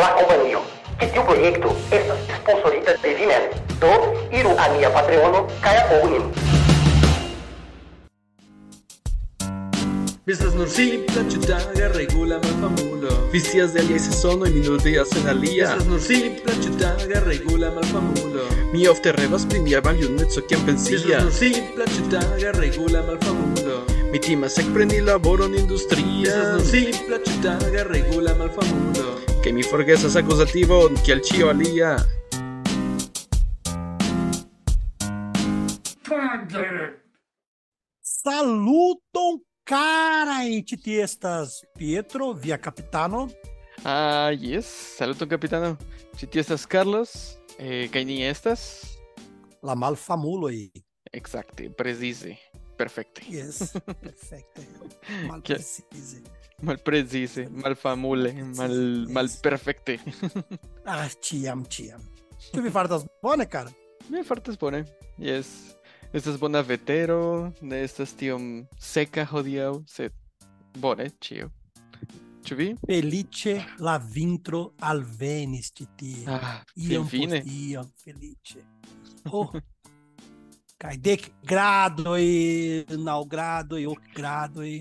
la 0.00 0.14
companhia. 0.18 0.60
Que 0.98 1.06
tiu 1.08 1.22
proiecto 1.24 1.76
estas 1.90 2.18
sponsorita 2.40 2.96
de 3.02 3.14
vi 3.14 3.26
mem. 3.26 3.50
Do, 3.80 3.92
iru 4.32 4.56
a 4.56 4.68
mia 4.76 4.90
Patreono 4.90 5.46
apogu 5.62 6.08
nin. 6.14 6.50
Vistas 10.30 10.52
nur 10.54 10.68
simpla 10.68 11.22
ĉutaga 11.32 11.88
regula 11.94 12.36
malfamulo 12.42 13.14
Vicias 13.32 13.72
de 13.74 13.80
alia 13.80 13.98
sezono 13.98 14.46
y 14.46 14.52
minutigas 14.52 15.08
en 15.16 15.26
alia 15.28 15.64
Estas 15.64 15.86
nur 15.86 16.00
simpla 16.00 16.54
ĉutaga 16.64 17.22
regula 17.24 17.70
malfamulo 17.70 18.44
Mi 18.72 18.86
ofte 18.86 19.12
revas 19.12 19.46
pri 19.48 19.58
mia 19.64 19.80
maljuneco 19.84 20.44
kiam 20.46 20.62
pensia 20.66 21.00
Estas 21.00 21.24
nur 21.24 21.32
simpla 21.32 21.88
ĉutaga 21.96 22.52
regula 22.60 23.02
malfamulo 23.08 23.80
Mi 24.12 24.18
timas 24.20 24.58
ekpreni 24.58 25.00
laboron 25.00 25.54
industria. 25.54 26.36
Estas 26.36 26.52
nur 26.52 26.64
simpla 26.70 27.18
ĉutaga 27.26 27.88
regula 27.90 28.38
malfamulo 28.38 29.29
Que 29.42 29.52
mi 29.52 29.62
forgesas 29.62 30.16
akuzativon 30.20 30.98
kiel 31.04 31.20
ĉio 31.24 31.48
alia 31.48 31.94
Saluton 38.02 39.40
carai 39.64 40.60
titiestas 40.62 41.62
Pietro 41.78 42.32
via 42.32 42.58
capitano. 42.58 43.28
Ah, 43.84 44.30
yes. 44.30 44.66
Saluton, 44.98 45.28
capitano. 45.28 45.76
Ĉi 46.20 46.28
tie 46.28 46.40
estas 46.44 46.66
Carlos, 46.66 47.38
eh, 47.58 47.88
estas 48.28 48.96
La 49.62 49.74
malfamuloj. 49.74 50.70
ekzakte, 51.12 51.70
precize, 51.70 52.36
perfekte, 52.76 53.22
Yes, 53.28 53.72
perfekte. 54.04 54.62
Malprecize. 55.26 56.22
Malprecize, 56.62 57.46
malfamule, 57.50 58.32
mal 58.56 58.74
malperfekte. 59.16 59.98
Ah, 60.90 61.06
ĉiam, 61.22 61.60
ĉiam. 61.70 62.00
Ĉu 62.50 62.62
vi 62.64 62.70
fartas 62.74 63.04
bone, 63.22 63.44
cara? 63.46 63.70
Mi 64.10 64.24
fartas 64.26 64.56
bone. 64.58 64.80
Yes. 65.20 65.50
Estas 66.12 66.38
bona 66.40 66.62
vetero, 66.66 67.52
ne 67.62 67.82
estas 67.86 68.16
tiom 68.18 68.64
seka 68.82 69.22
hodiaŭ, 69.30 69.74
sed 69.86 70.16
bone 70.82 71.06
ĉio. 71.22 71.46
Ĉu 72.48 72.56
vi? 72.58 72.66
Felice 72.88 73.54
la 73.84 73.98
vintro 74.02 74.64
alvenis 74.90 75.68
ĉi 75.76 75.86
tie. 76.00 76.24
Ah, 76.26 76.64
Iom 76.74 77.06
finfine. 77.06 77.42
post 77.44 77.54
iom, 77.60 77.92
felice. 78.02 78.64
Oh. 79.30 79.52
Kaj 80.80 80.96
dek 81.04 81.26
gradoj, 81.44 82.24
naŭ 83.04 83.20
gradoj, 83.28 83.82
ok 83.92 84.10
gradoj. 84.16 84.72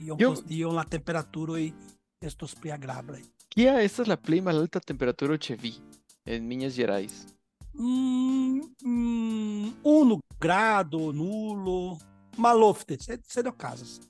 y 0.00 0.10
un 0.10 0.18
Yo... 0.18 0.30
postillo 0.30 0.72
la 0.72 0.84
temperatura 0.84 1.60
y 1.60 1.74
esto 2.20 2.46
es 2.46 2.56
agradable. 2.72 3.22
¿Qué 3.48 3.68
esta 3.84 4.02
es 4.02 4.08
la 4.08 4.16
play 4.16 4.40
alta 4.46 4.80
temperatura 4.80 5.36
que 5.38 5.56
vi 5.56 5.80
em 6.24 6.42
Minas 6.42 6.74
Gerais? 6.74 7.26
Hum, 7.74 8.60
hum, 8.84 9.74
1 9.82 10.20
grado, 10.40 11.12
nulo, 11.12 11.98
malofte, 12.36 12.98
seriam 13.26 13.54
casas. 13.54 14.00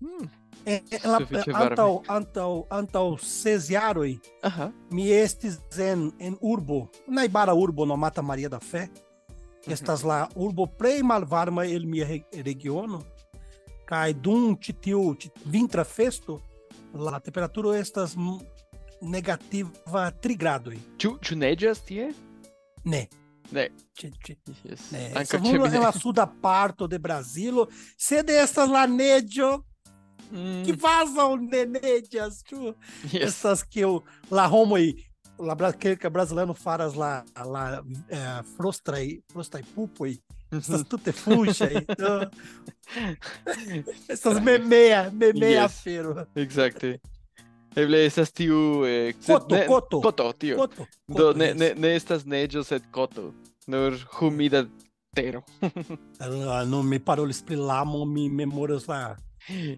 Hum. 0.00 0.28
É, 0.64 0.80
ela, 1.02 1.18
antal, 1.54 2.02
antal, 2.06 2.66
antal 2.70 3.18
cesiaroi, 3.18 4.20
uh 4.44 4.48
-huh. 4.48 4.72
mi 4.92 5.10
estes 5.10 5.58
en, 5.76 6.12
en 6.20 6.38
urbo, 6.40 6.88
na 7.08 7.24
Ibara 7.24 7.52
urbo 7.52 7.84
no 7.84 7.96
Mata 7.96 8.22
Maria 8.22 8.48
da 8.48 8.60
Fé, 8.60 8.84
uh 8.84 9.66
-huh. 9.66 9.72
estas 9.72 10.04
lá 10.04 10.28
urbo 10.36 10.66
plei 10.68 11.02
malvarma 11.02 11.66
el 11.66 11.84
mia 11.84 12.06
regiono, 12.44 13.02
cai 13.86 14.14
dum 14.14 14.54
titiu 14.54 15.16
vintra 15.44 15.84
festo, 15.84 16.40
lá 16.94 17.20
temperatura 17.20 17.78
estas 17.78 18.16
negativa 19.00 20.10
trigrado. 20.20 20.72
Ĉu 20.98 21.18
ĉu 21.20 21.36
neĝas 21.36 21.80
tie? 21.86 22.12
né 22.84 23.08
né 23.50 23.68
né 24.90 25.24
če, 25.24 25.78
lá 25.78 25.92
sul 25.92 26.12
da 26.12 26.24
la 26.24 26.32
parto 26.42 26.86
de 26.86 26.98
Brasil 26.98 27.66
sed 27.96 28.30
estas 28.30 28.68
lá 28.68 28.86
neĝo 28.86 29.62
mm. 30.30 30.64
que 30.64 30.72
vazam 30.72 31.46
de 31.46 31.66
neĝas, 31.66 32.42
essas 33.12 33.62
que 33.62 33.80
eu 33.80 34.02
lá 34.30 34.46
romo 34.46 34.74
aí 34.76 34.96
lá 35.38 35.72
que, 35.72 35.96
que 35.96 36.10
brasileiro 36.10 36.54
faras 36.54 36.94
lá 36.94 37.24
lá 37.36 37.82
eh, 38.08 38.42
frostrei 38.56 39.22
frostai 39.32 39.62
pupo 39.62 40.04
aí 40.04 40.18
estas 40.52 40.84
tute 40.88 41.12
fuŝaj. 41.12 41.84
do, 41.98 42.12
estas 44.08 44.40
memea, 44.42 45.10
memea 45.12 45.50
Yes. 45.62 45.64
afero. 45.64 46.26
Exacte. 46.34 46.98
Eble 47.76 48.04
estas 48.06 48.32
tiu 48.32 48.84
eh, 48.86 49.14
Koto, 49.26 49.54
ne- 49.56 49.66
koto. 49.66 50.00
Koto, 50.00 50.32
tio. 50.32 50.56
Koto, 50.56 50.86
Do 51.08 51.14
koto, 51.32 51.38
ne 51.38 51.54
ne 51.54 51.74
ne 51.76 51.94
estas 51.96 52.24
neĝo 52.24 52.64
sed 52.64 52.82
koto. 52.90 53.32
Nur 53.66 53.96
humida 54.18 54.66
tero. 55.14 55.42
Ah, 56.20 56.64
Não 56.66 56.82
me 56.82 56.98
parolis 57.00 57.42
pri 57.42 57.56
lamo, 57.56 58.04
mi 58.04 58.28
memoras 58.28 58.86
la 58.88 59.16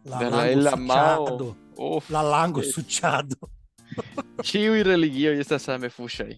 la 0.05 0.19
lango 0.31 0.71
suĉado. 0.71 1.55
Uf. 1.79 2.11
La 2.11 2.23
lango 2.23 2.61
Yes. 2.63 2.75
suĉado. 2.75 3.37
Ĉiuj 4.43 4.83
religioj 4.83 5.39
estas 5.41 5.63
same 5.63 5.89
fuŝaj. 5.89 6.35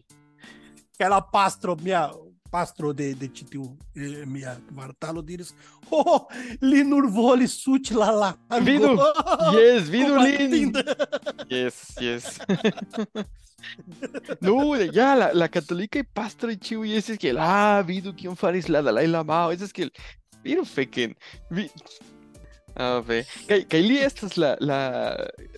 aquela 0.98 1.20
pastro, 1.32 1.74
minha 1.76 2.10
pastro 2.56 2.94
de, 2.94 3.14
de 3.14 3.28
titiu, 3.28 3.76
eh, 3.94 4.24
minha 4.24 4.56
Martalo 4.72 5.20
diris, 5.20 5.52
oh, 5.90 6.24
li 6.64 6.80
nur 6.88 7.10
voli 7.12 7.48
suti 7.48 7.92
la 7.94 8.08
la. 8.10 8.30
Vidu, 8.64 8.94
Yes, 9.56 9.90
vidu 9.92 10.16
lin. 10.16 10.72
Yes, 11.50 11.82
yes. 12.00 12.38
no, 14.46 14.56
ja, 14.88 15.12
la, 15.20 15.28
la 15.36 15.50
katolikaj 15.52 16.06
pastroj 16.16 16.56
ĉiuj 16.68 16.96
estis 16.96 17.20
kiel, 17.20 17.42
ah, 17.44 17.82
vidu 17.84 18.16
kion 18.16 18.40
faris 18.40 18.70
la 18.72 18.80
Dalai 18.88 19.04
Lamao, 19.10 19.52
estas 19.52 19.76
kiel, 19.76 19.92
vidu 20.46 20.64
feken, 20.64 21.12
vi... 21.52 21.68
Ah, 22.76 22.98
ve. 23.00 23.22
Kaj, 23.48 23.62
kaj 23.72 23.80
li 23.80 23.96
estas 24.04 24.34
la, 24.36 24.50
la, 24.60 24.80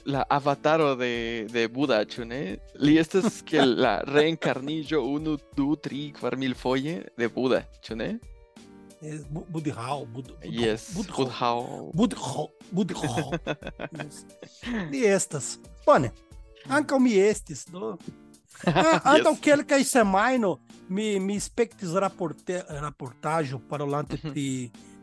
la 0.06 0.23
avataro 0.31 0.93
de, 1.01 1.47
de 1.51 1.65
Buda, 1.69 2.05
ĉu 2.06 2.25
ne? 2.31 2.41
Li 2.79 2.95
estas 3.01 3.41
kiel 3.43 3.75
la 3.83 3.97
reencarniĝo 4.06 5.01
unu, 5.03 5.34
du, 5.59 5.73
tri, 5.83 6.12
kvar 6.15 6.37
mil 6.39 6.55
foje 6.55 7.01
de 7.19 7.29
Buda, 7.29 7.65
ĉu 7.83 7.97
ne? 7.99 8.09
Eh, 9.03 9.19
Bu- 9.31 9.45
Budhal, 9.51 10.06
Bud, 10.11 10.31
Yes. 10.47 10.89
Budhao. 10.95 11.91
Budhal, 11.95 12.49
Budhal. 12.71 13.35
Yes. 13.99 14.23
Li 14.91 15.03
estas. 15.06 15.56
Bone, 15.87 16.11
ankaŭ 16.69 16.99
mi 17.03 17.17
estis, 17.19 17.67
do. 17.71 17.97
Ah, 18.67 18.99
Antaŭ 19.15 19.37
Yes. 19.37 19.43
kelkaj 19.45 19.85
semajno 19.87 20.56
mi 20.91 21.21
mi 21.23 21.37
spektis 21.41 21.93
raporte, 21.95 22.62
raportaĵo 22.83 23.61
parolante 23.71 24.17
pri 24.19 24.33
pri 24.33 24.47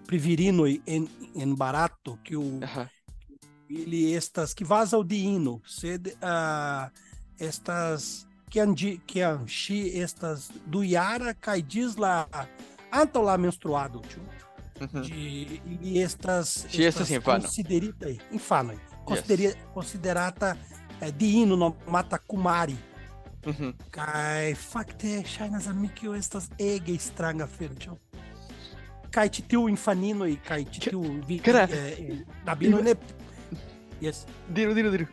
Privirino 0.06 0.68
em 0.68 1.56
Barato, 1.56 2.18
que 2.24 2.36
o 2.36 2.42
uh 2.42 2.60
-huh. 2.60 2.90
ele 3.70 4.14
estas 4.14 4.54
que 4.54 4.64
vaza 4.64 4.98
o 4.98 5.04
diino, 5.04 5.62
sed 5.66 6.08
uh, 6.08 6.18
ah, 6.22 6.92
estas 7.40 8.28
que 8.50 8.60
andi 8.60 9.02
que 9.06 9.22
anchi 9.22 10.00
estas 10.00 10.50
do 10.66 10.84
Iara 10.84 11.34
caidiz 11.34 11.96
lá 11.96 12.28
anto 12.92 13.22
lá 13.22 13.38
menstruado, 13.38 14.02
tio. 14.02 14.24
De, 15.02 15.62
e 15.82 16.00
estas, 16.00 16.66
She 16.70 16.84
estas 16.84 17.08
considerita 17.24 18.08
aí, 18.08 18.20
infano, 18.30 18.74
yes. 18.74 19.56
considerata 19.74 20.58
eh, 21.00 21.08
é, 21.08 21.12
diino 21.12 21.56
no 21.56 21.78
mata 21.88 22.20
kumari. 22.20 22.78
Uhum. 23.46 23.74
Kai 23.92 24.56
facte 24.56 25.24
shinas 25.26 25.68
amikio 25.68 26.14
estas 26.14 26.50
ege 26.58 26.94
estranha 26.94 27.48
fertio 27.48 27.98
caetitiu 29.16 29.70
infaninoi, 29.70 30.36
caetitiu 30.36 31.22
é, 31.31 31.74
é, 31.74 32.26
nabino 32.46 32.81
ne... 32.81 32.96
Yes. 34.02 34.26
Diro, 34.50 34.76
diro, 34.76 34.92
diro. 34.92 35.08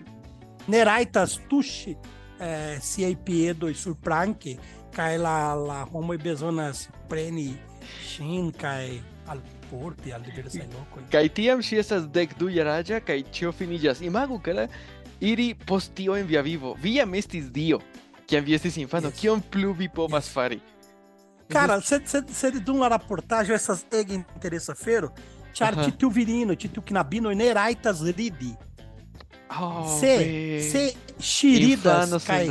Neraitas 0.66 1.36
tushi 1.48 1.96
é, 2.40 2.74
eh, 2.74 2.80
siaipiedo 2.80 3.72
surpranque, 3.74 4.58
cai 4.90 5.18
la, 5.18 5.54
la 5.54 5.88
homo 5.92 6.14
e 6.14 6.18
bezonas 6.18 6.88
preni 7.08 7.56
shin, 8.02 8.50
cai 8.50 9.00
al 9.28 9.40
porte, 9.70 10.12
al 10.12 10.22
deber 10.22 10.50
sai 10.50 10.66
loco. 10.72 10.98
Cai 11.08 11.28
tiam 11.30 11.62
si 11.62 11.78
estas 11.78 12.08
dec 12.10 12.34
du 12.36 12.50
jaraja, 12.50 13.00
cai 13.00 13.22
cio 13.30 13.52
finillas. 13.52 14.02
Imago, 14.02 14.40
cara, 14.42 14.66
iri 15.20 15.54
postio 15.54 16.16
en 16.18 16.26
via 16.26 16.42
vivo, 16.42 16.74
via 16.74 17.06
mestis 17.06 17.48
dio, 17.52 17.78
que 18.26 18.40
vi 18.40 18.58
infano, 18.80 19.08
yes. 19.08 19.20
kion 19.20 19.40
plu 19.40 19.72
vi 19.72 19.88
povas 19.88 20.26
yes. 20.26 20.34
fari? 20.34 20.60
Cara, 21.52 21.80
você 21.80 22.50
de 22.50 22.70
uma 22.70 22.88
reportagem, 22.88 23.54
essas 23.54 23.86
egg 23.92 24.14
em 24.14 24.22
terça-feira, 24.40 25.12
Char 25.54 25.76
uhum. 25.76 25.84
titiu 25.84 26.10
virino, 26.10 26.56
titiu 26.56 26.82
quinabino, 26.82 27.30
neraitas 27.32 28.00
ridi. 28.00 28.56
Se, 30.00 30.60
se 30.62 30.96
xiridas 31.20 32.24
cai. 32.24 32.48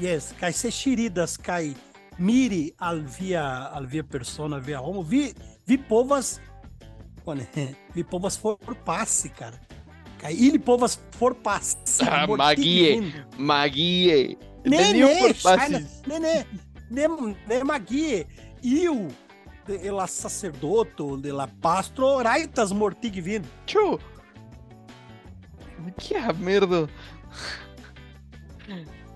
Yes, 0.00 0.32
cai 0.38 0.52
se 0.52 0.70
xiridas 0.70 1.36
cai. 1.36 1.74
mire 2.18 2.74
al 2.78 3.02
via, 3.02 3.70
al 3.72 3.86
via 3.86 4.04
persona, 4.04 4.58
via 4.58 4.80
homo. 4.80 5.02
Vi, 5.02 5.34
vi 5.64 5.78
povas. 5.78 6.40
Vi 7.94 8.02
povas 8.04 8.38
for 8.38 8.56
passe, 8.86 9.28
cara. 9.28 9.60
Cai 10.18 10.32
ili 10.32 10.58
povas 10.58 10.98
for 11.18 11.34
passe. 11.34 11.76
Ah, 12.08 12.26
magie, 12.26 13.24
magie. 13.36 14.38
Nenê, 14.64 15.34
nenê, 16.06 16.46
ne, 16.90 17.08
por 17.08 17.16
China, 17.18 17.26
passes. 17.26 17.26
ne, 17.26 17.26
ne, 17.26 17.36
ne, 17.46 17.58
ne 17.58 17.64
Magui, 17.64 18.26
eu, 18.62 19.08
de 19.66 19.90
la 19.90 20.06
sacerdoto, 20.06 21.16
de 21.16 21.32
la 21.32 21.46
pastro, 21.46 22.22
raitas 22.22 22.72
mortig 22.72 23.20
vin. 23.20 23.42
Tio! 23.66 23.98
Que 25.96 26.14
merda! 26.38 26.88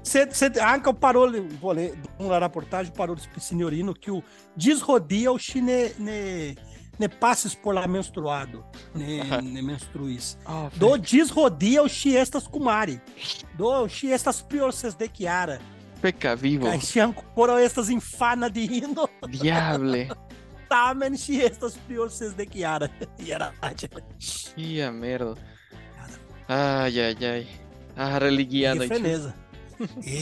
Você 0.03 0.29
anca 0.61 0.93
parou, 0.93 1.31
vou 1.61 1.73
ler 1.73 1.99
uma 2.19 2.39
reportagem 2.39 2.93
parou 2.93 3.15
do 3.15 3.41
senhorino 3.41 3.95
que 3.95 4.11
o 4.11 4.23
desrodia 4.57 5.31
o 5.31 5.39
chine 5.39 5.93
ne, 5.99 6.57
ne 6.99 7.09
passes 7.09 7.55
por 7.55 7.75
lá 7.75 7.87
menstruado, 7.87 8.65
ne, 8.95 9.23
ne 9.43 9.63
menstruis. 9.63 10.37
Oh, 10.47 10.69
Do 10.77 10.99
desrodia 10.99 11.83
o 11.83 11.89
chiestas 11.89 12.47
kumari. 12.47 13.01
Do 13.55 13.89
chiestas 13.89 14.43
piorces 14.43 14.95
de 14.95 15.09
Chiara. 15.09 15.61
Pecavivo. 16.03 16.67
Caixão 16.67 17.13
coro 17.13 17.57
estas 17.57 17.89
infana 17.89 18.51
de 18.51 18.61
indo. 18.85 19.09
Diable. 19.31 20.09
Tamen 20.69 21.17
si 21.17 21.41
estas 21.41 21.77
piores 21.77 22.19
de 22.19 22.45
Kiara. 22.45 22.91
era. 23.25 23.55
Ia 24.57 24.91
merda. 24.91 25.37
Ai, 26.49 27.01
ai, 27.01 27.17
ai. 27.25 27.47
A 27.97 28.19
religião. 28.19 28.77
da 28.77 28.87
freneza. 28.87 29.35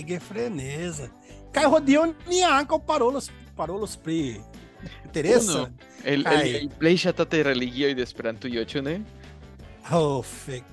que 0.07 0.21
freneza. 0.21 1.11
Cai 1.53 1.65
rodeou 1.65 2.15
ni 2.27 2.43
anco 2.43 2.79
parou 2.79 3.11
los 3.11 3.31
parou 3.57 3.79
los 3.79 3.97
pri. 3.97 4.41
Interessa? 5.05 5.63
Uno, 5.63 5.73
el, 6.05 6.27
Ai. 6.27 6.51
el, 6.51 6.57
el 6.57 6.69
play 6.69 6.97
chatate 6.97 7.43
religio 7.43 7.89
y 7.89 7.95
de? 7.95 9.03
Oh, 9.91 10.23
fec. 10.23 10.65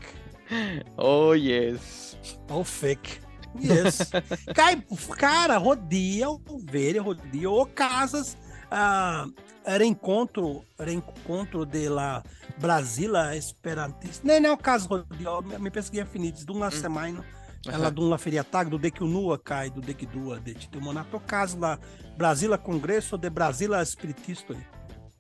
Oh, 0.96 1.34
yes. 1.34 2.18
Oh, 2.50 2.64
fec. 2.64 3.22
Yes. 3.60 4.12
Cai, 4.54 4.84
cara, 5.18 5.58
rodeiam 5.58 6.42
ovelha, 6.50 7.02
rodeiam 7.02 7.54
ou 7.54 7.66
casas. 7.66 8.38
Ah, 8.70 9.28
reencontro, 9.66 10.64
encontro 10.88 11.66
de 11.66 11.90
lá 11.90 12.24
Brasila 12.60 13.36
Esperantista. 13.36 14.32
É 14.32 14.40
nem 14.40 14.52
o 14.52 14.58
caso 14.58 14.88
rodeio, 14.88 15.42
me 15.60 15.72
pesquei 15.72 16.04
finites 16.06 16.46
de 16.46 16.52
uma 16.52 16.68
hum. 16.68 16.72
semana. 16.72 17.20
Né? 17.66 17.74
Ela 17.74 17.88
uhum. 17.88 17.94
de 17.94 18.02
uma 18.02 18.18
feriatag, 18.18 18.70
do 18.70 18.80
de 18.80 18.92
que 18.92 19.04
cai, 19.44 19.70
do 19.70 19.82
de 19.82 19.94
que 19.94 20.06
dua, 20.06 20.40
de 20.40 20.54
te 20.54 20.78
monato 20.78 21.20
caso 21.20 21.60
lá, 21.60 21.78
Brasila 22.16 22.58
Congresso 22.58 23.18
de 23.18 23.30
Brasila 23.30 23.82
Espiritista. 23.82 24.56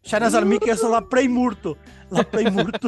Shanazar 0.07 0.44
sou 0.77 0.89
lá 0.89 1.01
prei 1.01 1.27
morto. 1.27 1.77
Lá 2.09 2.24
prei 2.24 2.50
murto. 2.50 2.88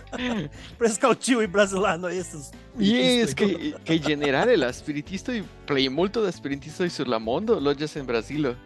Prescautiu 0.78 1.40
é 1.40 1.42
e 1.42 1.44
é 1.44 1.46
brasileiro 1.46 2.08
esses. 2.08 2.50
Yes, 2.80 3.34
que, 3.34 3.74
que 3.84 3.98
general, 3.98 4.48
é 4.48 4.56
o 4.56 4.70
espiritismo 4.70 5.34
e 5.34 5.44
prei 5.66 5.88
da 5.88 6.30
de 6.30 6.90
sur 6.90 7.06
la 7.06 7.18
mondo 7.18 7.60
lojas 7.60 7.94
em 7.96 8.04
Brasil. 8.04 8.56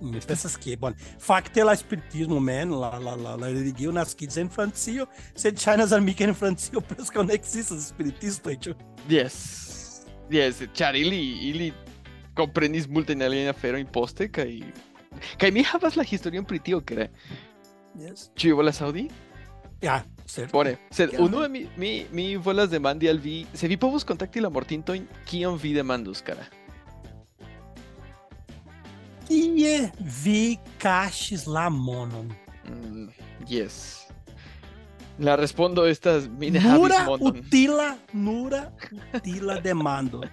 Hum, 0.00 0.12
Pensas 0.24 0.56
que, 0.56 0.76
bom, 0.76 0.92
facte 1.18 1.64
la 1.64 1.72
lá, 1.72 1.78
lá 2.30 2.98
la, 2.98 2.98
la, 2.98 3.16
la, 3.16 3.36
la 3.36 3.46
religio 3.48 3.90
nascidas 3.90 4.36
en 4.36 4.48
Francio, 4.48 5.08
sed 5.34 5.56
China 5.56 5.86
Zarmica 5.86 6.24
en 6.24 6.34
Francio 6.34 6.80
presque 6.80 7.24
ne 7.24 7.34
existas 7.34 7.88
spiritistoj, 7.88 8.56
ĉu? 8.56 8.74
Yes. 9.08 10.04
Yes, 10.30 10.62
ĉar 10.74 10.94
ili, 10.94 11.20
ili 11.48 11.72
comprenis 12.34 12.86
multajn 12.88 13.22
aliajn 13.22 13.48
aferojn 13.48 13.86
poste 13.86 14.30
e. 14.36 14.62
kai... 15.14 15.36
Kai 15.38 15.50
mi 15.54 15.64
havas 15.64 15.96
la 15.96 16.04
historion 16.04 16.44
pri 16.44 16.60
tio, 16.64 16.80
kere. 16.80 17.10
Yes. 17.98 18.28
Ĉu 18.34 18.50
vi 18.50 18.58
volas 18.58 18.80
aŭdi? 18.82 19.08
Ja, 19.84 20.00
certo. 20.26 20.52
Bone, 20.56 20.76
sed 20.94 21.12
Kiel 21.12 21.26
unue 21.26 21.48
mi, 21.48 21.66
mi, 21.76 21.92
mi 22.12 22.26
volas 22.36 22.70
demandi 22.72 23.08
al 23.10 23.18
vi, 23.22 23.42
se 23.54 23.68
vi 23.68 23.76
povus 23.76 24.06
kontakti 24.08 24.42
la 24.42 24.50
mortintojn, 24.50 25.06
kion 25.28 25.58
vi 25.60 25.74
demandus, 25.76 26.22
kara? 26.24 26.46
Kie 29.28 29.90
vi 30.24 30.58
caches 30.80 31.46
la 31.46 31.68
monon? 31.72 32.32
Mm, 32.68 33.08
yes. 33.48 34.04
La 35.18 35.36
respondo 35.36 35.84
estas 35.86 36.26
mi 36.26 36.50
ne 36.50 36.58
havis 36.58 36.80
Nura 36.80 37.18
utila, 37.20 37.96
nura 38.12 38.72
utila 39.14 39.60
demando. 39.60 40.24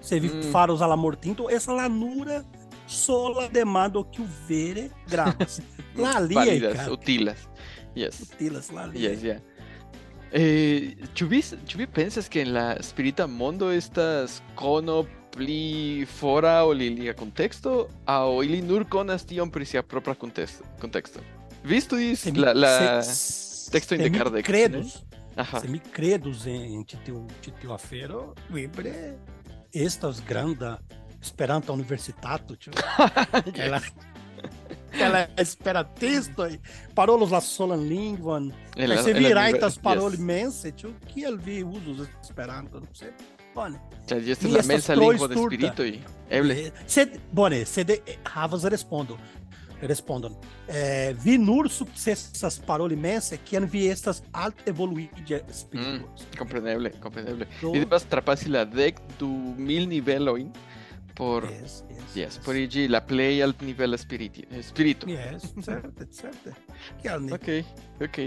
Você 0.00 0.20
vi 0.20 0.28
Hum. 0.28 0.42
faros 0.52 0.82
ala 0.82 0.96
mortinto, 0.96 1.48
essa 1.50 1.72
la 1.72 1.88
nura 1.88 2.44
sola 2.88 3.48
demando 3.48 4.04
que 4.04 4.20
o 4.20 4.26
vere 4.48 4.90
gramas. 5.06 5.60
La 5.94 6.20
lia, 6.20 6.90
utilas. 6.90 7.48
Yes. 7.94 8.20
Utilas, 8.20 8.70
la 8.70 8.86
lia. 8.86 9.10
Yes, 9.10 9.22
yeah. 9.22 9.42
Eh, 10.30 10.96
Chubi, 11.14 11.42
Chubi 11.66 11.86
pensas 11.86 12.28
que 12.28 12.42
en 12.42 12.52
la 12.52 12.74
espírita 12.74 13.26
estas 13.72 14.42
cono 14.54 15.06
pli 15.30 16.04
fora 16.06 16.64
o 16.64 16.72
lilia 16.72 17.14
contexto 17.14 17.88
au 18.04 18.42
ili 18.42 18.60
nur 18.60 18.88
conas 18.88 19.24
tion 19.24 19.50
pri 19.50 19.64
sia 19.64 19.82
propra 19.82 20.14
contexto. 20.14 20.64
contexto. 20.80 21.20
visto 21.64 21.96
studis 21.96 22.36
la, 22.36 22.52
la 22.54 23.02
se, 23.02 23.70
texto 23.70 23.94
in 23.94 24.02
de 24.02 24.10
Kardec. 24.10 24.44
Credos. 24.44 25.04
Né? 25.10 25.18
Aha. 25.36 25.60
Se 25.60 25.68
mi 25.68 25.78
credos 25.78 26.46
en, 26.46 26.84
en 26.84 27.72
afero, 27.72 28.34
vibre 28.48 29.16
estas 29.72 30.24
granda 30.26 30.80
Esperanto 31.20 31.72
Universitato, 31.72 32.56
tipo. 32.56 32.76
ela, 33.54 33.82
ela 34.92 35.20
é 35.20 35.42
espera 35.42 35.84
texto 35.84 36.46
e 36.46 36.60
parolos 36.94 37.30
la 37.30 37.40
sola 37.40 37.76
lingua. 37.76 38.40
Se 39.02 39.10
é 39.10 39.14
viraitas 39.14 39.58
é 39.58 39.60
tá 39.60 39.66
yes. 39.66 39.78
parol 39.78 40.18
mense, 40.18 40.72
tipo, 40.72 40.94
que 41.06 41.24
ele 41.24 41.36
vi 41.36 41.64
usos 41.64 42.08
Esperanto, 42.22 42.80
não 42.80 42.94
sei. 42.94 43.12
Bone. 43.54 43.80
Cioè, 44.06 44.18
é 44.20 44.48
la 44.48 44.62
mensa 44.62 44.94
lingua 44.94 45.26
de 45.26 45.34
spirito 45.34 45.84
e 45.84 46.00
eble. 46.30 46.72
Se 46.86 47.06
bone, 47.32 47.64
se 47.64 47.84
de 47.84 48.02
havas 48.24 48.62
respondo. 48.64 49.18
Respondon. 49.80 50.36
Eh, 50.66 51.14
vi 51.22 51.38
nur 51.38 51.68
successas 51.70 52.58
paroli 52.58 52.96
mense 52.96 53.38
kiam 53.38 53.64
vi 53.64 53.86
estas 53.88 54.22
alt 54.32 54.56
evoluige 54.66 55.44
spirito. 55.52 55.88
Mm, 55.88 56.04
hum, 56.04 56.36
compreneble, 56.36 56.90
compreneble. 57.00 57.46
Do... 57.60 57.70
Ili 57.70 57.84
devas 57.84 58.04
trapasi 58.04 58.50
la 58.50 58.64
dek 58.64 58.98
du 59.20 59.28
mil 59.56 59.86
nivelojn 59.88 60.50
por 61.18 61.44
Yes, 61.50 61.82
yes, 61.90 62.14
yes, 62.14 62.36
por 62.44 62.54
iĝi 62.54 62.84
la 62.86 63.00
plej 63.02 63.40
altnivela 63.42 63.98
spiriti, 63.98 64.44
eh, 64.54 64.62
spirito. 64.62 65.08
Yes. 65.10 65.50
Kial 67.02 67.24
ne? 67.26 67.32
Ok, 67.34 67.48
ok. 68.06 68.18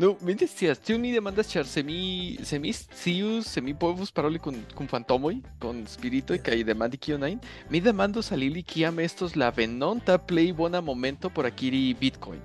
Nu, 0.00 0.14
mi 0.24 0.32
ne 0.32 0.48
scias, 0.48 0.80
tion 0.80 1.04
mi 1.04 1.12
demandas 1.12 1.52
ĉar 1.52 1.68
se 1.68 1.84
mi 1.84 2.38
se 2.40 2.58
mi 2.58 2.72
scius, 2.72 3.52
se 3.52 3.60
mi 3.60 3.76
povus 3.76 4.14
paroli 4.16 4.40
kun 4.40 4.62
kun 4.74 4.88
fantomoj, 4.88 5.36
kun 5.60 5.84
spiritoj 5.92 6.40
kaj 6.40 6.64
demandi 6.64 6.96
kion 6.96 7.28
ajn, 7.28 7.38
mi 7.68 7.84
demandos 7.84 8.32
al 8.32 8.48
ili 8.48 8.64
kiam 8.64 8.98
estos 9.04 9.36
la 9.36 9.52
venonta 9.52 10.16
plej 10.16 10.54
bona 10.56 10.80
momento 10.80 11.28
por 11.28 11.44
akiri 11.46 11.94
Bitcoin. 12.00 12.40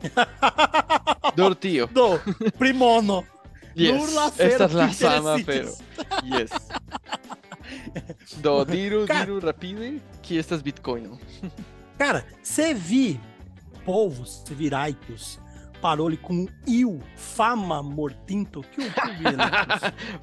Nur 1.36 1.54
tio. 1.54 1.88
Do, 1.92 2.16
primono. 2.58 3.24
Yes, 3.76 3.92
Nur 3.92 4.08
la 4.16 4.30
fero 4.30 4.52
estas 4.52 4.72
la 4.72 4.92
sama 4.92 5.34
afero. 5.36 5.76
Yes. 6.24 6.50
Do, 8.42 8.64
diru, 8.64 9.06
Cara- 9.06 9.24
diru 9.24 9.40
rapide, 9.40 10.00
que 10.22 10.38
estas 10.38 10.62
Bitcoin. 10.62 11.18
Cara, 11.98 12.24
se 12.42 12.74
vi 12.74 13.18
povos, 13.84 14.42
se 14.46 14.54
viraitos, 14.54 15.38
parole 15.80 16.16
com 16.16 16.46
il, 16.66 17.00
fama 17.16 17.82
mortinto, 17.82 18.62
que 18.62 18.82
o 18.82 18.90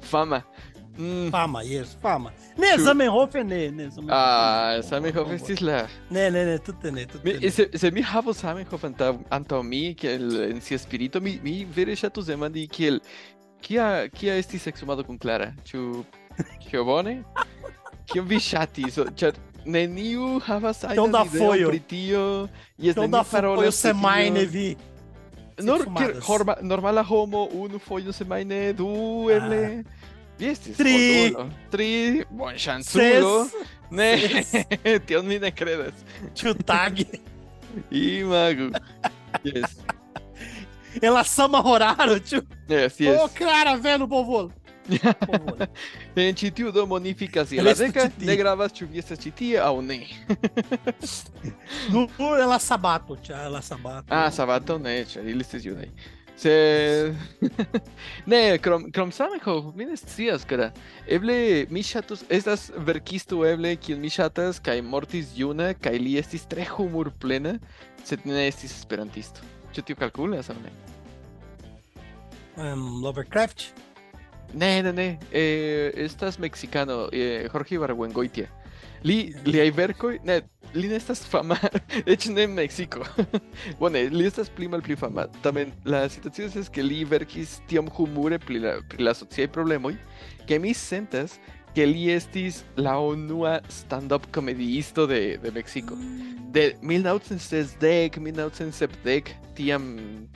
Fama. 0.00 0.44
Mm. 0.96 1.30
Fama, 1.30 1.64
yes, 1.64 1.96
fama. 2.00 2.32
Ne, 2.56 2.78
Zamenhof 2.78 3.34
ne, 3.34 3.70
ne, 3.70 3.90
Zamenhof. 3.90 4.10
Ah, 4.10 4.80
Zamenhof 4.80 5.32
estis 5.32 5.60
la... 5.60 5.88
Ne, 6.10 6.30
ne, 6.30 6.44
ne, 6.44 6.58
tutte 6.58 6.92
ne, 6.92 7.04
tutte 7.06 7.32
ne. 7.40 7.50
se, 7.50 7.68
se 7.74 7.90
mi 7.90 8.00
havos 8.00 8.38
Zamenhof 8.42 8.84
antaŭ 8.84 9.16
antaŭ 9.34 9.62
mi, 9.66 9.94
kiel 9.98 10.28
en 10.52 10.60
sia 10.62 10.78
spirito, 10.78 11.20
mi, 11.20 11.40
mi 11.42 11.64
vere 11.64 11.96
ŝatus 11.98 12.30
demandi 12.30 12.68
kiel 12.70 13.00
kia 13.64 14.06
kia 14.14 14.36
estis 14.38 14.68
ekshumado 14.70 15.02
kun 15.02 15.18
Clara? 15.18 15.50
Ĉu 15.66 16.04
Giovanni, 16.70 17.24
que 18.06 18.20
vi 18.20 18.34
né? 18.34 18.40
chati 18.40 18.90
so, 18.90 19.04
čar 19.16 19.32
ne 19.64 19.86
niju 19.86 20.40
hava 20.40 20.72
sajda 20.72 20.94
então 20.94 21.10
da 21.10 21.22
é 21.22 21.66
pri 21.66 21.80
tio, 21.80 22.50
então 22.78 23.04
ne 23.04 23.08
da 23.08 23.24
parole 23.24 23.70
vi. 24.46 24.76
Nor, 25.62 25.86
ker, 25.86 26.20
horma, 26.20 26.58
normala 26.62 27.00
homo, 27.00 27.48
unu 27.52 27.78
fojo 27.78 28.12
semajne, 28.12 28.72
du, 28.72 29.28
dois 29.28 29.84
três 30.36 30.58
três 30.58 30.76
tri, 30.76 31.32
fortulo. 31.32 31.50
tri, 31.70 32.26
bon 32.30 32.58
šansulo, 32.58 33.50
ne, 33.90 34.16
tion 35.06 35.24
mi 35.24 35.38
ne 35.38 35.52
Imago. 37.90 38.70
Yes. 39.44 39.78
Ela 41.02 41.24
sama 41.24 41.60
horário, 41.60 42.20
tio. 42.20 42.42
Yes, 42.68 43.00
yes. 43.00 43.18
Ô, 43.18 43.24
oh, 43.24 43.28
Clara, 43.28 43.76
velho 43.76 44.06
bovolo. 44.06 44.52
Povolo. 45.26 45.66
En 46.16 46.36
ĉi 46.36 46.50
tiu 46.54 46.72
domo 46.72 46.98
ni 46.98 47.14
fikas 47.16 47.52
je 47.52 47.60
Ela 47.62 47.72
la 47.72 47.88
tie. 47.92 48.26
ne 48.26 48.36
gravas 48.36 48.72
ĉu 48.76 48.86
vi 48.90 49.00
estas 49.00 49.18
ĉi 49.22 49.30
tie 49.30 49.60
aŭ 49.60 49.80
ne. 49.82 50.00
No, 51.92 52.08
ela 52.36 52.58
sabato, 52.58 53.16
tio, 53.16 53.36
ela 53.36 53.62
sabato. 53.62 54.06
Ah, 54.10 54.30
sabato 54.32 54.78
ne, 54.78 55.04
ĉar 55.08 55.26
ili 55.28 55.44
estis 55.44 55.64
junaj. 55.64 55.88
Se... 56.36 57.14
ne, 58.30 58.58
krom, 58.58 58.88
krom 58.92 59.12
samego, 59.12 59.72
mi 59.76 59.86
scias, 59.96 60.44
kara. 60.44 60.72
Eble 61.06 61.66
mi 61.70 61.82
ŝatus 61.82 62.24
estas 62.28 62.70
verkisto 62.76 63.44
eble 63.46 63.76
kiun 63.76 64.00
mi 64.02 64.10
ŝatas 64.10 64.58
kaj 64.64 64.80
mortis 64.82 65.30
juna 65.38 65.72
kaj 65.78 65.94
li 66.02 66.16
estis 66.18 66.46
tre 66.50 66.66
humurplena, 66.76 67.58
sed 68.04 68.26
ne 68.26 68.48
estis 68.48 68.74
esperantisto. 68.80 69.46
Ĉu 69.74 69.86
tio 69.86 69.96
kalkulas 70.00 70.50
aŭ 70.50 70.58
ne? 70.64 70.74
Um, 72.56 73.02
Lovecraft? 73.02 73.70
Ne, 74.54 74.82
ne, 74.82 74.92
ne. 74.92 75.18
Eh, 75.32 75.90
estas 75.96 76.38
mexicano, 76.38 77.08
eh, 77.12 77.48
Jorge 77.52 77.74
Ibargüengoitia. 77.74 78.46
Li, 79.04 79.34
liaj 79.44 79.68
verkoj, 79.76 80.14
ne, 80.24 80.38
li 80.72 80.88
estas 80.94 81.24
fama, 81.28 81.58
ne 82.06 82.44
en 82.46 82.54
Meksiko. 82.56 83.04
Bone, 83.80 84.06
li 84.14 84.24
estas 84.24 84.48
pli 84.48 84.68
malpli 84.70 84.96
fama. 84.96 85.26
Tamen 85.44 85.74
la 85.84 86.06
situacio 86.08 86.46
estas 86.46 86.70
ke 86.72 86.82
li 86.82 87.02
verkis 87.04 87.58
tiom 87.68 87.90
humure 87.98 88.38
pri 88.40 88.62
la, 88.62 88.78
pri 88.88 89.04
la 89.04 89.12
sociaj 89.18 89.50
problemoj, 89.52 89.92
ke 90.48 90.58
mi 90.62 90.72
sentas 90.72 91.36
que 91.74 91.84
li 91.90 92.06
estis 92.14 92.62
la 92.78 92.94
unua 93.02 93.58
stand-up 93.68 94.30
comediisto 94.32 95.08
de, 95.10 95.36
de 95.42 95.50
Mexico. 95.50 95.98
De 96.54 96.70
1960, 96.80 98.22
1970, 98.22 99.34
tiam, 99.58 99.90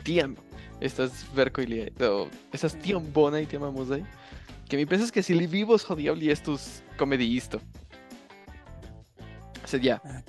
tiam, 0.04 0.34
estas 0.80 1.24
verkoj 1.34 1.66
li, 1.66 1.78
do, 1.98 2.28
estas 2.54 2.74
tiom 2.82 3.04
bonaj, 3.14 3.46
tiam 3.50 3.62
amuzaj, 3.68 4.02
que 4.68 4.76
mi 4.76 4.86
pensas 4.86 5.10
que 5.10 5.22
si 5.22 5.34
li 5.34 5.46
vivos 5.46 5.84
hodiaŭ 5.88 6.14
li 6.14 6.30
estus 6.30 6.82
comediisto. 6.98 7.60
Sed 9.68 9.84
ja, 9.84 9.98
Ah, 10.04 10.22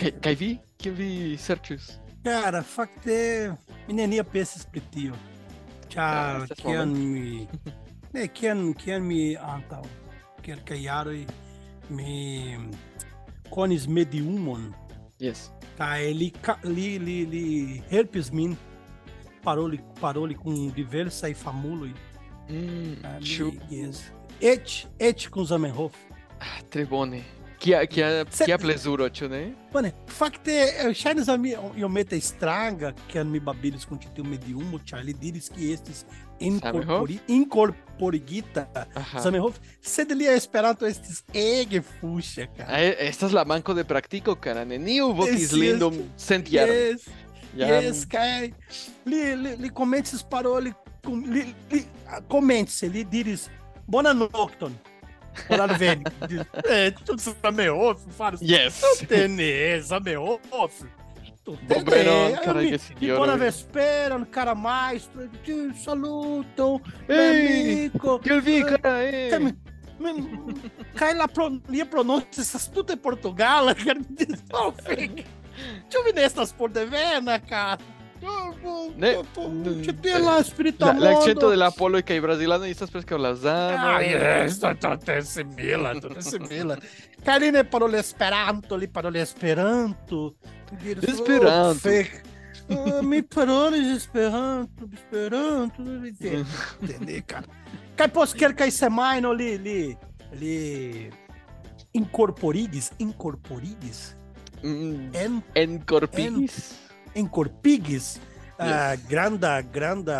kaj 0.00 0.12
kaj 0.22 0.34
vi? 0.40 0.50
Kion 0.80 0.94
vi 0.96 1.10
serĉus? 1.40 1.90
Cara, 2.24 2.62
fakte 2.62 3.16
mi 3.88 3.94
nenia 3.96 4.24
pensis 4.24 4.64
pri 4.66 4.80
tio. 4.92 5.14
Ah, 5.14 5.88
Ĉar 5.90 6.42
estas 6.44 6.60
kiam 6.62 6.92
mi 6.94 7.46
ne 8.14 8.28
kiam 8.28 8.60
kiam 8.74 9.06
mi 9.08 9.36
antaŭ 9.36 9.82
kelkaj 10.44 10.78
jaroj 10.84 11.24
mi 11.90 12.56
konis 13.50 13.86
mediumon 13.88 14.70
Yes. 15.20 15.50
kaj 15.76 16.12
li 16.14 16.30
ka- 16.42 16.60
li 16.64 16.98
li 16.98 17.16
li 17.26 17.82
helpis 17.90 18.30
min 18.32 18.54
parou-lhe 19.42 19.80
parou 20.00 20.32
com 20.34 20.68
diversa 20.68 21.28
e 21.28 21.34
famulo 21.34 21.86
e 21.86 21.94
hum, 22.50 22.96
ah, 23.02 23.16
amigues. 23.16 24.12
Et, 24.40 24.88
et 24.98 25.28
cum 25.28 25.44
Zamenhof. 25.44 25.94
Ah, 26.40 26.62
tre 26.70 26.86
que 26.86 27.74
Kia, 27.74 27.86
que 27.86 28.00
Se... 28.30 28.50
é 28.50 28.56
plezuro, 28.56 29.04
é 29.04 29.10
ciu, 29.12 29.28
né? 29.28 29.52
Bone, 29.70 29.92
facte, 30.06 30.50
shines 30.94 31.28
é, 31.28 31.32
a 31.32 31.36
mi, 31.36 31.50
io 31.76 31.88
meta 31.90 32.16
estraga, 32.16 32.94
que 33.06 33.22
mi 33.22 33.38
babilis 33.38 33.84
constitiu 33.84 34.24
mediumo, 34.24 34.80
Charlie 34.82 35.12
diz 35.12 35.50
que 35.50 35.70
estes 35.70 36.06
incorpori, 36.40 37.20
incorporigita, 37.28 38.66
Zamenhof, 39.20 39.60
Você 39.78 40.04
lia 40.04 40.34
esperando 40.34 40.86
estes 40.86 41.22
egg 41.34 41.82
fuxa, 41.82 42.46
cara. 42.46 42.76
Ah, 42.76 42.80
esta 42.80 43.26
é 43.26 43.38
a 43.38 43.44
manco 43.44 43.74
de 43.74 43.84
practico, 43.84 44.34
cara, 44.36 44.64
né? 44.64 44.78
neniu 44.78 45.12
vocis 45.12 45.52
yes, 45.52 45.52
lindum 45.52 46.08
sentiarum. 46.16 46.72
Yes. 46.72 47.04
Já... 47.56 47.66
E 47.66 47.72
aí 47.72 47.86
li, 47.86 48.06
cara, 48.06 48.52
ele 49.06 49.70
comenta 49.70 50.14
li, 50.14 50.24
parou, 50.24 50.58
li, 50.58 50.74
comente-se, 52.28 52.86
ele 52.86 53.04
diz, 53.04 53.50
bona 53.86 54.14
nocton. 54.14 54.72
Horário 55.48 55.78
velho. 55.78 56.02
É, 56.64 56.90
tu 56.90 57.16
sabe 57.18 57.68
off, 57.70 58.02
faro. 58.10 58.38
Yes. 58.42 58.80
Tu 58.80 59.06
tene, 59.06 59.80
sabe 59.82 60.16
off. 60.16 60.84
Tu 61.44 61.56
tene. 61.56 62.36
cara, 62.44 62.66
que 62.66 62.78
senhor. 62.78 63.18
Bona 63.18 63.34
é- 63.34 63.36
vespera, 63.36 64.16
um 64.16 64.24
cara 64.24 64.54
mais, 64.54 65.08
tu 65.44 65.74
saluto. 65.76 66.80
Ei, 67.08 67.90
eu 68.24 68.42
vi, 68.42 68.62
ah, 68.62 68.78
cara, 68.78 69.04
ei. 69.04 69.30
Cai 70.94 71.14
lá, 71.14 71.28
minha 71.68 71.84
pronúncia, 71.84 72.40
essas 72.40 72.66
tudo 72.66 72.92
é 72.92 72.96
Portugal, 72.96 73.66
cara, 73.74 73.98
me 73.98 74.06
diz, 74.10 74.42
Čo 75.88 76.02
nestas 76.14 76.52
por 76.52 76.70
de 76.70 76.84
vena 76.84 77.38
cara? 77.38 77.78
Ne, 78.96 79.18
ce 79.82 79.92
te 79.92 80.08
eh, 80.08 80.18
la 80.18 80.42
spirita 80.42 80.92
la, 80.92 81.10
L'accentul 81.10 81.50
de 81.50 81.56
la 81.56 81.70
polo 81.70 81.96
e 81.96 82.02
că 82.02 82.12
e 82.12 82.20
brazilan, 82.20 82.62
e 82.62 82.72
sper 82.72 83.02
că 83.02 83.16
la 83.16 83.32
zama. 83.32 83.96
Ah, 83.96 84.44
esto 84.44 84.76
tote 84.78 85.20
simila, 85.20 85.92
tote 85.92 86.20
simila. 86.20 86.76
Carine 87.24 87.64
parole 87.64 87.96
esperanto, 87.96 88.76
li 88.76 88.88
parole 88.88 89.20
esperanto. 89.20 90.36
Esperanto. 91.00 91.88
Ah, 92.68 93.00
mi 93.00 93.22
parole 93.22 93.76
esperanto, 93.94 94.88
esperanto, 94.92 95.82
entende, 95.82 97.22
cara. 97.26 97.46
Cai 97.94 98.10
pos 98.10 98.32
quer 98.32 98.54
cai 98.54 98.70
semaino 98.70 99.32
li 99.32 99.58
li 99.58 99.96
li 100.32 101.10
incorporigis, 101.92 102.92
incorporigis 102.98 104.19
En, 104.62 105.42
encorpiguis. 105.54 106.76
En, 107.14 107.20
ah, 108.58 108.92
yes. 108.92 109.06
grande, 109.08 109.62
grande 109.72 110.12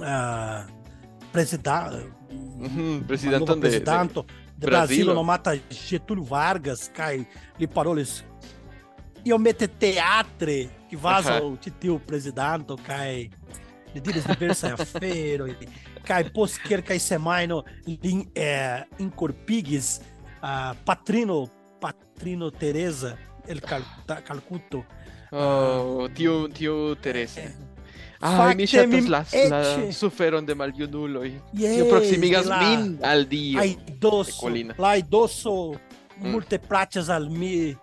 ah, 0.00 0.66
uhum, 0.66 1.28
presidente. 1.32 2.12
Uhum, 2.30 3.04
presidente 3.06 3.54
de, 3.54 3.70
de, 3.70 4.24
de 4.56 4.66
Brasil, 4.66 5.14
não 5.14 5.24
mata 5.24 5.58
Getúlio 5.70 6.24
Vargas, 6.24 6.88
cai, 6.88 7.26
lhe 7.58 7.66
parou, 7.66 7.94
lhes 7.94 8.24
e 9.24 9.32
o 9.32 9.38
teatre 9.68 10.70
que 10.88 10.96
vaza 10.96 11.42
o 11.42 11.56
titio 11.56 12.00
presidente 12.00 12.74
cai 12.84 13.30
de 13.94 14.00
dia 14.00 14.12
de 14.12 14.30
é 14.30 14.34
terça-feira 14.34 15.56
cai 16.04 16.28
posquer 16.30 16.82
cai 16.82 16.98
semaino 16.98 17.64
em 17.86 18.28
é, 18.34 18.84
uh, 20.38 20.74
patrino 20.84 21.48
patrino 21.82 22.50
Teresa 22.52 23.16
el 23.46 23.60
Cal, 23.60 23.82
Calcuto. 24.24 24.84
Oh, 25.32 26.08
tío, 26.14 26.48
tío 26.48 26.96
Teresa. 26.96 27.40
Eh, 27.40 27.54
Ay, 28.20 28.54
mi 28.54 28.66
facte 28.68 29.00
chatos 29.00 29.08
las 29.08 29.34
la 29.50 29.92
suferon 29.92 30.46
de 30.46 30.54
maljunulo 30.54 31.24
y 31.26 31.40
Yes, 31.52 31.82
proximigas 31.88 32.46
la- 32.46 32.60
min 32.60 32.98
al 33.02 33.28
dio. 33.28 33.58
Ai 33.58 33.76
dosso, 33.98 34.40
colina. 34.40 34.74
lá 34.78 34.96
dosso, 35.02 35.72
Mm. 36.20 36.30
multe 36.30 36.58
pratas 36.60 37.08
al 37.08 37.28
mi, 37.30 37.76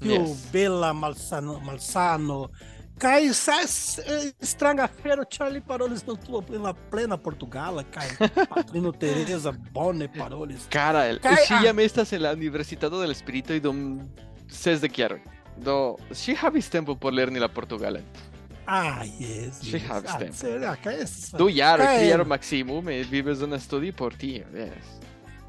tio 0.00 0.24
Yes. 0.24 0.50
bella 0.50 0.92
malsano, 0.92 1.60
malsano. 1.60 2.50
Cai 2.98 3.32
sas 3.34 4.00
stranga 4.40 4.88
fero 4.88 5.22
Charlie 5.24 5.60
Paroles 5.60 6.02
na 6.06 6.14
tua 6.14 6.40
plena 6.40 6.72
plena 6.72 7.18
Portugala, 7.18 7.84
cai 7.84 8.08
Patrino 8.48 8.90
Teresa 8.90 9.52
Bone 9.52 10.08
Paroles. 10.08 10.66
Cara, 10.70 11.06
el 11.08 11.20
Kai- 11.20 11.44
si 11.46 11.52
ah. 11.52 11.60
jam 11.62 11.78
estas 11.80 12.12
en 12.14 12.22
la 12.22 12.32
Universitato 12.32 12.98
del 13.00 13.10
Espíritu 13.10 13.52
y 13.52 13.60
dum 13.60 14.00
ses 14.48 14.80
de 14.80 14.88
chiaro. 14.88 15.20
Do, 15.58 15.96
si 16.12 16.34
havis 16.40 16.70
tempo 16.70 16.96
por 16.96 17.12
lerni 17.12 17.38
la 17.38 17.48
Portugala. 17.48 18.00
Ah, 18.66 19.04
yes. 19.04 19.60
She 19.62 19.78
yes. 19.78 19.90
has 19.90 20.04
ah, 20.08 20.18
tempo. 20.18 20.34
será, 20.34 20.76
cai 20.76 20.96
essas. 21.02 21.32
Du 21.32 21.50
jaro, 21.50 21.84
jaro 21.84 22.24
maximum, 22.24 22.88
e 22.88 23.04
vives 23.04 23.42
una 23.42 23.58
studi 23.58 23.92
por 23.92 24.14
tio, 24.14 24.46
yes. 24.54 25.00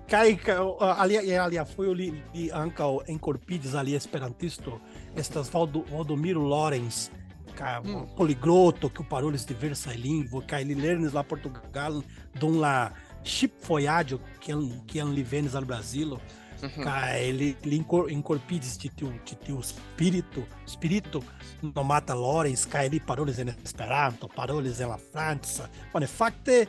Cai, 0.07 0.35
ca- 0.35 0.59
ali, 0.97 1.17
ali 1.37 1.57
foi 1.75 1.89
ali 1.91 2.23
li 2.33 2.49
ankaŭ 2.51 3.03
enkorpigis 3.07 3.73
ali 3.75 3.95
esperantisto 3.95 4.79
estas 5.15 5.49
Valdo, 5.49 5.83
Valdomiro 5.91 6.41
Lorenz 6.41 7.09
cara, 7.57 7.81
hum. 7.81 8.05
poligroto, 8.15 8.89
que 8.89 9.01
o 9.01 9.03
Paroles 9.03 9.43
de 9.43 9.53
Versailles, 9.53 10.29
é 10.31 10.41
que 10.41 10.55
ele 10.55 10.75
lernes 10.75 11.13
lá 11.13 11.23
Portugal, 11.23 12.03
dom 12.35 12.59
lá 12.59 12.93
chipfoiadio, 13.23 14.21
que 14.39 14.51
que 14.85 14.99
ele 14.99 15.23
venes 15.23 15.55
ao 15.55 15.65
Brasil. 15.65 16.19
Uhum. 16.61 16.83
Cara, 16.83 17.19
ele, 17.19 17.55
ele 17.63 17.85
incorpides 18.09 18.77
de 18.77 18.89
teu, 18.89 19.11
de 19.23 19.35
teu 19.35 19.59
espírito, 19.59 20.43
espírito 20.65 21.23
no 21.61 21.83
mata 21.83 22.13
lores, 22.13 22.65
cara, 22.65 22.85
ele 22.85 22.99
paroles 22.99 23.37
em 23.37 23.49
é 23.49 23.55
Esperanto, 23.63 24.27
paroles 24.27 24.79
em 24.79 24.83
é 24.83 24.87
La 24.87 24.97
França. 24.97 25.69
Bueno, 25.91 26.07
facte, 26.07 26.67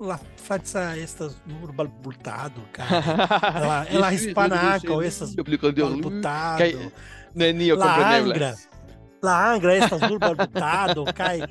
La 0.00 0.18
França 0.36 0.98
estas 0.98 1.36
urbal 1.62 1.88
bultado, 1.88 2.62
cara. 2.72 2.90
ela, 3.58 3.86
ela 3.88 4.14
hispanaca, 4.14 5.04
essas 5.04 5.34
que 5.34 5.42
Nenio 7.34 7.76
La 7.76 8.16
Angra, 8.16 8.56
la 9.26 9.36
Angra 9.50 9.76
estas 9.76 10.00
tá 10.00 10.10
urbas 10.12 10.48
dado 10.54 11.04
cai. 11.18 11.42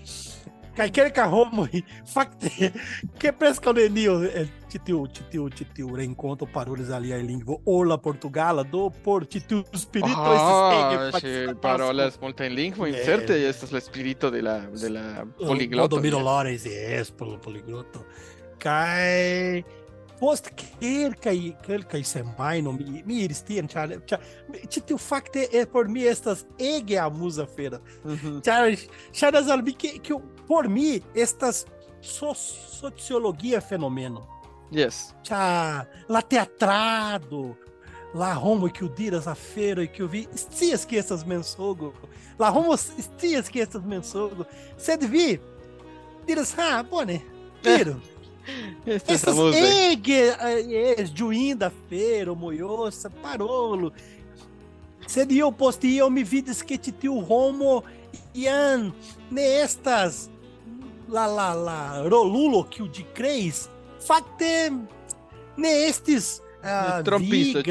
Cai 0.76 0.90
kelka 0.92 1.24
homoj 1.32 1.82
fakte 2.12 2.72
kepres 3.20 3.62
Que 3.64 3.72
ĉi 3.72 4.80
é, 4.82 4.82
tiu 4.84 5.06
ĉi 5.08 5.24
tiu 5.32 5.46
ĉi 5.48 5.66
tiu 5.76 5.96
renkonto 5.96 6.46
parolis 6.52 6.90
aliaj 6.92 7.22
lingvo 7.24 7.62
ol 7.66 7.88
la 7.88 7.98
portugala 7.98 8.64
do 8.64 8.90
por 9.06 9.24
ĉi 9.24 9.40
tiu 9.48 9.62
spirito 9.72 10.20
oh, 10.20 10.36
ah, 10.36 11.06
estas 11.08 11.24
ege 11.24 11.54
ŝi 11.54 11.56
parolas 11.64 12.20
multajn 12.20 12.52
lingvojn 12.52 12.92
é. 12.92 12.98
yeah. 12.98 13.06
certe 13.06 13.40
estas 13.48 13.72
de 14.36 14.42
la 14.42 14.60
de 14.82 14.90
la 14.90 15.26
poligloto 15.40 15.96
Odomiro 15.96 16.20
Lores 16.20 16.66
jes 16.66 17.12
por 17.12 17.40
poligloto 17.40 18.04
kaj 18.60 19.64
post 20.26 20.50
ker 20.80 21.14
kaj 21.86 22.02
não 22.64 22.74
me 22.74 22.84
mi, 22.84 23.04
mi 23.06 23.22
iris 23.24 23.44
tien, 23.46 23.68
ĉar 23.68 23.94
o 23.94 24.98
facto 24.98 24.98
fakte 24.98 25.66
por 25.72 25.88
mi 25.88 26.04
estas 26.04 26.46
ege 26.60 26.98
amuza 27.00 27.44
afero. 27.44 27.80
Ĉar 28.04 28.70
mm 28.70 28.76
-hmm. 28.76 28.90
ŝajnas 29.14 29.50
al 29.50 29.64
que 29.64 30.00
ke, 30.00 30.14
por 30.48 30.68
mi 30.68 31.02
estas 31.16 31.66
so, 32.02 32.34
sociologia 32.34 33.62
fenomeno. 33.62 34.28
Yes. 34.72 35.14
Tja, 35.24 35.86
lá 36.10 36.22
teatrado, 36.22 37.56
lá 38.14 38.40
homo 38.40 38.70
que 38.70 38.84
o 38.84 38.90
diras 38.90 39.28
a 39.28 39.36
feira 39.36 39.84
e 39.84 39.88
que 39.88 40.02
eu 40.02 40.08
vi, 40.08 40.28
estias 40.34 40.86
que 40.86 40.98
essas 40.98 41.24
mensogo, 41.24 41.94
lá 42.40 42.52
homo 42.52 42.74
estias 42.74 43.50
que 43.50 43.62
essas 43.62 43.84
mensogo, 43.84 44.46
sed 44.78 45.08
vi, 45.08 45.40
diras, 46.26 46.56
ah, 46.58 46.84
bone, 46.84 47.24
tiro. 47.62 48.02
É. 48.12 48.15
Essa 48.86 49.32
Esses 49.32 49.56
egues, 49.56 50.38
eh, 50.40 51.06
Juinda, 51.14 51.72
Feiro, 51.90 52.36
Moiosa, 52.36 53.10
Parolo. 53.10 53.92
Seria 55.08 55.46
o 55.46 55.52
posto 55.52 55.86
e 55.86 55.98
eu 55.98 56.10
me 56.10 56.24
vi 56.24 56.42
que 56.42 56.78
tio 56.78 57.20
Romo 57.20 57.84
Ian 58.34 58.94
nestas 59.30 60.30
la 61.08 61.26
la 61.28 61.54
la, 61.54 62.02
Rolulo 62.10 62.64
que 62.64 62.82
o 62.82 62.88
de 62.88 63.04
Creis 63.04 63.70
facte 64.00 64.72
nestes 65.58 66.40
uh, 66.40 66.64
ah, 66.64 67.00
é 67.00 67.04
trompista 67.04 67.64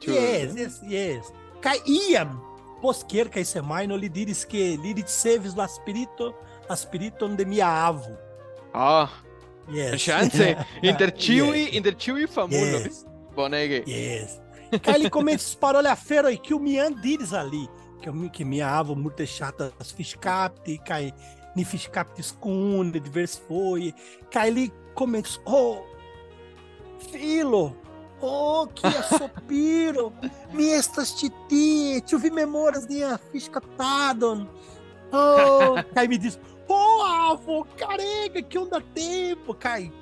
tio, 0.00 0.12
yes 0.12 0.54
né? 0.54 0.60
yes 0.62 0.82
yes 0.82 1.32
caíam 1.60 2.40
posquer 2.80 3.28
que 3.28 3.40
esse 3.40 3.60
mais 3.60 3.88
não 3.88 3.96
lhe 3.96 4.08
diris 4.08 4.44
que 4.44 4.76
lhe 4.76 5.06
seves 5.06 5.54
lá 5.54 5.66
espírito 5.66 6.34
aspiritum 6.68 7.34
de 7.36 7.44
minha 7.44 7.68
avo 7.68 8.16
ah 8.74 9.08
oh. 9.08 9.31
Yes. 9.70 10.00
Šance. 10.00 10.56
Interciui, 10.82 11.66
yes. 11.66 11.74
interciui 11.78 12.26
Bonegue. 12.26 12.88
Yes. 12.88 13.04
Bonege. 13.34 13.84
os 13.86 14.40
Kaj 14.82 15.04
a 15.04 15.10
komencis 15.10 15.54
aí 16.26 16.38
que 16.38 16.54
o 16.54 16.58
é 16.58 16.60
mi 16.60 16.94
diz 17.02 17.34
ali, 17.34 17.68
ke 18.00 18.10
mi 18.10 18.30
ke 18.30 18.44
mia 18.44 18.68
avo 18.68 18.94
cai 18.94 19.26
ŝatas 19.26 19.92
fiŝkapti 19.92 20.78
kaj 20.86 21.12
ni 21.54 21.64
fiŝkaptis 21.64 22.32
kune 22.40 23.00
foi. 23.46 23.92
kaj 24.30 24.50
li 24.50 24.72
komencis 24.94 25.38
oh, 25.44 25.84
filo 27.10 27.76
Oh, 28.24 28.68
que 28.68 28.86
assopiro. 28.86 30.12
me 30.54 30.68
estas 30.78 31.10
ĉi 31.18 31.28
tie! 31.50 32.00
Ĉu 32.06 32.18
vi 32.22 32.30
memoras 32.30 32.86
nian? 32.88 33.18
Oh, 35.12 35.82
cai 35.92 36.06
me 36.06 36.16
diz 36.16 36.38
oh, 36.72 37.02
avo, 37.04 37.66
carega, 37.76 38.42
que 38.42 38.58
onda 38.58 38.80
tempo, 38.80 39.54
kai, 39.54 39.92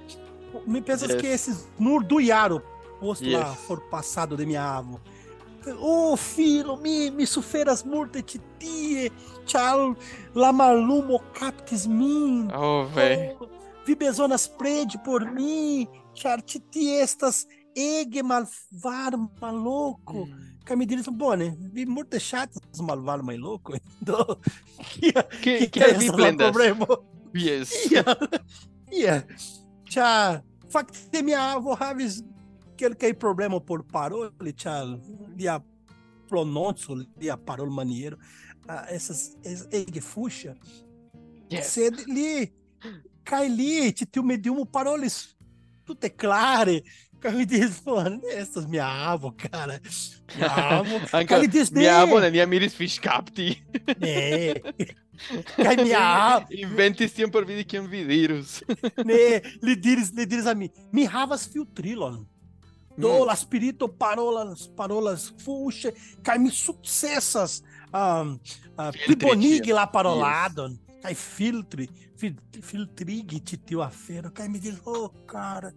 me 0.67 0.81
pensas 0.81 1.11
Yes. 1.11 1.21
que 1.21 1.27
esses 1.27 1.69
murduiaram 1.79 2.61
posto 3.01 3.29
lá 3.29 3.51
Yes. 3.51 3.61
for 3.67 3.81
passado 3.91 4.37
de 4.37 4.45
minha 4.47 4.63
avo. 4.63 5.01
Oh, 5.79 6.17
filho, 6.17 6.77
mi, 6.77 7.11
mi 7.11 7.27
suferas 7.27 7.83
multe 7.85 8.23
titie, 8.23 9.13
tchau, 9.45 9.95
la 10.35 10.53
malumo 10.53 11.19
captis 11.35 11.87
min. 11.87 12.51
Oh, 12.53 12.85
ve. 12.87 13.37
Oh, 13.39 13.47
vi 13.87 13.95
bezonas 13.95 14.49
prede 14.49 14.97
por 15.05 15.31
mim, 15.31 15.87
char 16.15 16.43
estas 16.75 17.47
ege 17.77 18.23
malvar 18.23 19.13
maluco. 19.41 20.27
Camidilhos 20.71 21.05
são 21.05 21.13
bom, 21.13 21.35
né? 21.35 21.57
Vi 21.73 21.85
muito 21.85 22.15
é 22.15 22.21
chato, 22.21 22.61
malvado, 22.81 23.25
mais 23.25 23.41
louco. 23.41 23.73
Então, 24.01 24.25
que, 24.89 25.13
que, 25.43 25.67
que 25.69 25.83
é 25.83 25.91
esse 25.91 26.13
problema? 26.13 26.87
Yes. 27.37 27.73
Yeah. 27.91 28.17
yeah. 28.93 29.27
Tchau. 29.85 30.45
Facte 30.69 31.23
minha 31.25 31.55
avó 31.55 31.75
Ravis, 31.75 32.23
que 32.77 32.85
ele 32.85 32.95
tem 32.95 33.13
problema 33.13 33.61
por 33.61 33.83
parole, 33.83 34.31
tchau. 34.55 35.01
Via 35.35 35.61
pronúncio, 36.29 37.05
via 37.17 37.37
parole 37.37 37.75
maneiro. 37.75 38.17
Ah, 38.69 38.87
essas, 38.89 39.37
essas, 39.43 39.69
fuxa. 40.05 40.57
Yes. 41.53 41.77
Li, 42.07 42.55
cai 43.25 43.49
li, 43.49 43.93
te 43.93 44.23
mediu 44.23 44.55
um 44.55 44.65
parole, 44.65 45.09
tu 45.85 45.97
te 45.97 46.09
clare. 46.11 46.85
Carnitas 47.21 47.79
falando, 47.79 48.25
essas 48.27 48.67
minha 48.67 48.87
avo, 48.87 49.33
cara. 49.33 49.81
Minha 50.35 50.49
avo. 50.49 51.01
Carnitas 51.29 51.71
dele. 51.71 51.87
Minha 51.87 52.03
avo, 52.03 52.19
né? 52.19 52.31
Minha 52.31 52.47
miris 52.47 52.75
fish 52.75 52.99
capti. 52.99 53.63
É. 54.01 54.55
Cai 55.63 55.77
minha 55.77 56.37
avo. 56.37 56.47
Inventi 56.51 57.09
sempre 57.09 57.45
vidi 57.45 57.65
que 57.65 57.79
vírus. 57.81 58.63
né? 59.05 59.43
Lhe 59.63 59.77
diris, 59.77 60.11
lhe 60.11 60.25
diz 60.25 60.47
a 60.47 60.55
mim. 60.55 60.71
Me 60.93 61.05
ravas 61.05 61.47
filtrilon. 61.47 62.15
Hum. 62.17 62.27
Do 62.97 63.25
las 63.25 63.47
parolas, 63.99 64.67
parolas 64.69 65.35
fuxe. 65.39 65.93
Cai 66.23 66.39
me 66.39 66.51
sucessas. 66.51 67.63
Um, 67.93 68.39
uh, 68.79 68.93
pibonig 69.07 69.71
lá 69.73 69.85
parolado 69.85 70.79
Cai 71.03 71.15
filtre, 71.15 71.89
filtrig, 72.63 73.41
titio 73.41 73.81
afero. 73.81 74.31
Cai 74.31 74.49
me 74.49 74.59
diz, 74.59 74.79
oh, 74.85 75.09
cara 75.27 75.75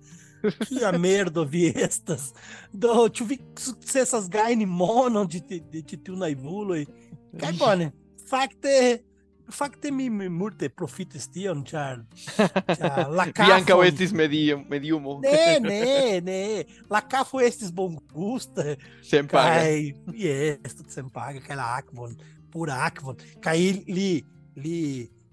kia 0.65 0.91
merdo 0.97 1.43
vi 1.43 1.67
estas. 1.75 2.32
Do, 2.73 3.08
ĉu 3.10 3.25
vi 3.29 3.38
sukcesas 3.60 4.29
gajni 4.29 4.65
monon 4.65 5.27
de, 5.27 5.39
ti- 5.39 5.63
de 5.71 5.82
ĉi 5.82 6.01
tiu 6.03 6.15
naivuloj? 6.19 6.84
Kaj 7.39 7.51
bone, 7.60 7.88
fakte, 8.29 8.73
fakte 9.51 9.91
mi, 9.91 10.10
mi 10.10 10.27
multe 10.29 10.69
profitis 10.69 11.25
tion, 11.34 11.63
ĉar, 11.65 12.03
ĉar 12.77 13.10
la 13.12 13.25
Vi 13.39 13.51
ankaŭ 13.56 13.79
estis 13.88 14.13
medium, 14.13 14.65
mediumo. 14.69 15.19
Ne, 15.25 15.58
ne, 15.63 16.21
ne. 16.21 16.41
La 16.89 17.01
kafo 17.01 17.41
estis 17.41 17.71
bongusta. 17.71 18.75
Paga. 19.10 19.27
Kaj, 19.34 19.91
yes, 20.17 20.77
tudo 20.77 20.89
sem 20.93 21.10
paga, 21.10 21.41
kaj 21.45 21.58
la 21.60 21.71
akvon, 21.79 22.15
pura 22.53 22.82
akvon. 22.88 23.17
Kaj 23.43 23.58
li, 23.89 24.12
li 24.56 24.79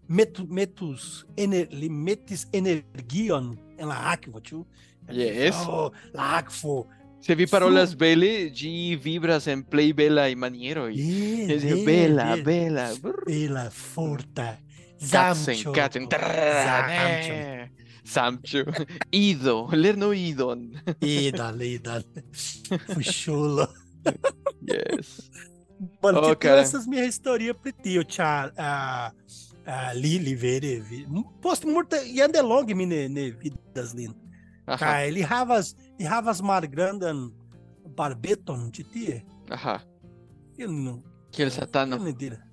metu, 0.09 0.47
metus, 0.49 1.25
ener, 1.39 1.69
li 1.71 1.89
metis 1.93 2.47
energion 2.53 3.53
en 3.79 3.89
la 3.93 4.01
akvo, 4.15 4.41
ĉu? 4.41 4.65
Yes. 5.13 5.57
Oh, 5.67 5.93
Lagfo. 6.13 6.87
Se 7.21 7.35
vi 7.35 7.47
parolas 7.47 7.95
belas, 7.95 8.51
gi 8.53 8.97
vibras 8.97 9.47
en 9.47 9.63
play 9.63 9.93
bella 9.93 10.27
e 10.29 10.35
maniero. 10.35 10.89
Y 10.89 11.47
yes, 11.47 11.63
yes, 11.63 11.85
bella, 11.85 12.35
yes. 12.35 12.45
bella. 12.45 12.93
Bella, 13.27 13.71
forta. 13.71 14.59
Zamcho. 14.99 15.73
Katzen, 15.73 16.09
eh. 16.11 17.69
Zamcho. 18.05 18.65
Samcho. 18.65 18.65
Ido. 19.11 19.69
Lerno 19.73 20.13
idon. 20.13 20.83
Idal, 21.01 21.61
idal. 21.63 22.05
Fuxulo. 22.33 23.69
Yes. 24.63 25.31
Olha, 26.03 26.19
okay. 26.19 26.51
tipo, 26.51 26.61
essas 26.61 26.87
minha 26.87 27.05
historia 27.05 27.55
pretio, 27.55 28.03
tchau. 28.05 28.49
Uh, 28.49 29.13
a 29.67 29.93
Lili, 29.95 30.35
vere. 30.35 30.83
Posto 31.41 31.67
morta. 31.69 32.03
E 32.03 32.21
andelong, 32.21 32.67
mine, 32.75 33.09
ne, 33.09 33.31
vidas 33.31 33.93
lindas. 33.93 34.30
Aha. 34.71 34.79
Kaj, 34.79 35.11
li 35.17 35.23
havas, 35.27 35.75
li 35.99 36.07
havas 36.07 36.41
malgrandan 36.47 37.27
barbeton 37.99 38.69
ĉi 38.75 38.85
tie. 38.93 39.23
Aha. 39.51 39.81
Que 40.57 40.67
não. 40.67 41.03
Kiel 41.31 41.49
Kiel 41.49 41.51
satano. 41.51 42.13
dira 42.13 42.51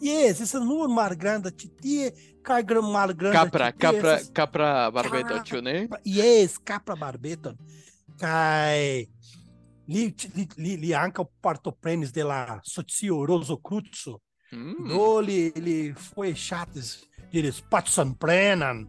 Yes, 0.00 0.40
esse 0.40 0.44
estas 0.44 0.64
nur 0.64 0.88
malgranda 0.88 1.50
ĉi 1.50 1.68
tie 1.76 2.10
kaj 2.42 2.62
grande 2.64 3.32
Capra, 3.32 3.70
tie, 3.70 3.78
capra, 3.78 4.14
esas... 4.14 4.30
capra 4.32 4.90
barbeto, 4.90 5.34
ĉu 5.44 5.56
Ka... 5.56 5.60
ne? 5.60 5.88
Yes, 6.04 6.56
capra 6.64 6.96
barbeton. 6.96 7.58
Kaj 8.18 9.06
li 9.86 10.14
li 10.36 10.46
li, 10.56 10.76
li 10.76 10.92
parto 10.92 11.26
partoprenis 11.42 12.12
de 12.12 12.24
la 12.24 12.60
socio 12.64 13.26
Roso 13.26 13.58
Cruzo. 13.58 14.20
Mm. 14.52 14.74
Hum. 14.78 14.88
Do 14.88 15.20
li 15.20 15.52
li 15.56 15.92
foi 15.92 16.32
chatis 16.32 17.04
diris 17.30 17.60
patsan 17.70 18.14
prenan 18.14 18.86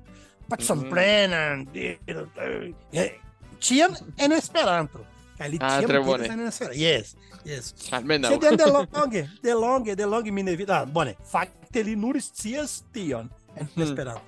patson 0.51 0.79
Mhm. 0.83 0.89
prenan, 0.91 1.65
diris, 1.73 1.97
eh, 2.93 3.11
tiam 3.63 3.95
en 4.17 4.31
Esperanto. 4.35 5.05
Kaj 5.37 5.49
li 5.49 5.57
Ah, 5.61 5.79
tiam 5.79 5.89
diris 6.05 6.29
en 6.29 6.45
Esperanto. 6.47 6.77
Yes, 6.79 7.15
yes. 7.45 7.73
Almenaŭ. 7.91 8.29
Sed 8.35 8.57
de 8.59 8.65
longe, 8.75 9.23
de 9.43 9.53
longe, 9.53 9.95
de 9.95 10.05
longe 10.05 10.31
mi 10.31 10.43
ne 10.43 10.55
vidas. 10.55 10.81
Ah, 10.83 10.85
bone, 10.85 11.15
fakte 11.31 11.83
li 11.83 11.95
nur 11.95 12.19
scias 12.21 12.83
tion 12.93 13.29
en 13.55 13.65
Hmm. 13.75 13.83
Esperanto. 13.83 14.27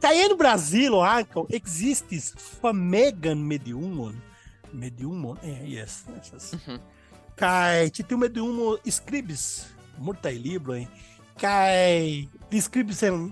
Kaj 0.00 0.16
en 0.30 0.36
Brazilo 0.38 1.02
ankaŭ 1.04 1.46
ekzistis 1.52 2.30
famegan 2.60 3.38
mediumon, 3.46 4.14
mediumon, 4.72 5.36
eh, 5.42 5.60
yes, 5.74 6.04
essas. 6.20 6.52
Mhm. 6.54 6.78
Kai 7.36 7.90
ĉi 7.90 8.06
tiu 8.08 8.16
mediumo 8.18 8.76
skribis 8.88 9.64
multaj 9.98 10.34
librojn 10.44 10.86
kaj 11.40 12.28
li 12.52 12.60
skribis 12.60 13.02
en 13.02 13.30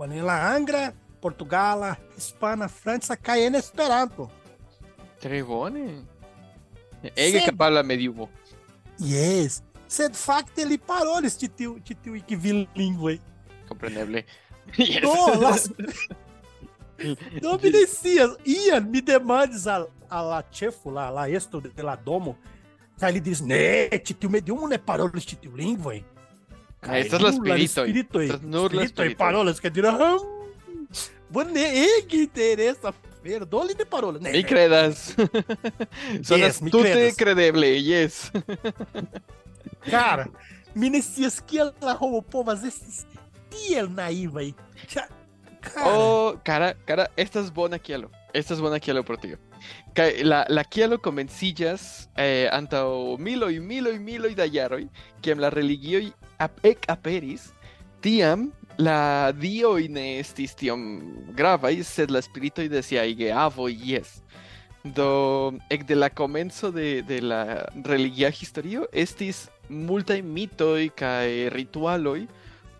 en 0.00 0.24
la 0.24 0.36
angla, 0.54 0.92
Portugala, 1.24 1.96
Hispana, 2.18 2.68
França 2.68 3.16
kaj 3.16 3.40
é 3.40 3.56
Esperanto. 3.56 4.30
Trevone, 5.18 6.04
ele 7.02 7.12
Ege 7.16 7.38
sed, 7.38 7.46
kapabla 7.46 7.82
medievo. 7.82 8.28
Yes. 9.00 9.62
Sed 9.88 10.12
fakte 10.14 10.66
li 10.68 10.76
parolis 10.76 11.38
ĉi 11.40 11.48
tiu 11.48 11.78
que 11.80 11.94
tiuj 11.96 12.20
kvin 12.28 12.66
lingvoj. 12.76 13.16
Kompreneble. 13.68 14.24
Yes. 14.76 15.00
Do, 15.00 15.40
las... 15.40 15.68
Do 17.40 17.56
mi 17.62 17.70
ne 17.70 17.86
scias. 17.86 18.36
Ian 18.44 18.90
mi 18.90 19.00
demandis 19.00 19.66
al 19.66 19.88
a, 20.08 20.20
la 20.20 20.42
ĉefo, 20.42 20.90
la 20.90 21.08
lá, 21.10 21.28
esto 21.28 21.60
de 21.60 21.82
la 21.82 21.96
domo 21.96 22.36
Kaj 23.00 23.12
li 23.12 23.20
diris, 23.20 23.40
ne, 23.40 23.88
né, 23.92 23.98
ĉi 23.98 24.14
tiu 24.20 24.30
mediumo 24.30 24.68
ne 24.68 24.76
né, 24.76 24.84
parolis 24.86 25.24
ĉi 25.28 25.40
tiulingvoj. 25.44 25.98
Kaj 26.84 26.94
ah, 26.94 27.00
estas 27.00 27.24
as 27.30 27.40
spiritoj. 27.40 27.88
Estas 28.28 28.44
nur 28.44 28.72
la 28.72 28.86
spiritoj 28.86 29.16
parolas, 29.18 29.60
que 29.60 29.72
diras, 29.72 30.00
hum, 30.00 30.33
hum, 31.28 31.32
Bone, 31.32 31.60
e 31.60 32.02
que 32.02 32.22
interessa, 32.22 32.94
ver, 33.22 33.44
dole 33.44 33.74
de 33.74 33.84
parolas. 33.86 34.20
Né, 34.22 34.32
Me 34.32 34.44
credas. 34.44 35.14
Son 36.22 36.38
Yes, 36.38 36.56
astute 36.62 36.82
credas. 36.92 37.16
credeble, 37.16 37.82
yes. 37.82 38.30
Cara, 39.90 40.30
que 41.46 41.58
ela 41.58 41.92
roubou, 41.94 42.22
pô, 42.22 42.44
mas 42.44 42.64
esses 42.64 43.06
tiel 43.50 43.88
naiva 43.88 44.40
aí. 44.40 44.54
Já- 44.88 45.08
Cara, 45.60 45.88
Oh, 45.88 46.38
cara, 46.44 46.74
cara, 46.84 47.10
esta 47.16 47.40
es 47.40 47.50
buena 47.50 47.78
kielo. 47.78 48.10
Esta 48.34 48.52
es 48.52 48.60
buena 48.60 48.78
kielo 48.78 49.02
por 49.02 49.16
ti. 49.16 49.34
La, 50.22 50.44
la 50.46 50.62
kielo 50.62 51.00
comencillas 51.00 52.10
eh, 52.18 52.50
antao 52.52 53.16
milo 53.16 53.50
y 53.50 53.60
milo 53.60 53.90
y 53.90 53.98
milo 53.98 54.28
y 54.28 54.34
dayaroi, 54.34 54.90
quien 55.22 55.40
la 55.40 55.48
religio 55.48 56.00
y 56.00 56.12
ap 56.38 56.62
ec 56.62 56.84
aperis, 56.86 57.54
tiam 58.02 58.52
la 58.76 59.32
dio 59.32 59.78
y 59.78 59.88
ne 59.88 60.18
estis 60.18 60.54
tiom 60.56 60.82
grava 61.34 61.70
sed 61.82 62.10
la 62.10 62.20
spirito 62.22 62.62
y 62.62 62.68
decía 62.68 63.06
ige 63.06 63.32
avo 63.32 63.68
y 63.68 63.76
yes. 63.76 64.22
Do 64.84 65.54
ec 65.70 65.86
de 65.86 65.96
la 65.96 66.10
comenzo 66.10 66.70
de, 66.70 67.02
de 67.02 67.22
la 67.22 67.70
religia 67.74 68.28
historio 68.28 68.88
estis 68.92 69.48
multaj 69.68 70.22
mitoj 70.22 70.90
kaj 70.94 71.48
ritualoj 71.50 72.26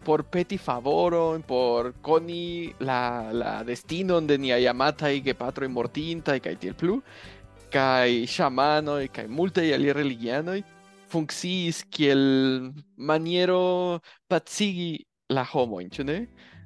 por 0.04 0.24
peti 0.24 0.58
favoron, 0.58 1.42
por 1.42 1.94
coni 2.02 2.74
la, 2.78 3.32
la 3.32 3.64
destinon 3.64 4.26
de 4.26 4.36
nia 4.36 4.58
amataj 4.70 5.22
gepatroj 5.24 5.68
mortintaj 5.68 6.40
kaj 6.44 6.54
tiel 6.60 6.74
plu, 6.76 6.98
kaj 7.72 8.26
ŝamanoj 8.28 9.08
kaj 9.08 9.26
multaj 9.32 9.66
aliaj 9.74 9.96
religianoj 9.96 10.60
funkciis 11.08 11.84
kiel 11.90 12.22
maniero 12.96 14.00
pacigi 14.28 15.06
la 15.32 15.44
homojn, 15.48 15.88
ĉu 15.90 16.04
ne? 16.04 16.18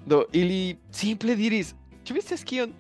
Do 0.09 0.25
ili 0.35 0.77
simple 0.95 1.35
diris, 1.39 1.75
ĉu 2.07 2.15
vi 2.17 2.23
scias 2.25 2.45
kion? 2.47 2.73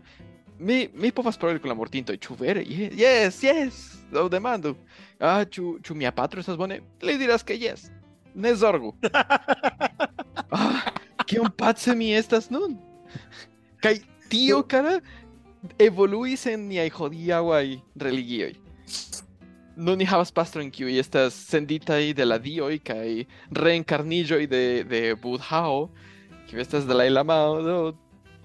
Mi, 0.58 0.88
mi 0.98 1.12
povas 1.14 1.38
paroli 1.38 1.60
kun 1.62 1.70
la 1.70 1.76
mortintoj, 1.78 2.16
ĉu 2.18 2.34
vere? 2.40 2.64
Ye- 2.66 2.90
Yes, 2.98 3.42
yes, 3.46 3.76
do 4.10 4.24
demandu. 4.28 4.74
Ah, 5.20 5.44
ĉu, 5.46 5.76
ĉu 5.82 5.94
mia 5.94 6.10
patro 6.12 6.40
estas 6.42 6.58
bone? 6.58 6.80
Li 7.02 7.14
diras 7.18 7.44
ke 7.46 7.54
yes. 7.54 7.90
Ne 8.34 8.54
zorgu. 8.58 8.90
ah, 10.50 10.82
kiom 11.26 11.50
pace 11.56 11.94
mi 11.94 12.10
estas 12.14 12.50
nun? 12.50 12.74
Kaj 13.82 14.00
tio, 14.30 14.62
cara, 14.66 14.98
evoluis 15.78 16.42
en 16.50 16.66
niaj 16.72 16.88
hodiaŭaj 16.98 17.66
religioj. 18.02 18.56
Nun 19.78 20.00
ni 20.00 20.06
havas 20.10 20.32
pastron 20.34 20.72
kiuj 20.74 20.96
estas 20.98 21.36
senditaj 21.46 22.12
de 22.18 22.24
la 22.26 22.38
dioj 22.42 22.80
kaj 22.82 23.24
reenkarniĝoj 23.54 24.42
de, 24.50 24.62
de 24.90 25.02
Budhao, 25.22 25.86
kiu 26.50 26.58
estas 26.58 26.88
de 26.88 26.96
la 26.96 27.06
Lamao, 27.12 27.60
do 27.62 27.78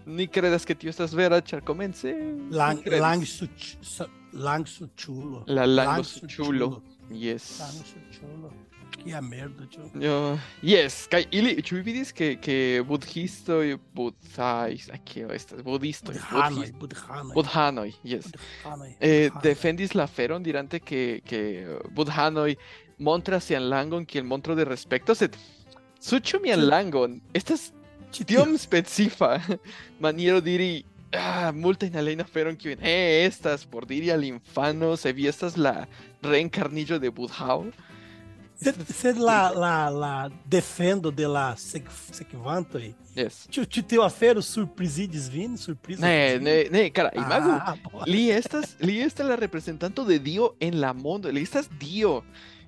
ni 0.06 0.28
credas 0.28 0.65
que 0.65 0.76
tio 0.76 0.91
estas 0.93 1.15
vera, 1.15 1.41
ĉar 1.41 1.63
komence 1.65 2.13
lang, 2.52 2.84
lang, 2.86 3.26
su, 3.26 3.48
su, 3.82 4.06
lang 4.34 4.67
su 4.67 4.89
chulo. 4.96 5.43
La 5.48 5.65
Lang 5.65 6.04
su 6.06 6.28
chulo. 6.28 6.82
Yes. 7.10 7.60
Lang 7.60 7.82
su 7.82 8.62
chulo. 9.04 9.10
Que 9.12 9.13
a 9.16 9.22
merda, 9.22 9.66
tio. 9.68 9.84
Yo, 10.02 10.39
yes, 10.63 11.08
kaj 11.12 11.26
ili, 11.32 11.56
ĉu 11.62 11.76
vi 11.76 11.82
vidis 11.82 12.12
que 12.13 12.36
que 12.42 12.82
budhistoj, 12.88 13.78
budhaj, 13.94 14.78
kio 15.06 15.30
estas 15.32 15.62
budistoj, 15.63 16.16
Budhanoj, 16.16 16.72
budhanoj. 16.80 17.34
budhanoj, 17.34 17.92
yes. 18.04 18.32
budhanoj, 18.63 18.96
Eh, 19.00 19.30
defendis 19.44 19.94
la 19.96 20.08
feron 20.08 20.44
dirante 20.44 20.80
que 20.80 21.22
que 21.26 21.68
budhanoj 21.92 22.56
montras 23.00 23.44
sian 23.44 23.70
langon 23.70 24.06
kiel 24.06 24.24
montro 24.24 24.56
de 24.56 24.66
respekto, 24.66 25.16
sed 25.16 25.36
suĉo 26.00 26.39
mian 26.42 26.68
langon 26.68 27.22
estas 27.34 27.72
tiom 28.12 28.58
specifa 28.58 29.39
maniero 30.00 30.42
diri 30.42 30.84
ah, 31.12 31.52
multajn 31.52 31.96
alajn 31.98 32.22
aferon 32.22 32.56
kiujn 32.56 32.80
eh, 32.82 33.26
estas 33.26 33.66
por 33.66 33.86
diri 33.86 34.12
al 34.12 34.24
infano 34.24 34.96
se 34.98 35.12
vi 35.13 35.28
estas 35.28 35.58
la 35.58 35.88
reencarnillo 36.22 37.00
de 37.00 37.10
Budhao. 37.10 37.66
Sed 38.56 39.18
la, 39.18 39.50
la, 39.52 39.89
la 39.89 40.30
defendo 40.46 41.12
de 41.12 41.28
la 41.28 41.56
sec, 41.58 41.89
sekvantoj. 42.12 42.94
Yes. 43.16 43.44
Ĉu 43.52 43.66
tio 43.84 44.02
afero 44.06 44.42
surprizigis 44.42 45.28
vin? 45.30 45.58
Surprizo. 45.58 46.02
Ne, 46.02 46.39
ne, 46.39 46.56
ne, 46.72 46.89
cara, 46.89 47.12
Ah, 47.16 47.76
bo- 47.84 48.06
li 48.08 48.30
estas, 48.32 48.76
li 48.80 49.00
estas 49.02 49.28
la 49.28 49.36
representanto 49.36 50.06
de 50.06 50.20
Dio 50.20 50.54
en 50.60 50.80
la 50.82 50.94
mondo, 50.94 51.30
li 51.32 51.42
estas 51.42 51.68
Dio. 51.80 52.22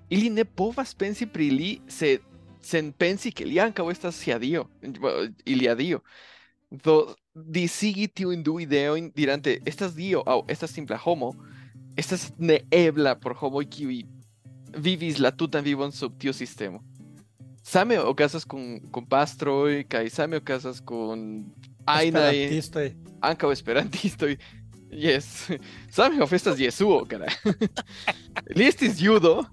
Ili 0.09 0.29
ne 0.29 0.45
povas 0.45 0.93
pensi 0.93 1.25
pri 1.25 1.49
li 1.49 1.81
se 1.87 2.17
sen 2.61 2.91
pensi 2.93 3.31
ke 3.31 3.45
li 3.45 3.59
ankaŭ 3.61 3.89
estas 3.91 4.15
sia 4.15 4.37
Dio, 4.39 4.65
ilia 5.45 5.75
Dio. 5.75 6.01
Do 6.69 7.15
disigi 7.33 8.07
tiujn 8.07 8.43
du 8.43 8.59
ideojn 8.59 9.11
dirante 9.15 9.59
estas 9.65 9.95
Dio 9.95 10.23
aŭ 10.25 10.41
estas 10.49 10.71
simpla 10.73 10.97
homo, 10.97 11.33
estas 11.97 12.31
neebla 12.37 13.15
por 13.15 13.33
homoj 13.39 13.65
kiuj 13.69 14.03
vivis 14.75 15.19
la 15.19 15.31
tutan 15.31 15.63
vivon 15.63 15.91
sub 15.91 16.17
tiu 16.19 16.33
sistemo. 16.33 16.81
Same 17.63 17.97
okazas 17.99 18.45
kun 18.45 18.79
kun 18.91 19.05
pastroj 19.09 19.83
kaj 19.89 20.09
same 20.09 20.37
okazas 20.37 20.81
kun 20.85 21.45
ajnaj 21.85 22.35
Esperantistoj. 22.35 22.91
ankaŭ 23.21 23.51
esperantistoj. 23.51 24.37
Yes. 24.95 25.49
Same 25.91 26.21
ofestas 26.23 26.59
Jesuo, 26.59 27.01
cara. 27.09 27.25
li 28.55 28.67
estis 28.67 29.01
judo, 29.01 29.43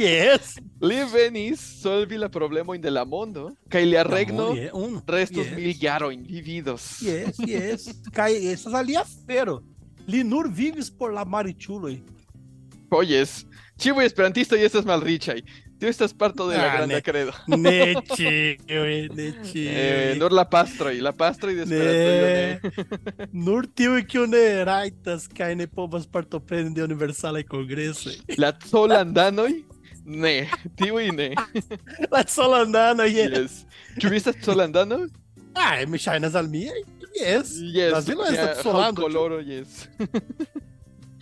Yes. 0.00 0.54
li 0.80 1.02
venis 1.12 1.60
solvi 1.82 2.16
la 2.16 2.28
problemojn 2.28 2.80
de 2.80 2.90
la 2.90 3.04
mondo, 3.04 3.50
kaj 3.68 3.82
lia 3.84 4.02
regno 4.06 4.54
restos 5.06 5.46
yes. 5.46 5.54
mil 5.56 5.74
jarojn 5.80 6.22
vividos. 6.28 7.02
Yes, 7.02 7.36
yes. 7.44 7.88
Kaj 8.14 8.32
estas 8.52 8.74
alia 8.74 9.02
afero. 9.02 9.60
Li 10.06 10.22
nur 10.24 10.48
vivis 10.48 10.88
por 10.90 11.12
la 11.12 11.24
mariĉuloj. 11.24 11.98
Oyes, 13.78 13.84
ĉiuj 13.84 14.04
esperantistoj 14.06 14.58
estas 14.64 14.84
malriĉaj. 14.84 15.42
Tio 15.78 15.88
estas 15.88 16.12
parto 16.12 16.48
de 16.50 16.56
la 16.56 16.64
Ah, 16.64 16.72
granda 16.76 16.94
ne. 16.94 17.02
credo. 17.02 17.32
Ne 17.46 17.94
ĉiuj, 18.16 19.14
ne 19.14 19.28
Eh, 19.54 20.16
nur 20.18 20.32
la 20.32 20.44
pastroj, 20.44 21.00
la 21.00 21.12
pastroj 21.12 21.54
de 21.54 21.62
Esperanto. 21.62 21.76
Ne. 21.78 23.26
Nur 23.46 23.66
tiuj 23.74 24.02
kiu 24.06 24.26
ne 24.34 24.64
rajtas 24.64 25.28
kaj 25.28 25.54
ne 25.54 25.66
povas 25.66 26.06
partopreni 26.06 26.74
de 26.74 26.82
universalaj 26.82 27.44
kongresoj. 27.44 28.16
La 28.38 28.52
zolandanoj? 28.66 29.52
Ne, 30.04 30.48
tiuj 30.76 31.12
ne. 31.12 31.34
La 32.10 32.24
solandana, 32.26 33.04
yes. 33.06 33.30
Yes. 33.30 33.64
Ĉu 34.00 34.10
vi 34.10 34.16
estas 34.16 34.36
zolandano? 34.44 35.06
Ah, 35.54 35.86
mi 35.86 35.98
al 36.34 36.48
mi. 36.48 36.66
Yes. 37.14 37.54
Yes. 37.74 37.90
Brazilo 37.90 38.24
nia 38.30 38.40
estas 38.40 38.62
solando. 38.62 39.02
haŭtkoloro, 39.02 39.40
yes. 39.40 39.86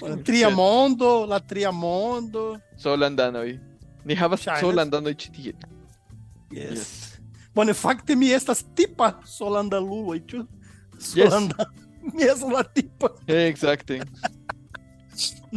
La 0.03 0.17
Triamondo, 0.17 1.27
la 1.27 1.41
Triamondo. 1.41 2.59
Solandanoj. 2.77 3.59
Ni 4.05 4.15
havas 4.15 4.45
Ŝajnas. 4.45 4.61
solandanoj 4.61 5.15
ĉi 5.15 5.33
tie. 5.33 5.55
Yes. 6.53 7.19
Bone, 7.55 7.75
fakte 7.75 8.17
mi 8.17 8.29
estas 8.31 8.65
tipa 8.77 9.15
solandalulo, 9.25 10.19
ĉu? 10.29 10.45
Solanda. 10.99 11.67
Mi 12.13 12.23
estas 12.23 12.53
la 12.53 12.63
tipa. 12.63 13.09
Exacte. 13.27 14.01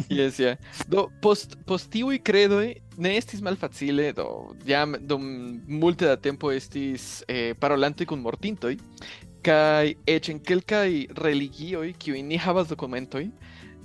Yes, 0.08 0.39
ja. 0.39 0.56
Do 0.91 1.10
post 1.21 1.58
post 1.67 1.89
tiuj 1.91 2.21
kredoj 2.23 2.73
ne 2.97 3.17
estis 3.17 3.41
malfacile, 3.43 4.13
do 4.15 4.56
jam 4.67 4.95
dum 5.02 5.25
multe 5.67 6.08
da 6.08 6.15
tempo 6.15 6.52
estis 6.52 7.23
eh, 7.28 7.54
parolante 7.60 8.08
kun 8.08 8.21
mortintoj 8.23 8.78
kaj 9.43 9.93
eĉ 10.08 10.30
en 10.34 10.39
kelkaj 10.43 10.89
religioj 11.19 11.93
kiuj 11.99 12.21
ni 12.28 12.39
havas 12.39 12.67
dokumentojn, 12.71 13.32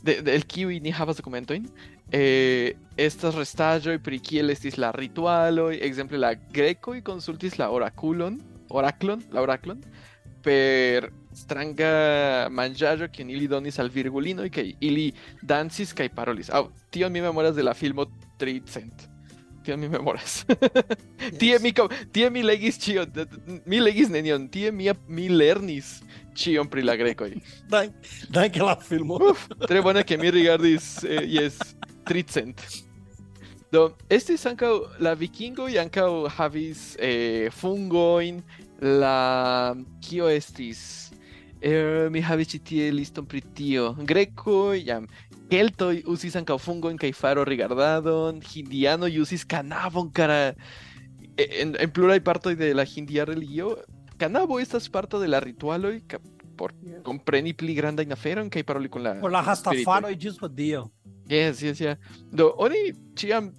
de, 0.05 0.21
de 0.23 0.35
el 0.37 0.45
kiuj 0.45 0.79
ni 0.85 0.93
havas 0.93 1.19
dokumentojn, 1.21 1.67
eh, 2.13 2.75
estas 3.01 3.37
restaĵoj 3.39 3.99
pri 4.05 4.21
kiel 4.21 4.53
estis 4.53 4.77
la 4.79 4.93
ritualoj, 4.95 5.79
ekzemple 5.87 6.21
la 6.21 6.35
grekoj 6.35 7.01
konsultis 7.07 7.57
la 7.59 7.71
orakulon, 7.73 8.37
oraklon, 8.69 9.25
la 9.33 9.45
oraklon, 9.45 9.81
per 10.45 11.09
stranga 11.35 12.49
manĝaĵo 12.53 13.09
kiun 13.13 13.33
ili 13.33 13.49
donis 13.51 13.81
al 13.83 13.91
virgulinoj 13.91 14.51
kaj 14.53 14.75
ili 14.85 15.09
dancis 15.43 15.95
kaj 15.97 16.11
parolis. 16.15 16.53
Aŭ 16.53 16.67
tion 16.93 17.13
mi 17.13 17.25
memoras 17.25 17.57
de 17.57 17.65
la 17.65 17.75
filmo 17.75 18.07
300. 18.41 19.11
Tion 19.65 19.81
mi 19.81 19.89
memoras. 19.89 20.43
tie 21.41 21.59
mi 21.65 21.73
tie 22.13 22.29
mi 22.31 22.45
legis 22.45 22.79
d- 22.85 23.27
mi 23.65 23.81
legis 23.81 24.13
nenion, 24.13 24.49
tie 24.49 24.71
mi 24.71 24.91
mi 25.09 25.29
lernis 25.33 26.03
ĉion 26.35 26.71
pri 26.71 26.85
la 26.85 26.97
grekoj. 27.01 27.31
Dank, 27.71 28.09
danke 28.33 28.63
la 28.63 28.77
filmo. 28.81 29.19
Uf, 29.31 29.47
tre 29.67 29.83
bone 29.85 30.05
ke 30.07 30.19
mi 30.21 30.33
rigardis, 30.35 30.99
eh, 31.05 31.23
yes, 31.37 31.59
300. 32.11 32.83
Do, 33.75 33.89
estis 34.13 34.45
ankaŭ 34.47 34.73
la 35.03 35.15
vikingoj 35.19 35.73
ankaŭ 35.83 36.29
havis 36.37 36.93
eh, 37.03 37.51
fungojn, 37.51 38.43
la 38.85 39.75
kio 40.05 40.29
estis 40.31 41.11
eh, 41.59 42.07
mi 42.13 42.23
havis 42.23 42.53
ĉi 42.53 42.61
tie 42.71 42.91
liston 42.95 43.27
pri 43.27 43.43
tio. 43.57 43.95
Grekoj 44.07 44.79
jam 44.85 45.09
keltoj 45.51 46.05
uzis 46.11 46.37
ankaŭ 46.39 46.57
fungojn 46.63 46.99
kaj 47.01 47.13
faro 47.17 47.45
rigardadon, 47.47 48.41
hindianoj 48.53 49.13
uzis 49.23 49.45
kanabon 49.49 50.11
kara 50.15 50.55
en, 51.37 51.75
en 51.75 51.93
pluraj 51.95 52.21
partoj 52.25 52.55
de 52.59 52.73
la 52.75 52.87
hindia 52.89 53.27
religio, 53.29 53.75
kanabo 54.25 54.59
estas 54.61 54.89
parto 54.89 55.21
de 55.21 55.29
la 55.29 55.41
ritualoj 55.45 56.01
por 56.57 56.73
kompreni 57.05 57.53
pli 57.53 57.75
grandajn 57.77 58.15
aferojn 58.15 58.51
kaj 58.51 58.63
paroli 58.65 58.89
kun 58.89 59.03
la 59.05 59.17
Por 59.21 59.33
la 59.33 59.43
e 60.11 60.17
diz 60.17 60.39
Dio. 60.55 60.89
Yes, 61.29 61.63
yes, 61.63 61.81
yeah. 61.81 61.97
Do 62.31 62.53
oni 62.61 62.93
ĉiam 63.17 63.51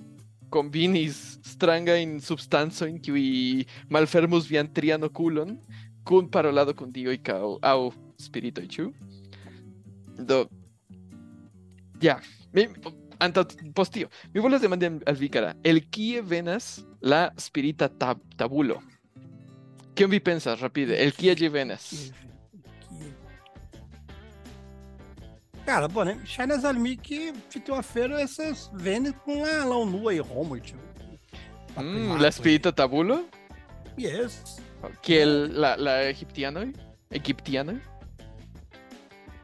kombinis 0.54 1.40
strangajn 1.44 2.20
substancojn 2.22 3.00
kiuj 3.04 3.66
malfermus 3.90 4.48
vian 4.48 4.70
trian 4.72 5.04
okulon 5.04 5.58
kun 6.06 6.30
parolado 6.30 6.76
kun 6.78 6.92
dioj 6.94 7.18
kaj 7.26 7.42
aŭ 7.66 7.92
spiritoj, 8.22 8.68
ĉu? 8.70 8.86
Do 10.16 10.46
ja, 12.02 12.20
mi 12.54 12.68
antaŭ 13.20 13.44
post 13.76 13.94
tio, 13.98 14.08
mi 14.34 14.40
volas 14.44 14.62
demandi 14.62 14.86
al- 14.86 15.02
al 15.08 15.16
vi 15.20 15.30
kara, 15.30 15.56
el 15.64 15.82
kie 15.92 16.22
venas 16.22 16.86
la 17.02 17.32
spirita 17.38 17.90
tab 17.90 18.22
tabulo? 18.38 18.80
Che 19.96 20.08
vi 20.08 20.20
pensas 20.20 20.60
rapide? 20.60 20.98
El 20.98 21.14
Kia 21.14 21.34
de 21.34 21.48
venas? 21.48 22.12
Cara, 25.66 25.88
bom, 25.88 26.04
né? 26.04 26.20
Shines 26.26 26.66
Almi 26.66 26.98
que 26.98 27.34
fitou 27.50 27.76
a 27.76 27.82
feira 27.82 28.22
essas 28.22 28.70
vendas 28.74 29.16
com 29.24 29.46
a 29.46 29.64
Lão 29.64 30.12
e 30.12 30.20
Romo, 30.20 30.60
tipo. 30.60 30.78
Mm, 31.78 32.20
la 32.20 32.28
espírita 32.28 32.74
tabulo? 32.74 33.26
Yes. 33.98 34.62
Que 35.02 35.20
é 35.20 35.26
la, 35.26 35.76
la 35.78 36.10
egiptiana? 36.10 36.72
Egiptiana? 37.10 37.74
¿eh? 37.74 37.82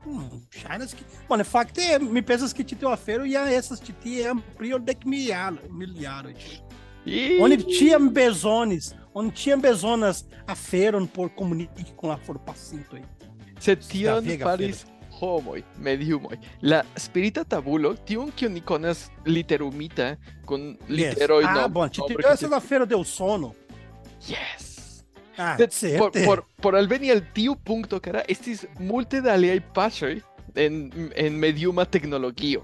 Hum, 0.05 0.41
Shinas 0.51 0.93
que. 0.93 1.05
Mano, 1.29 1.37
né, 1.37 1.43
facto 1.45 1.79
é, 1.79 1.97
me 1.97 2.21
pensas 2.21 2.51
que 2.51 2.63
te 2.63 2.75
teu 2.75 2.89
a 2.89 2.97
feira 2.97 3.25
e 3.25 3.35
essas 3.35 3.79
titi 3.79 4.21
é 4.21 4.27
ampliam 4.27 4.79
de 4.79 4.93
que 4.93 5.07
tipo. 5.07 6.71
Ih, 7.05 7.39
Onde 7.41 7.57
tinha 7.57 7.97
bezones, 7.99 8.95
onde 9.13 9.31
tinha 9.31 9.57
bezonas 9.57 10.25
a 10.47 10.55
feira 10.55 10.99
por 11.07 11.29
comunique 11.29 11.93
com 11.95 12.11
a 12.11 12.17
for 12.17 12.37
pacinto 12.39 12.95
aí. 12.95 13.03
Se 13.59 13.75
tion 13.75 14.23
faris 14.39 14.85
homoj, 15.21 15.63
mediumoj. 15.77 16.37
La 16.61 16.83
spirita 16.97 17.43
tabulo, 17.45 17.95
tiun 17.95 18.31
kiun 18.31 18.53
ni 18.53 18.61
konas 18.61 19.09
literumita 19.25 20.17
kun 20.45 20.77
Yes. 20.87 20.89
literoj 20.89 21.45
Ah, 21.45 21.53
no- 21.61 21.69
bom, 21.69 21.87
titeu 21.89 22.07
nombre 22.07 22.23
que 22.23 22.29
essas 22.33 22.49
da 22.49 22.59
feira 22.59 22.85
deu 22.85 23.03
sono. 23.03 23.53
Yes. 24.27 25.03
Ah, 25.37 25.57
Sed 25.69 25.97
por, 25.97 26.11
por, 26.11 26.45
por 26.61 26.75
alveni 26.75 27.09
al 27.09 27.21
tiu 27.33 27.55
punto, 27.55 27.99
cara, 27.99 28.23
estis 28.27 28.65
multe 28.79 29.21
da 29.21 29.33
aliaj 29.33 29.59
paŝoj 29.73 30.21
en, 30.55 30.91
en 31.15 31.33
mediuma 31.33 31.85
teknologio. 31.85 32.61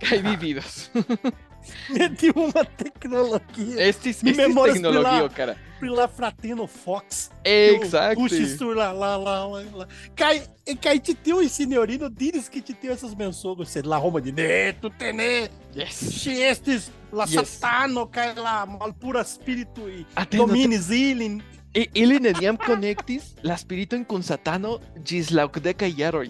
Kaj 0.00 0.18
Ah. 0.18 0.22
vividos. 0.30 0.90
Meti 1.90 2.30
uma 2.34 2.64
tecnologia. 2.64 3.88
Estis 3.88 4.22
memoras 4.22 4.74
tecnologio, 4.74 5.10
pilar. 5.10 5.30
cara. 5.30 5.56
Pela 5.80 6.06
Fratino 6.08 6.66
Fox. 6.66 7.30
Exacto. 7.44 8.20
Puxa 8.20 8.36
isso 8.36 8.72
lá, 8.72 8.92
lá, 8.92 9.16
lá, 9.16 9.46
lá, 9.46 9.64
lá. 9.72 9.88
Cai, 10.14 10.42
e 10.66 10.76
cai 10.76 10.98
te 11.00 11.14
teu 11.14 11.40
e 11.42 11.48
senhorino, 11.48 12.10
diz 12.10 12.48
que 12.48 12.60
te 12.60 12.74
teu 12.74 12.92
essas 12.92 13.14
menções, 13.14 13.68
sei 13.70 13.82
lá, 13.82 13.96
Roma 13.96 14.20
de 14.20 14.30
neto, 14.30 14.90
tene, 14.90 15.48
Yes. 15.74 15.94
se 15.94 16.32
estes, 16.42 16.90
la 17.10 17.24
Yes. 17.24 17.48
satano, 17.48 18.06
cai 18.06 18.34
lá, 18.34 18.66
malpura 18.66 19.22
espírito 19.22 19.88
e 19.88 20.06
Atendo, 20.14 20.46
domines 20.46 20.90
ilin. 20.90 21.42
I- 21.74 21.88
Ili 21.94 22.18
neniam 22.20 22.56
connectis 22.56 23.34
la 23.42 23.56
spiriton 23.56 24.04
kun 24.04 24.22
Satano 24.22 24.80
ĝis 25.04 25.30
la 25.30 25.44
okdekaj 25.44 25.92
jaroj. 25.96 26.28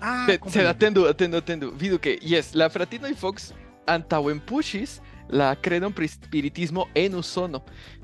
Ah, 0.00 0.26
Sed, 0.26 0.32
sed 0.34 0.40
comprendo. 0.40 0.68
atendu, 0.70 1.06
atendu, 1.08 1.36
atendu. 1.38 1.72
Vidu 1.76 1.98
ke, 1.98 2.18
yes, 2.22 2.54
la 2.54 2.68
fratinoj 2.68 3.14
Fox 3.16 3.52
antaŭenpuŝis 3.86 5.00
la 5.30 5.54
kredon 5.54 5.92
pri 5.92 6.08
spiritismo 6.08 6.86
en 6.94 7.14
Usono. 7.14 7.62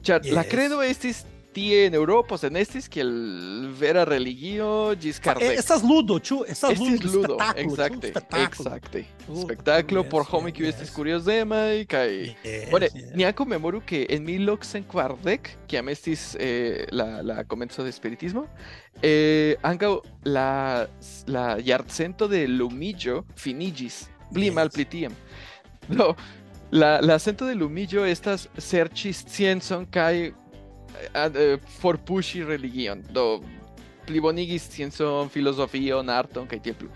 La 0.08 0.20
Yes. 0.22 0.48
kredo 0.50 0.82
estis 0.82 1.24
tie 1.56 1.86
en 1.86 1.94
Eŭropo, 1.94 2.36
sed 2.36 2.52
ne 2.52 2.60
estis 2.60 2.84
kiel 2.88 3.08
vera 3.80 4.04
religio 4.04 4.94
ĝis 4.94 5.16
Eh, 5.16 5.22
Kardec. 5.24 5.58
Essas 5.58 5.82
ludo, 5.82 6.18
essas 6.46 6.70
Estis 6.76 7.02
ludo, 7.14 7.38
exacte, 7.56 8.12
exacte. 8.44 9.04
Oh, 9.28 9.40
Spektaklo 9.42 10.02
yes, 10.04 10.10
por 10.10 10.22
homoj 10.28 10.50
yes, 10.50 10.56
kiuj 10.56 10.68
estis 10.68 10.88
yes. 10.90 10.94
kuriozemaj 10.94 11.84
kaj 11.88 12.10
Yes, 12.44 12.68
yes. 12.70 13.14
ni 13.16 13.24
ankaŭ 13.24 13.46
memoru 13.48 13.80
ke 13.86 14.04
en 14.10 14.22
1840, 14.26 15.56
kiam 15.66 15.88
estis 15.88 16.36
eh, 16.38 16.84
la, 16.92 17.22
la 17.22 17.42
komenco 17.44 17.82
de 17.82 17.90
spiritismo, 17.92 18.46
eh, 19.02 19.56
ankaŭ 19.62 19.96
la, 20.24 20.86
la 21.26 21.56
jarcento 21.58 22.28
de 22.28 22.46
lumillo 22.46 23.24
finiĝis, 23.36 24.04
pli 24.34 24.46
Yes. 24.50 24.54
malpli 24.54 24.84
tiam. 24.84 25.16
Do, 25.88 26.14
la, 26.70 27.00
la 27.00 27.18
cento 27.18 27.46
de 27.46 27.54
lumillo 27.54 28.04
estas 28.06 28.48
serĉis 28.58 29.24
sciencon 29.26 29.86
kaj 29.92 30.14
eh, 30.26 31.56
forpuŝi 31.80 32.42
religion. 32.46 33.04
Do, 33.14 33.42
plibonigis 34.06 34.68
sciencon, 34.70 35.30
filozofion, 35.32 36.10
arton 36.10 36.46
kaj 36.50 36.60
tiel 36.62 36.78
plu. 36.78 36.90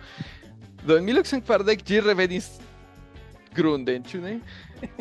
Do, 0.85 0.97
en 0.97 1.07
1840 1.07 1.87
ĝi 1.87 2.03
revenis 2.07 2.51
grunden, 3.55 4.05
ĉu 4.07 4.23
ne? 4.23 4.39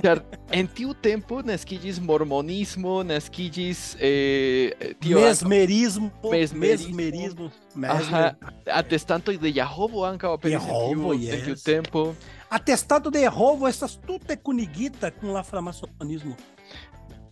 Ĉar 0.03 0.21
en 0.55 0.67
tiu 0.75 0.93
tempo 1.03 1.39
naskiĝis 1.45 1.99
mormonismo, 2.03 2.99
naskiĝis 3.07 3.81
eh, 3.99 4.73
eh 4.79 4.93
tio 4.99 5.19
mesmerismo, 5.21 6.09
mesmerismo, 6.31 6.95
mesmerismo, 6.95 7.49
mesmer... 7.75 9.39
de 9.41 9.51
Jehovo 9.51 10.05
ankaŭ 10.05 10.33
aperis 10.37 10.61
Jehovo, 10.61 11.13
en 11.13 11.43
tiu, 11.45 11.55
tempo. 11.55 12.15
Atestado 12.49 13.11
de 13.11 13.19
Jehovo, 13.19 13.67
essas 13.67 13.95
tute 13.95 14.37
kunigita 14.37 15.11
com 15.11 15.33
la 15.33 15.43
framasonismo. 15.43 16.35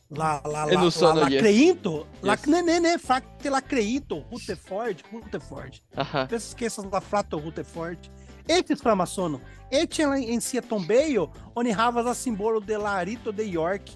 lá 0.09 0.41
lá 0.45 0.65
lá 0.65 0.83
lá 0.83 0.91
sono, 0.91 1.19
lá 1.19 1.27
yes. 1.27 1.33
la 1.33 1.39
creinto, 1.41 2.07
yes. 2.23 2.23
la 2.23 2.61
ne 2.63 2.79
ne 2.79 2.97
facte 2.97 3.49
la 3.49 3.61
creinto, 3.61 4.23
Rutherford, 4.31 5.03
Rutherford. 5.11 5.81
Pensa 6.29 6.55
que 6.55 6.65
essas 6.65 6.85
la 6.85 7.01
frato 7.01 7.37
Rutherford 7.37 7.99
estes 8.47 8.81
framasono, 8.81 9.41
este 9.69 10.05
lá 10.05 10.19
em 10.19 10.39
si 10.39 10.61
tombeio, 10.61 11.29
onde 11.55 11.71
havas 11.71 12.05
a 12.07 12.13
simbolo 12.13 12.61
de 12.61 12.77
Larito 12.77 13.31
de 13.31 13.43
York. 13.43 13.91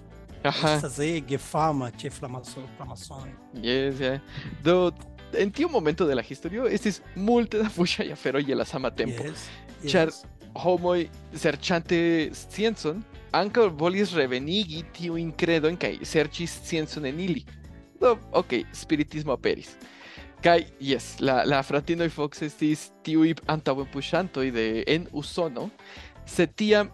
Gefama, 1.26 1.90
tche 1.90 2.10
framasono, 2.10 2.68
framasono. 2.76 3.32
Yes, 3.54 4.00
yeah. 4.00 4.20
Do 4.62 4.92
en 5.34 5.50
tiu 5.50 5.68
momento 5.68 6.06
de 6.06 6.14
la 6.14 6.22
historio 6.22 6.66
estis 6.66 7.00
multe 7.16 7.58
da 7.62 7.70
fuŝaj 7.70 8.12
aferoj 8.12 8.44
je 8.48 8.54
la 8.54 8.64
sama 8.64 8.90
tempo. 8.90 9.24
Yes, 9.24 9.46
Ĉar 9.88 10.10
yes. 10.10 10.22
homoj 10.54 11.08
serĉante 11.32 11.98
sciencon 12.36 13.00
ankaŭ 13.32 13.70
volis 13.78 14.12
revenigi 14.14 14.82
tiujn 14.92 15.32
kredojn 15.32 15.78
kaj 15.80 15.96
serĉis 16.04 16.58
sciencon 16.66 17.06
en 17.08 17.20
ili. 17.20 17.46
Do, 18.00 18.16
ok, 18.32 18.60
spiritismo 18.74 19.32
aperis. 19.32 19.76
Kai 20.42 20.66
yes, 20.80 21.20
la 21.20 21.44
la 21.46 21.60
fratino 21.62 22.02
Fox 22.10 22.40
estis 22.42 22.88
tiui 23.06 23.30
antaŭen 23.46 23.86
puŝantoj 23.92 24.48
de 24.50 24.64
en 24.90 25.04
Usono, 25.14 25.68
se 26.26 26.48
tiam 26.50 26.90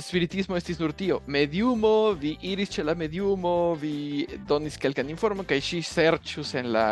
spiritismo 0.00 0.56
estis 0.56 0.80
nur 0.80 0.94
tio, 0.96 1.18
mediumo, 1.26 2.14
vi 2.16 2.38
iris 2.40 2.72
ĉe 2.72 2.86
la 2.88 2.94
mediumo, 2.96 3.74
vi 3.76 4.24
donis 4.48 4.80
kelkan 4.80 5.12
informon 5.12 5.44
kaj 5.44 5.60
ŝi 5.68 5.82
serĉus 5.84 6.54
en 6.56 6.72
la 6.72 6.86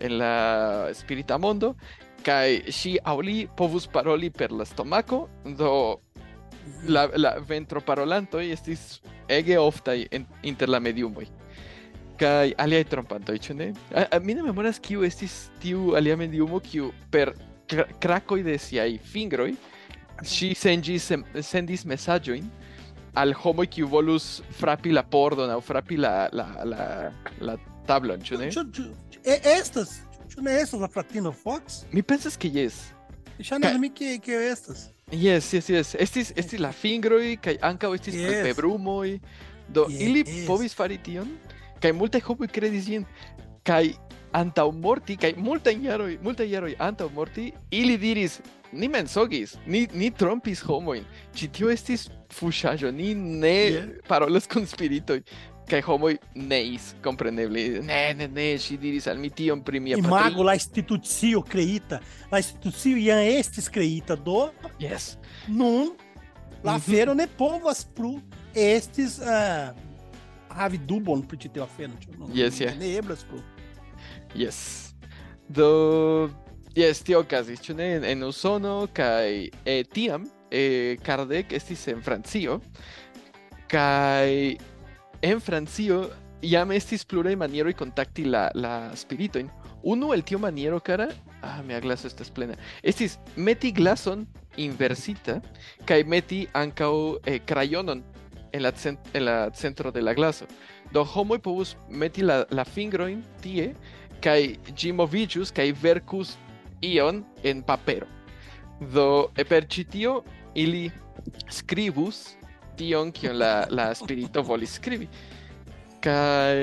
en 0.00 0.16
la 0.16 0.32
spirita 0.96 1.36
mondo 1.36 1.74
kaj 2.24 2.72
ŝi 2.72 2.96
aŭ 3.04 3.18
li 3.20 3.38
povus 3.56 3.84
paroli 3.84 4.32
per 4.32 4.48
la 4.48 4.64
stomako, 4.64 5.26
do 5.60 6.00
la 6.88 7.04
la 7.20 7.36
ventro 7.44 7.84
parolantoj 7.84 8.46
estis 8.48 9.02
ege 9.28 9.60
oftaj 9.60 10.06
en, 10.10 10.24
inter 10.40 10.72
la 10.72 10.80
mediumoj. 10.80 11.28
Kaj 12.18 12.52
aliaj 12.62 12.84
trompantoj, 12.92 13.38
ĉu 13.42 13.54
ne? 13.58 13.72
A, 13.90 14.04
a, 14.16 14.18
mi 14.22 14.34
ne 14.38 14.42
memoras 14.46 14.78
kiu 14.78 15.02
estis 15.04 15.48
tiu 15.62 15.96
alia 15.98 16.14
mediumo 16.16 16.60
kiu 16.62 16.92
per 17.10 17.32
kra- 17.66 17.88
krakoj 18.00 18.42
de 18.46 18.54
siaj 18.58 18.98
fingroj 19.10 19.54
ŝi 20.22 20.52
sendis 20.54 21.08
sendis 21.42 21.82
mesaĝojn 21.90 22.46
al 23.18 23.34
homoj 23.34 23.66
kiu 23.66 23.88
volus 23.90 24.42
frapi 24.60 24.92
la 24.94 25.02
pordon 25.02 25.50
aŭ 25.50 25.58
frapi 25.62 25.96
la, 25.98 26.28
la, 26.32 26.46
la, 26.64 26.86
la 27.40 27.56
tablon, 27.86 28.22
ĉu 28.22 28.38
ne? 28.38 28.48
É 29.24 29.58
estas, 29.58 30.00
é 30.46 30.60
estas 30.62 30.82
a 30.82 30.88
Fratino 30.88 31.32
Fox? 31.32 31.82
Mi 31.92 32.02
pensas 32.02 32.36
ke 32.36 32.48
jes. 32.48 32.92
Eu 33.38 33.58
ver 33.80 33.90
que, 33.90 34.18
que 34.18 34.30
é 34.32 34.50
estas. 34.52 34.90
Yes, 35.12 35.52
yes, 35.52 35.68
yes. 35.68 35.94
Estis, 35.98 36.32
estis 36.36 36.60
la 36.60 36.70
fingroj 36.72 37.36
kaj 37.42 37.56
ankaŭ 37.60 37.94
estis 37.94 38.14
Yes. 38.14 38.24
palpebrumoj. 38.42 39.18
Do 39.68 39.86
ili 39.88 40.22
Yes. 40.26 40.46
povis 40.46 40.74
fari 40.74 40.98
tion 40.98 41.28
kaj 41.84 41.92
multaj 41.92 42.22
homoj 42.24 42.48
kredis 42.48 42.88
ĝin. 42.88 43.04
Kaj 43.64 43.92
antaŭ 44.34 44.66
morti 44.72 45.14
kaj 45.20 45.34
multajn 45.38 45.84
jaroj, 45.86 46.16
multaj 46.24 46.48
jaroj 46.50 46.72
antaŭ 46.82 47.06
morti, 47.14 47.50
ili 47.70 47.94
diris 48.00 48.40
ni 48.74 48.88
mensogis, 48.90 49.54
ni, 49.70 49.84
ni 49.94 50.08
trompis 50.10 50.60
homojn. 50.66 51.04
Ĉi 51.38 51.48
tio 51.54 51.68
estis 51.70 52.08
fuŝaĵo, 52.34 52.90
ni 52.92 53.12
ne 53.14 53.54
Yeah. 53.70 53.84
parolas 54.08 54.46
kun 54.50 54.66
spiritoj. 54.66 55.20
Kai 55.64 55.78
homoj 55.80 56.18
neis, 56.34 56.90
kompreneble. 57.00 57.62
Ne, 57.88 58.12
ne, 58.18 58.26
ne, 58.28 58.48
ŝi 58.60 58.76
diris 58.76 59.06
al 59.08 59.16
mi 59.16 59.30
tion 59.32 59.62
pri 59.64 59.80
mia 59.80 59.96
Imago 59.96 60.42
la 60.44 60.52
institucio 60.58 61.40
creita. 61.42 62.00
La 62.30 62.36
institucio 62.42 62.98
jam 63.00 63.18
estis 63.38 63.70
creita 63.72 64.14
do 64.16 64.50
Yes. 64.78 65.16
nun 65.48 65.94
la 66.64 66.72
Mhm. 66.74 66.76
afero 66.76 67.14
ne 67.14 67.26
povas 67.26 67.84
plu 67.96 68.18
estis 68.54 69.18
uh, 69.18 69.72
havi 70.54 70.78
dubon 70.78 71.22
pri 71.28 71.38
ĉi 71.38 71.52
tiu 71.54 71.62
afero. 71.62 71.92
ĉu? 72.00 72.16
Nu, 72.18 72.28
Yes, 72.34 72.60
yeah. 72.60 72.78
Ne 72.78 72.94
eblas 72.96 73.24
plu. 73.28 73.40
Yes. 74.34 74.94
Do 75.48 76.30
yes, 76.74 77.02
tio 77.04 77.20
okazis, 77.20 77.60
ĉu 77.60 77.74
ne 77.74 77.90
en, 77.96 78.04
en 78.04 78.22
Usono 78.22 78.86
kaj 78.92 79.50
eh, 79.64 79.84
tiam 79.92 80.24
eh, 80.50 80.96
Kardec 81.04 81.52
estis 81.52 81.88
en 81.88 82.02
Francio 82.02 82.60
kaj 83.68 84.56
en 85.22 85.40
Francio 85.40 86.08
jam 86.42 86.72
estis 86.72 87.04
pluraj 87.04 87.36
manieroj 87.36 87.74
kontakti 87.78 88.24
la 88.24 88.50
la 88.54 88.96
spiritojn. 88.96 89.50
Unu 89.82 90.12
el 90.14 90.22
tio 90.24 90.38
maniero 90.38 90.80
cara, 90.80 91.10
ah, 91.42 91.62
mia 91.62 91.80
glaso 91.80 92.06
estas 92.08 92.30
plena. 92.30 92.54
Estis 92.82 93.18
meti 93.36 93.72
glason 93.72 94.26
inversita 94.56 95.40
kaj 95.84 96.04
meti 96.08 96.46
ankaŭ 96.52 96.94
eh, 97.26 97.40
crayonon 97.46 98.02
en 98.54 98.62
la, 98.62 98.70
cent, 98.72 98.98
en 99.12 99.24
la 99.26 99.50
centro 99.50 99.90
de 99.90 100.02
la 100.02 100.14
glaso. 100.14 100.46
Do 100.92 101.02
homoj 101.04 101.40
povus 101.42 101.74
meti 101.90 102.22
la, 102.22 102.44
la 102.54 102.64
fingrojn 102.64 103.22
tie 103.42 103.72
kaj 104.24 104.38
ĝi 104.78 104.92
moviĝus 104.94 105.52
kaj 105.54 105.72
verkus 105.82 106.36
ion 106.84 107.24
en 107.42 107.64
papero. 107.66 108.06
Do 108.94 109.30
per 109.50 109.66
ĉi 109.66 109.84
tio 109.90 110.14
ili 110.54 110.86
skribus 111.50 112.36
tion 112.78 113.10
kion 113.14 113.38
la 113.38 113.66
la 113.70 113.90
spirito 113.94 114.42
volis 114.42 114.78
skribi. 114.78 115.10
Kaj 116.04 116.58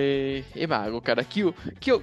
imago 0.63 1.03
kara 1.03 1.27
kiu 1.27 1.53
kiu 1.79 2.01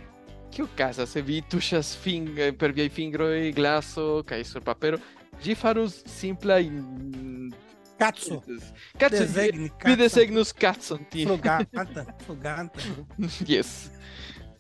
Kio 0.49 0.65
casa 0.77 1.05
se 1.07 1.21
vi 1.21 1.43
tuŝas 1.45 1.91
fing 2.01 2.39
per 2.59 2.73
viaj 2.73 2.89
fingroj 2.89 3.51
glaso 3.53 4.23
kaj 4.27 4.41
sur 4.49 4.65
papero, 4.65 4.97
ĝi 5.45 5.55
farus 5.55 5.99
simplajn 6.09 6.79
Katsu. 7.99 8.43
Katsu. 8.99 9.19
Desegne, 9.19 9.69
Katsu. 9.69 9.89
Videsegnus 9.89 10.53
Katsun. 10.53 11.07
Fluganta. 11.11 12.07
Fluganta. 12.25 12.81
Yes. 13.47 13.91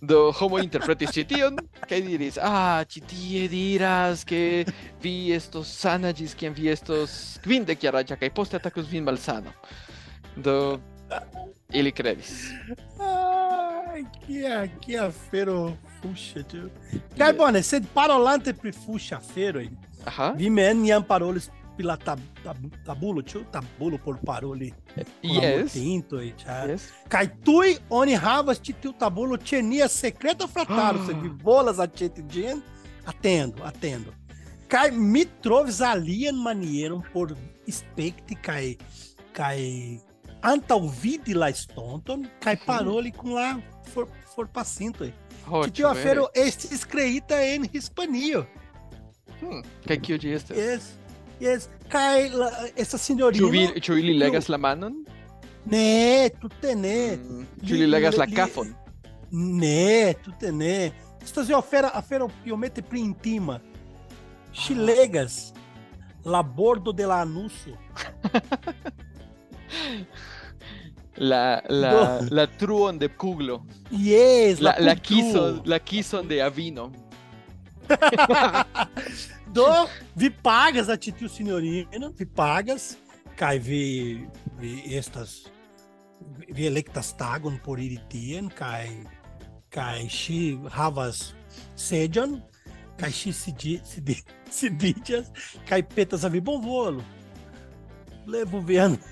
Do 0.00 0.30
homo 0.30 0.60
interpretis 0.60 1.10
chition, 1.10 1.56
que 1.88 2.00
diris, 2.00 2.38
ah, 2.40 2.84
chitie 2.86 3.48
diras 3.48 4.24
que 4.24 4.64
vi 5.02 5.32
estos 5.32 5.66
sanagis, 5.66 6.36
quien 6.36 6.54
vi 6.54 6.68
estos 6.68 7.40
quinde 7.42 7.74
chiaraja, 7.76 8.16
que 8.16 8.30
poste 8.30 8.56
atacus 8.56 8.88
vin 8.88 9.02
malsano. 9.02 9.52
Do, 10.36 10.80
Ele 11.70 11.92
credis. 11.92 12.54
Ai, 13.00 14.06
que, 14.24 14.70
que 14.80 14.96
afero, 14.96 15.76
fuxa, 16.00 16.44
tio. 16.44 16.70
Carbone, 17.16 17.62
sed 17.62 17.84
parolante 17.92 18.54
pri 18.54 18.72
fuxa 18.72 19.20
feiro 19.20 19.60
Aha. 20.06 20.32
Vi 20.32 20.48
men 20.48 20.84
iam 20.86 21.02
parolis 21.04 21.50
pila 21.78 21.96
tab, 21.96 22.18
tab, 22.42 22.58
tabulo, 22.84 23.22
tio 23.22 23.44
tabulo 23.44 23.98
por 23.98 24.18
paroli. 24.18 24.74
Yes. 25.22 25.72
Tinto 25.72 26.20
e 26.20 26.34
yes. 26.66 26.92
Caitui 27.08 27.78
oni 27.88 28.14
havas 28.14 28.58
tiu 28.58 28.92
tabulo 28.92 29.38
tenia 29.38 29.88
secreta 29.88 30.48
fratalo, 30.48 30.98
se 31.06 31.14
vi 31.14 31.28
bolas 31.28 31.78
atete 31.78 32.24
gen, 32.28 32.60
atendo, 33.06 33.62
atendo. 33.64 34.12
Kai 34.68 34.90
mi 34.90 35.24
trovis 35.24 35.80
alian 35.80 36.34
manieron 36.34 37.02
por 37.12 37.36
cai 38.42 38.76
anta 40.42 40.74
kai 40.74 41.34
lá 41.34 41.40
la 41.40 41.50
estonton 41.50 42.28
kai 42.40 42.54
uhum. 42.54 42.66
paroli 42.66 43.12
com 43.12 43.34
lá 43.34 43.62
for 43.94 44.08
for 44.34 44.48
pacinto. 44.48 45.04
Que 45.64 45.70
tio 45.70 45.88
afero 45.88 46.28
estes 46.34 46.84
creita 46.84 47.42
em 47.42 47.62
hispanio. 47.72 48.46
Hum, 49.42 49.62
que 49.82 49.92
é 49.92 49.96
que 49.96 50.12
eu 50.12 50.18
disse? 50.18 50.52
Yes 50.52 50.97
yes. 51.40 51.68
Kaj 51.88 52.30
la, 52.34 52.50
esta 52.76 52.98
Ĉu 52.98 53.04
sinjorino 53.04 53.48
vi 53.48 53.80
ĉu 53.80 53.96
ili 53.98 54.18
legas 54.18 54.48
la 54.48 54.58
manon? 54.58 55.04
Ne, 55.64 56.28
tute 56.40 56.74
ne. 56.74 57.16
Mm, 57.16 57.46
Ĉu 57.66 57.74
ili 57.74 57.86
legas 57.86 58.16
la 58.16 58.26
kafon? 58.26 58.74
Ne, 59.30 60.14
tute 60.24 60.52
ne. 60.52 60.92
Estas 61.22 61.50
é 61.50 61.54
afero, 61.54 61.90
afero 61.92 62.30
iomete 62.46 62.82
pli 62.82 63.00
intima. 63.00 63.60
Ŝi 64.54 64.74
legas 64.74 65.52
la 66.24 66.42
bordo 66.42 66.92
de 66.92 67.06
la 67.06 67.20
anuso. 67.22 67.76
La 71.20 71.60
la 71.68 72.20
la 72.30 72.46
truon 72.46 72.98
de 72.98 73.08
kuglo. 73.08 73.66
Yes, 73.90 74.60
La 74.60 74.76
la 74.78 74.94
kison 74.94 75.62
la 75.66 75.78
kison 75.80 76.28
de 76.28 76.40
avino. 76.40 76.92
do 79.52 79.88
Vipagas, 80.14 80.88
a 80.88 80.96
Titio 80.96 81.28
vi 81.28 81.86
Vipagas, 82.16 82.98
cai 83.36 83.58
vi, 83.58 84.26
vi 84.58 84.94
estas 84.94 85.50
vi 86.48 86.66
electas 86.66 87.12
tagon 87.12 87.58
por 87.58 87.78
iritien, 87.78 88.48
cai 88.48 89.04
cai 89.70 90.08
si 90.08 90.58
havas 90.70 91.34
sedion, 91.76 92.42
cai 92.96 93.12
si 93.12 93.32
sididias, 93.32 95.30
cai 95.68 95.82
petas 95.82 96.24
a 96.24 96.28
vi 96.28 96.40
bom 96.40 96.60
volo. 96.60 97.04
Levo 98.26 98.60
vendo 98.60 98.98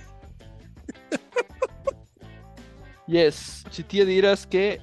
Yes, 3.08 3.64
tia 3.70 4.04
diras 4.04 4.44
que 4.44 4.80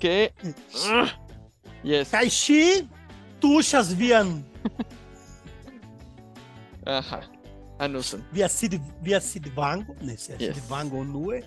que 0.00 0.32
uh, 0.42 1.08
yes. 1.84 2.10
Cai 2.10 2.30
xí 2.30 2.88
Tuchas 3.42 3.92
vian. 3.92 4.44
Aha. 6.86 7.20
Anusen. 7.78 8.22
Via 8.30 8.48
Sid, 8.48 8.80
via 9.02 9.20
Sid 9.20 9.48
Vango, 9.56 9.96
ne, 10.00 10.12
yes. 10.12 10.38
Sid 10.38 10.62
Vango 10.68 11.02
nue. 11.04 11.42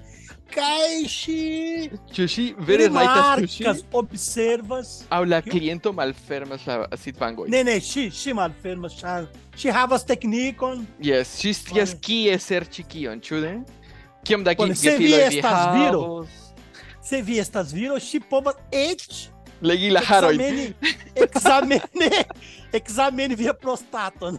Caishi. 0.51 1.89
Chushi, 2.12 2.53
vere 2.60 2.89
marcas, 2.89 3.86
observas. 3.93 5.05
Aula 5.10 5.41
cliento 5.41 5.93
malfermas 5.93 6.65
la 6.67 6.89
Sid 6.97 7.15
Vango. 7.17 7.47
Ne, 7.47 7.63
ne, 7.63 7.79
she, 7.79 8.10
she 8.12 8.34
malfermas, 8.34 8.99
she, 8.99 9.27
she 9.55 9.69
havas 9.69 10.03
technicon. 10.03 10.86
Yes, 10.99 11.39
chistias, 11.39 11.89
stias 11.89 11.89
yes, 11.93 11.99
kie 12.01 12.39
ser 12.39 12.65
chikion, 12.65 13.21
chude? 13.21 13.63
Kiam 14.25 14.43
da 14.43 14.55
ki 14.55 14.67
gefiloj 14.73 15.29
vi 15.29 15.41
havos? 15.41 16.27
Se 17.01 17.21
vi 17.21 17.39
estas 17.39 17.71
viro, 17.71 17.95
ŝi 18.01 18.19
povas 18.27 18.60
eĉ 18.73 19.29
legi 19.62 19.89
la. 19.89 20.01
ekzameni, 21.15 22.10
ekzameni 22.80 23.36
via 23.36 23.54
prostaton. 23.54 24.38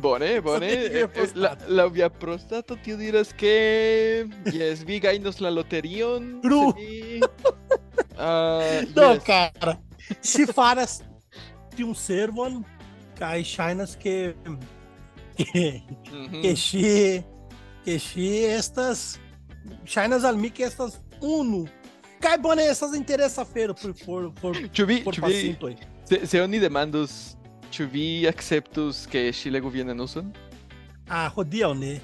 Bone, 0.00 0.40
bone. 0.42 0.66
Via 0.66 1.04
Eh, 1.04 1.08
eh, 1.14 1.28
La, 1.34 1.56
la 1.68 1.86
via 1.88 2.08
prostato 2.10 2.76
tio 2.82 2.96
diras 2.96 3.32
que 3.32 4.26
yes, 4.46 4.82
vi 4.84 4.98
gajnos 5.00 5.40
la 5.40 5.50
loterion. 5.50 6.40
Se 6.42 6.48
vi- 6.80 7.20
Ah, 8.18 8.80
Do, 8.96 9.12
yes. 9.14 9.22
cara, 9.24 9.76
ŝi 10.22 10.46
faras 10.52 11.02
tiun 11.76 11.94
servon 11.94 12.64
kaj 13.18 13.42
ŝajnas 13.44 13.96
ke 14.00 14.34
ke 15.36 15.82
Mhm. 16.12 16.42
que 16.42 16.52
ŝi 16.56 17.22
que 17.84 17.98
ŝi 18.00 18.28
estas 18.56 19.18
ŝajnas 19.84 20.24
al 20.24 20.36
mi 20.36 20.50
ke 20.50 20.64
estas 20.64 20.98
unu. 21.20 21.66
Kaj 22.20 22.38
bone 22.38 22.64
estas 22.64 22.94
interesa 22.96 23.44
por 23.44 23.74
por 23.74 23.92
por 24.04 24.32
por 24.72 24.86
vi, 24.88 25.02
pasintoj. 25.04 25.74
Se, 26.08 26.26
se 26.26 26.42
oni 26.42 26.60
demandus, 26.60 27.36
ĉu 27.70 27.86
vi 27.92 28.26
akceptus 28.28 29.06
ke 29.10 29.26
ŝi 29.32 29.50
legu 29.50 29.68
vian 29.68 29.90
anuson? 29.90 30.32
Ah, 31.08 31.28
hodiaŭ 31.34 31.72
ne. 31.74 31.96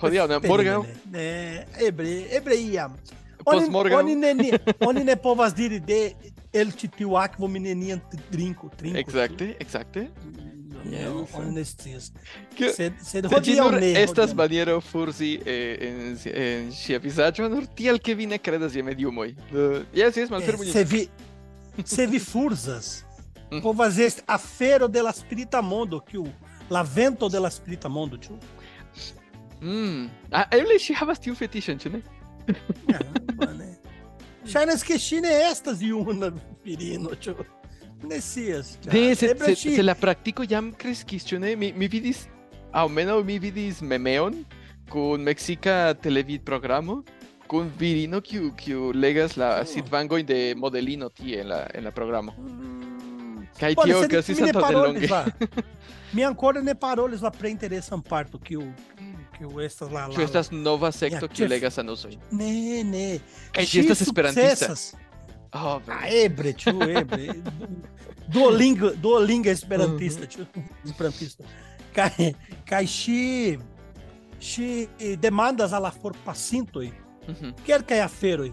Hodiaŭ, 0.00 0.26
ne, 0.28 0.38
morgaŭ, 0.48 0.82
Ne, 1.12 1.66
ebre, 1.86 2.24
ebre 2.36 2.56
iam. 2.56 2.96
Oni, 3.44 3.94
oni, 3.94 4.14
ne, 4.16 4.34
ni- 4.34 4.52
oni 4.86 5.04
ne 5.04 5.16
povas 5.16 5.54
diri 5.56 5.80
de 5.80 6.14
el 6.52 6.72
ĉi 6.72 6.88
tiu 6.96 7.16
akvo 7.16 7.48
mi 7.48 7.60
neniam 7.60 8.00
drinku, 8.30 8.68
trinku. 8.76 8.98
Exacte, 8.98 9.54
exacte. 9.60 10.08
Ne, 10.84 11.00
Yes. 11.00 11.34
Oni 11.36 11.50
ne 11.54 11.64
scias. 11.64 12.06
Sed, 12.56 12.92
sed 13.04 13.26
hodiaŭ 13.28 13.66
ne. 13.76 13.90
estas 14.00 14.32
maniero 14.34 14.78
furzi 14.80 15.34
eh, 15.44 15.76
en, 15.88 15.98
en 16.32 16.70
ŝia 16.72 16.98
vizaĝo, 16.98 17.48
nur 17.52 17.66
tial 17.76 17.98
ke 18.00 18.14
vi 18.16 18.26
ne 18.26 18.38
kredas 18.38 18.74
je 18.74 18.82
mediumoj. 18.82 19.34
Jes, 19.94 20.16
jes, 20.16 20.30
malfermu 20.32 20.64
Eh, 20.64 20.72
se 20.72 20.84
vi 20.84 21.02
se 21.84 22.06
vi 22.06 22.18
furzas 22.18 23.04
Vou 23.60 23.74
fazer 23.74 24.14
a 24.26 24.38
Feira 24.38 24.88
de 24.88 25.02
las 25.02 25.22
Prita 25.22 25.60
Mondo, 25.60 26.00
que 26.00 26.16
o 26.16 26.32
Lavento 26.68 27.28
de 27.28 27.40
las 27.40 27.58
Prita 27.58 27.88
Mondo, 27.88 28.16
tio. 28.16 28.38
Hum, 29.60 30.08
ah, 30.30 30.48
eu 30.52 30.64
lhe 30.64 30.78
bastante 31.04 31.30
o 31.30 31.36
fetiche 31.36 31.72
antes, 31.72 31.92
né? 31.92 32.02
Caramba, 32.88 33.52
né? 33.52 33.76
Charles 34.44 34.82
Quechine 34.82 35.28
estas 35.28 35.82
e 35.82 35.92
uma 35.92 36.32
pirino, 36.62 37.14
tio. 37.16 37.44
Nesias, 38.02 38.78
tio. 38.80 38.92
Se, 38.92 39.14
se, 39.16 39.32
assim? 39.32 39.74
se 39.74 39.82
la 39.82 39.94
practico 39.94 40.46
jam 40.48 40.72
cresquiscione, 40.72 41.50
né? 41.50 41.56
mi, 41.56 41.72
mi 41.72 41.88
vidis, 41.88 42.28
ao 42.72 42.88
menos 42.88 43.24
mi 43.24 43.38
vidis 43.38 43.82
memeon, 43.82 44.44
com 44.88 45.18
mexica 45.18 45.94
televid 46.00 46.42
programa 46.42 47.04
com 47.50 47.68
virino 47.68 48.22
que, 48.22 48.52
que 48.52 48.72
legas 48.94 49.36
la 49.36 49.62
oh. 49.62 49.66
sitvangoin 49.66 50.24
de 50.24 50.54
modelino 50.54 51.10
tie 51.10 51.40
en 51.40 51.48
la, 51.48 51.66
en 51.74 51.82
la 51.82 51.90
programa. 51.90 52.32
Mm. 52.38 52.46
Hum. 52.46 53.09
Caetio, 53.58 54.06
che 54.06 54.22
si 54.22 54.34
sono 54.34 54.46
state 54.46 54.72
lunghe. 54.72 55.08
Mi 56.12 56.24
ancora 56.24 56.60
ne 56.60 56.74
parole 56.74 57.16
sulla 57.16 57.30
pre-interessan 57.30 58.00
parto 58.00 58.36
o 58.36 58.40
que 58.40 58.56
o 58.56 59.60
estas 59.60 59.90
lá, 59.90 60.06
lá 60.06 60.14
Ĉu 60.14 60.22
estas 60.22 60.50
nova 60.50 60.90
sekto 60.92 61.28
kiu 61.28 61.46
legas 61.48 61.78
anonsojn? 61.78 62.18
Ne, 62.30 62.82
ne. 62.84 63.20
Kaj 63.54 63.64
é 63.64 63.68
ĝi 63.70 63.80
estas 63.84 64.02
esperantista. 64.04 64.74
Oh, 65.52 65.80
ah, 65.88 66.04
ebre, 66.06 66.52
ĉu 66.52 66.74
ebre. 66.84 67.30
Duolingo, 68.34 68.92
Duolingo 69.02 69.50
esperantista, 69.50 70.26
uhum. 70.28 70.66
ĉu 70.84 70.90
esperantista. 70.92 71.44
cai 71.94 72.34
kaj 72.66 72.84
chi 74.40 74.88
demandas 75.18 75.72
a 75.72 75.78
la 75.78 75.90
forpasintoj 75.90 76.86
uh 76.86 77.34
-huh. 77.34 77.54
kelkaj 77.66 78.00
aferoj. 78.00 78.52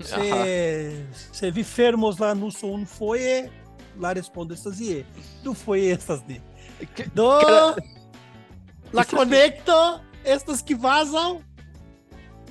Se 0.00 0.20
uh 0.20 1.14
se 1.32 1.50
vi 1.50 1.64
fermos 1.64 2.18
lá 2.18 2.34
no 2.34 2.50
som 2.50 2.86
foi 2.86 3.50
um 3.94 4.00
foie, 4.00 4.00
lá 4.00 4.12
responde 4.12 4.54
estas. 4.54 4.78
Do 5.42 5.54
de. 6.26 6.40
Do 7.14 7.40
la 8.92 9.04
conecto 9.04 10.00
estas 10.24 10.62
que 10.62 10.74
vazam. 10.74 11.42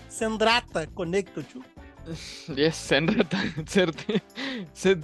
Sendrata 0.10 0.86
conecto, 0.94 1.42
tio. 1.42 1.64
Jes, 2.56 2.76
senreta, 2.76 3.38
certe. 3.66 4.22
Sed 4.74 5.04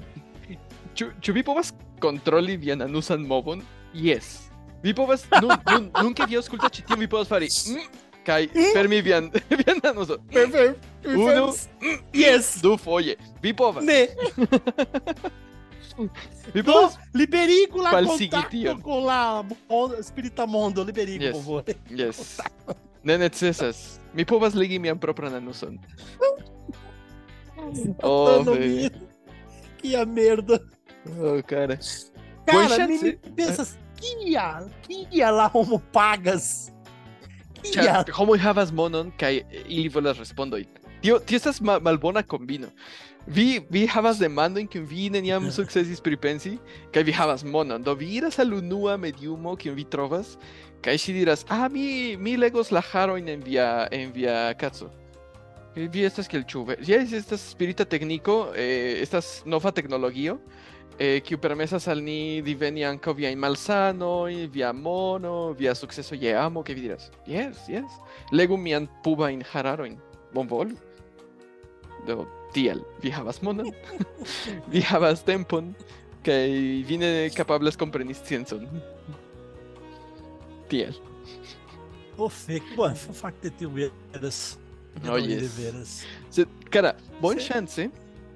ĉu 0.94 1.12
ĉu 1.22 1.34
vi 1.34 1.44
povas 1.44 1.74
kontroli 2.00 2.58
vian 2.58 2.82
anusan 2.82 3.24
movon? 3.26 3.64
Jes. 3.94 4.52
Vi 4.84 4.94
povas 4.94 5.26
nun 5.42 5.56
nun 5.72 5.90
nun 6.04 6.14
ke 6.14 6.28
vi 6.28 6.38
aŭskultas 6.38 6.72
ĉi 6.76 6.86
tion 6.88 7.00
vi 7.00 7.08
povas 7.08 7.28
fari 7.32 7.48
mm, 7.48 7.88
kaj 8.28 8.48
fermi 8.76 9.02
vian 9.02 9.32
vian 9.64 9.80
anuson. 9.84 10.20
Uno, 11.06 11.54
Yes. 12.14 12.60
Du 12.62 12.78
foje. 12.78 13.16
Vi 13.42 13.54
povas. 13.54 13.86
Ne. 13.86 14.08
Falsigi 17.92 18.30
contato 18.30 18.50
tion. 18.52 18.82
com 18.82 19.00
lá 19.06 19.44
mon- 19.70 19.94
Espírita 20.00 20.46
Mondo, 20.48 20.84
liberigo, 20.84 21.24
Yes. 21.24 21.34
por 21.36 21.44
favor. 21.44 21.64
Yes. 21.90 22.38
Ne 23.04 23.18
necesas. 23.18 24.00
Mi 24.14 24.26
povas 24.26 24.54
legi 24.54 24.80
mian 24.80 24.98
propran 25.00 25.34
anuson. 25.36 25.78
Oh. 28.04 28.44
Que 29.78 29.96
a 29.96 30.06
merda. 30.06 30.60
Oh, 31.20 31.42
cara. 31.44 31.78
Cara, 32.46 32.88
me, 32.88 33.14
pensas, 33.36 33.78
kia, 33.96 34.68
kia 34.88 35.32
lá 35.32 35.48
homo 35.54 35.80
pagas? 35.94 36.72
Kia. 37.64 38.04
Ĉar 38.04 38.12
homoj 38.16 38.40
havas 38.40 38.72
monon 38.72 39.12
kaj 39.20 39.44
ili 39.68 39.90
volas 39.90 40.18
respondoj. 40.18 40.66
Tio, 41.02 41.20
tio 41.20 41.38
estas 41.38 41.62
ma 41.62 41.80
malbona 41.80 42.24
kombino. 42.24 42.68
Vi, 43.30 43.60
vi 43.70 43.84
havas 43.86 44.18
demandojn 44.18 44.66
kiun 44.66 44.88
vi 44.90 45.04
neniam 45.14 45.44
sukcesis 45.54 46.00
pripensi, 46.02 46.56
kaj 46.90 47.04
vi 47.06 47.14
havas 47.14 47.44
monon. 47.46 47.84
Do 47.86 47.94
vi 47.94 48.08
iras 48.18 48.40
al 48.42 48.56
unua 48.58 48.96
mediumo 48.98 49.54
kiun 49.56 49.76
vi 49.78 49.86
trovas, 49.86 50.32
kaj 50.82 50.98
ŝi 50.98 51.14
diras, 51.20 51.46
ah, 51.54 51.68
mi, 51.70 52.18
mi 52.18 52.34
legos 52.42 52.72
la 52.74 52.82
harojn 52.82 53.30
en 53.30 53.44
via, 53.46 53.86
en 53.94 54.10
via 54.16 54.50
kaco. 54.58 54.90
Kaj 55.76 55.86
Vi 55.94 56.08
estas 56.08 56.28
kiel 56.28 56.42
ĉu, 56.50 56.64
jes, 56.82 57.14
estas 57.14 57.44
spirita 57.52 57.86
tekniko, 57.86 58.50
eh, 58.58 58.98
estas 59.04 59.44
nova 59.46 59.70
teknologio, 59.72 60.40
eh, 60.98 61.22
kiu 61.22 61.38
permesas 61.38 61.88
al 61.88 62.02
ni 62.02 62.42
diveni 62.42 62.82
ankaŭ 62.84 63.14
viajn 63.14 63.38
malsanoj, 63.40 64.50
via 64.50 64.74
mono, 64.74 65.54
via 65.54 65.76
sukceso 65.78 66.18
je 66.18 66.34
amo, 66.34 66.66
ke 66.66 66.74
vi 66.74 66.90
diras, 66.90 67.12
jes, 67.30 67.62
jes, 67.70 68.02
legu 68.34 68.58
mian 68.58 68.90
pubajn 69.06 69.46
hararojn, 69.54 70.02
bonvolu. 70.34 70.76
Do 72.08 72.26
tiel, 72.54 72.82
vi 73.04 73.10
havas 73.12 73.42
monon, 73.42 73.72
vi 74.68 74.82
havas 74.82 75.22
tempon, 75.24 75.74
kaj 76.26 76.46
vi 76.88 76.98
ne 76.98 77.12
kapablas 77.36 77.78
kompreni 77.78 78.14
sciencon. 78.18 78.66
Tiel. 80.70 80.94
O 82.18 82.28
fake. 82.30 82.76
Bom, 82.76 82.94
foi 82.96 83.14
facto 83.16 83.42
de 83.42 83.50
ter 83.52 83.68
veras. 83.68 84.60
Oh, 85.08 85.16
De 85.22 85.34
yes. 85.34 85.54
veras. 85.56 86.06
Sed, 86.30 86.48
cara, 86.70 86.96
bon 87.22 87.38
Se- 87.40 87.48
chance, 87.48 87.90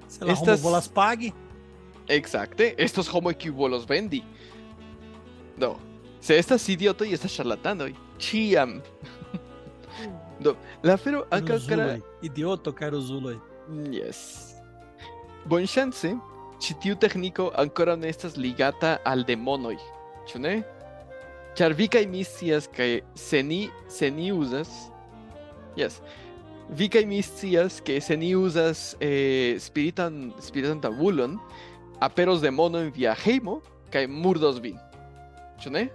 Se 0.08 0.24
lá 0.24 0.32
Estas- 0.32 0.60
homo 0.60 0.70
volas 0.70 0.88
pagi. 0.88 1.32
Exacte, 2.08 2.74
estos 2.78 3.08
homoj 3.08 3.34
kiu 3.34 3.52
volos 3.54 3.84
vendi. 3.86 4.22
Do, 5.58 5.76
se 6.20 6.36
estas 6.38 6.68
idiotoj 6.68 7.12
estas 7.12 7.30
ŝarlatanoj, 7.32 7.92
ĉiam. 8.18 8.80
Do, 10.40 10.56
la 10.82 10.94
afero 10.94 11.24
ankaŭ 11.30 11.58
kara 11.68 11.84
Carozuloi. 11.86 12.02
Idioto, 12.22 12.72
carozuloi. 12.72 13.36
Yes. 13.72 14.54
Bonŝance, 15.48 16.14
ĉi 16.60 16.76
tiu 16.82 16.96
tekniko 17.00 17.50
ankoraŭ 17.60 17.96
ne 18.00 18.10
estas 18.12 18.36
ligata 18.36 18.98
al 19.04 19.24
demonoj, 19.24 19.76
ĉu 20.28 20.40
ne? 20.40 20.54
Ĉar 21.54 21.74
vi 21.78 21.86
kaj 21.88 22.04
mi 22.10 22.24
scias 22.26 22.66
ke 22.66 23.04
se 23.14 23.42
ni 23.42 23.68
se 23.88 24.10
ni 24.10 24.32
uzas 24.32 24.70
Yes. 25.78 26.00
Vi 26.70 26.88
kaj 26.88 27.04
mi 27.06 27.20
scias 27.22 27.80
ke 27.84 28.00
se 28.00 28.16
ni 28.16 28.34
uzas 28.34 28.94
eh, 29.00 29.58
spiritan 29.60 30.32
spiritan 30.40 30.80
tabulon, 30.80 31.38
aperos 32.00 32.40
demono 32.42 32.78
en 32.78 32.92
via 32.94 33.14
hejmo 33.14 33.60
kaj 33.92 34.06
murdos 34.06 34.60
vin. 34.62 34.78
Ĉu 35.62 35.74
ne? 35.74 35.88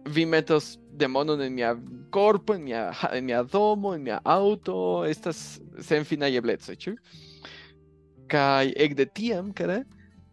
vi 0.08 0.26
metos 0.26 0.76
demonon 0.98 1.40
en 1.42 1.54
mia 1.54 1.76
corpo, 2.10 2.54
en 2.54 2.64
mia, 2.64 2.90
en 3.12 3.30
domo, 3.52 3.94
en 3.94 4.02
mia 4.02 4.20
auto, 4.24 5.04
estas 5.08 5.60
senfinaj 5.80 6.36
eblecoj, 6.36 6.76
ĉu? 6.76 6.96
Kaj 8.28 8.74
ekde 8.76 9.06
tiam, 9.06 9.52
kara, 9.56 9.82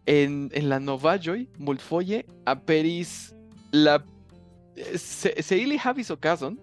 en, 0.05 0.49
en 0.53 0.69
la 0.69 0.79
novaĵoj 0.79 1.45
multfoje 1.57 2.23
aperis 2.45 3.33
la 3.73 3.99
se, 4.99 5.31
se 5.41 5.57
ili 5.57 5.77
havis 5.77 6.11
okazon, 6.11 6.57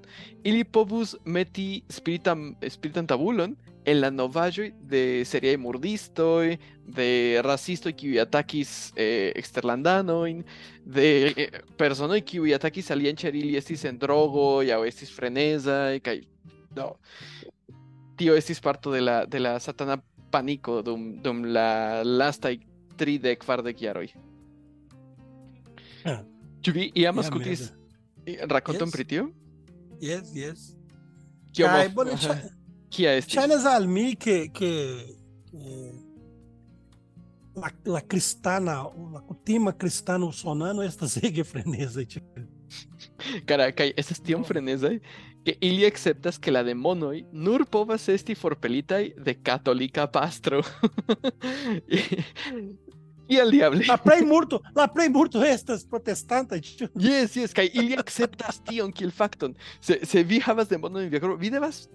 ili 0.45 0.65
povus 0.65 1.17
meti 1.25 1.83
spiritan, 1.89 2.53
spiritan 2.69 3.07
tabulon 3.07 3.57
en 3.85 4.01
la 4.01 4.11
novaĵoj 4.11 4.69
de 4.91 5.03
seriaj 5.27 5.57
murdistoj, 5.59 6.57
de 6.87 7.09
rasistoj 7.43 7.93
kiuj 7.99 8.21
atakis 8.23 8.93
eh, 8.97 9.33
eksterlandanojn, 9.39 10.43
de 10.85 11.09
eh, 11.31 11.61
personoj 11.79 12.21
kiuj 12.27 12.55
atakis 12.55 12.91
aliajn 12.95 13.19
ĉar 13.25 13.39
ili 13.39 13.57
estis 13.59 13.85
en 13.89 13.99
drogoj 13.99 14.71
aŭ 14.75 14.83
estis 14.87 15.13
frenezaj 15.15 16.01
kaj 16.05 16.21
no, 16.77 16.93
tio 18.17 18.37
estis 18.39 18.61
parto 18.61 18.93
de 18.95 19.01
la 19.01 19.25
de 19.27 19.41
la 19.43 19.59
satana 19.61 19.99
paniko 20.33 20.81
dum 20.83 21.17
dum 21.23 21.45
la 21.45 22.03
lastaj 22.05 22.57
tridek 22.97 23.43
kvardek 23.45 23.83
jaroj. 23.83 24.09
Ah. 26.05 26.23
Ĉu 26.63 26.73
vi 26.75 26.91
iam 26.95 27.17
Ia 27.17 27.23
aŭskultis 27.23 27.71
merda. 28.27 28.55
rakonton 28.55 28.89
Yes. 28.89 28.95
pri 28.95 29.05
tio? 29.05 29.31
yes, 30.01 30.35
yes. 30.35 30.77
Kaj 31.57 31.89
bone, 31.95 32.17
Aha. 32.93 32.95
ŝa- 32.95 32.97
Kia 32.97 33.17
estis? 33.17 33.35
ŝajnas 33.35 33.65
al 33.67 33.87
mi 33.89 34.15
ke 34.17 34.49
ke 34.53 34.71
ke 35.51 35.93
la, 37.57 37.69
la 37.85 38.01
cristana, 38.01 38.83
la 39.13 39.21
kutima 39.29 39.73
cristana 39.73 40.27
usonano 40.27 40.83
estas 40.83 41.17
ege 41.23 41.45
freneza. 41.45 42.05
Tio. 42.05 42.23
Cara, 43.47 43.71
kai 43.73 43.93
estas 43.97 44.21
tiom 44.25 44.45
frenezaj, 44.45 44.99
ke 45.45 45.57
ili 45.61 45.85
akceptas 45.87 46.39
ke 46.39 46.51
la 46.51 46.63
demonoj 46.63 47.25
nur 47.33 47.65
povas 47.67 48.09
esti 48.09 48.35
forpelitaj 48.35 49.11
de 49.25 49.35
katolika 49.35 50.07
pastro. 50.07 50.63
Kial 53.29 53.51
diable? 53.51 53.85
La 53.89 53.97
plej 53.97 54.25
multo, 54.29 54.59
la 54.77 54.89
plej 54.93 55.09
multo 55.09 55.41
estas 55.45 55.85
protestanta. 55.89 56.59
Tio. 56.61 56.89
Yes, 56.99 57.37
yes, 57.39 57.53
kaj 57.57 57.69
ili 57.73 57.95
akceptas 57.97 58.59
tion 58.67 58.93
kiel 58.93 59.11
fakton. 59.15 59.55
Se, 59.81 60.01
se 60.05 60.23
vi 60.23 60.41
havas 60.41 60.69
korpo, 60.69 61.37
vi 61.41 61.51
devas 61.51 61.87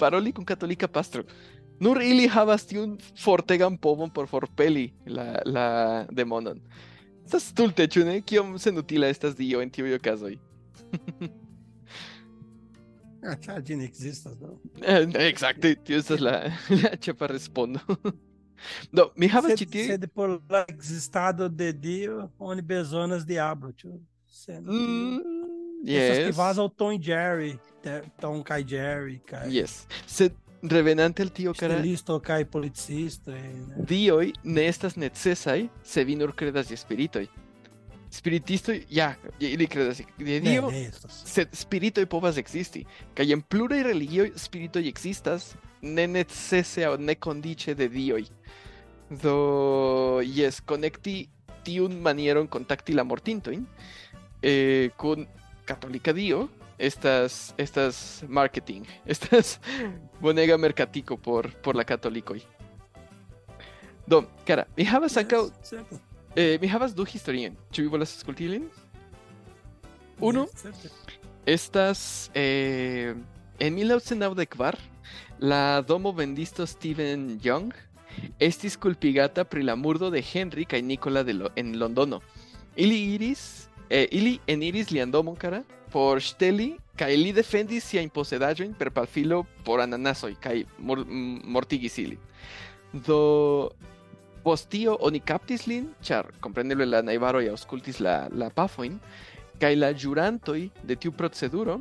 paroli 0.00 0.32
kun 0.32 0.46
katolika 0.48 0.88
pastro. 0.88 1.24
Nur 1.80 2.02
ili 2.04 2.26
havas 2.28 2.66
tiun 2.68 2.98
fortegan 3.16 3.76
povon 3.80 4.10
por 4.12 4.28
forpeli 4.28 4.90
la, 5.06 5.26
la 5.46 5.66
demonon. 6.12 6.60
Estas 7.24 7.46
stulte, 7.52 7.86
ĉu 7.88 8.04
ne? 8.04 8.18
Kiom 8.26 8.56
senutila 8.58 9.08
estas 9.08 9.36
Dio 9.38 9.62
en 9.62 9.70
tiuj 9.72 9.94
okazoj? 10.00 10.34
Ah, 13.20 13.36
ĉar 13.36 13.60
ĝi 13.60 13.76
ne 13.76 13.84
ekzistas, 13.84 14.36
do. 14.40 14.54
Eh, 14.80 15.04
Exacte, 15.26 15.74
tio 15.84 15.98
estas 16.00 16.22
la, 16.24 16.38
la 16.80 16.94
ĉefa 16.96 17.28
respondo. 17.28 17.80
Do, 18.92 19.06
mi 19.16 19.28
havas 19.32 19.56
ĉi 19.56 19.66
tie 19.72 19.84
sed 19.94 20.06
por 20.12 20.34
la 20.52 20.66
ekzistado 20.68 21.48
de 21.48 21.70
Dio, 21.72 22.26
oni 22.38 22.64
bezonas 22.64 23.24
diablo, 23.28 23.72
tio. 23.76 23.98
Sendo 24.30 24.72
que 25.84 25.92
Mm, 25.92 25.96
Essas 25.96 26.18
que 26.18 26.26
yes. 26.26 26.36
vazam 26.36 26.64
o 26.64 26.68
Tom 26.68 26.92
e 26.92 27.00
Jerry, 27.02 27.58
Tom 28.20 28.42
cai 28.42 28.64
Jerry, 28.68 29.20
cai 29.26 29.48
Yes. 29.50 29.86
Sed 30.06 30.32
revenante 30.62 31.22
al 31.22 31.30
tio 31.30 31.54
cara, 31.54 31.74
estilista, 31.76 32.20
cai 32.20 32.44
policista, 32.44 33.30
né? 33.32 33.84
dioj 33.86 34.32
ne 34.44 34.66
estas 34.68 34.96
necesaj 34.96 35.68
se 35.82 36.04
vi 36.04 36.16
nur 36.16 36.34
kredas 36.34 36.70
je 36.70 36.76
spiritoj. 36.76 37.26
Spiritistoj, 38.12 38.84
ja, 38.90 39.14
ili 39.40 39.66
kredas 39.66 40.00
je 40.00 40.06
Ne, 40.18 40.40
Dio, 40.40 40.70
ne 40.70 40.82
estas. 40.88 41.22
sed 41.24 41.48
spiritoj 41.52 42.06
povas 42.06 42.36
ekzisti. 42.36 42.84
Kaj 43.14 43.32
en 43.32 43.40
pluraj 43.42 43.82
religioj 43.82 44.32
spiritoj 44.36 44.88
ekzistas, 44.88 45.54
ne 45.80 46.06
necese 46.06 46.84
aŭ 46.84 46.96
ne 46.98 47.14
kondiĉe 47.14 47.74
de 47.74 47.88
dioj. 47.88 48.24
Do, 49.10 50.20
jes, 50.24 50.60
konekti 50.60 51.28
tiun 51.64 51.96
manieron 52.02 52.46
kontakti 52.48 52.92
la 52.94 53.02
mortintojn 53.04 53.64
eh, 54.42 54.90
kun 54.96 55.26
katolika 55.64 56.12
dio 56.12 56.48
estas 56.78 57.54
estas 57.58 58.24
marketing, 58.28 58.86
estas 59.06 59.60
bonega 60.20 60.56
mercatico 60.58 61.16
por 61.16 61.50
por 61.62 61.76
la 61.76 61.84
katolikoj. 61.84 62.40
Do, 64.06 64.24
cara, 64.46 64.66
mi 64.76 64.84
ankaŭ 65.16 65.50
Certo, 65.62 66.00
eh, 66.34 66.58
mi 66.60 66.68
havas 66.68 66.94
du 66.94 67.04
aŭskulti 68.14 68.44
ilin? 68.44 68.70
Unu, 70.20 70.46
certo. 70.56 70.88
Estas 71.46 72.30
eh, 72.34 73.14
en 73.58 73.74
1994 73.74 74.78
la 75.38 75.82
domo 75.82 76.12
vendisto 76.12 76.66
Steven 76.66 77.40
Young 77.42 77.72
estis 78.38 78.76
culpigata 78.76 79.44
pri 79.44 79.62
la 79.62 79.76
murdo 79.76 80.10
de 80.10 80.22
Henry 80.22 80.66
kaj 80.66 80.82
Nicola 80.82 81.24
de 81.24 81.34
lo, 81.34 81.50
en 81.56 81.78
Londono. 81.78 82.20
Ili 82.76 83.14
iris 83.14 83.69
eh, 83.90 84.06
ili 84.12 84.38
eniris 84.46 84.90
lian 84.90 85.10
domon 85.10 85.36
kara 85.36 85.62
por 85.90 86.20
ŝteli 86.22 86.76
kaj 86.96 87.10
li 87.16 87.32
defendis 87.34 87.84
siajn 87.90 88.10
posedaĵojn 88.14 88.74
per 88.78 88.90
pafilo 88.94 89.42
por 89.64 89.80
ananasoj 89.80 90.34
kaj 90.40 90.64
mor, 90.78 90.98
m- 91.06 91.40
mortigis 91.44 91.98
ilin. 91.98 92.18
Do 92.92 93.70
post 94.44 94.68
tio 94.72 94.96
oni 95.00 95.20
lin, 95.66 95.90
ĉar 96.02 96.30
kompreneble 96.40 96.86
la 96.86 97.02
najbaroj 97.02 97.48
aŭskultis 97.52 98.00
la, 98.00 98.28
la 98.32 98.50
pafojn, 98.50 98.98
kaj 99.60 99.74
la 99.76 99.92
ĵurantoj 99.92 100.70
de 100.88 100.96
tiu 100.96 101.12
proceduro 101.12 101.80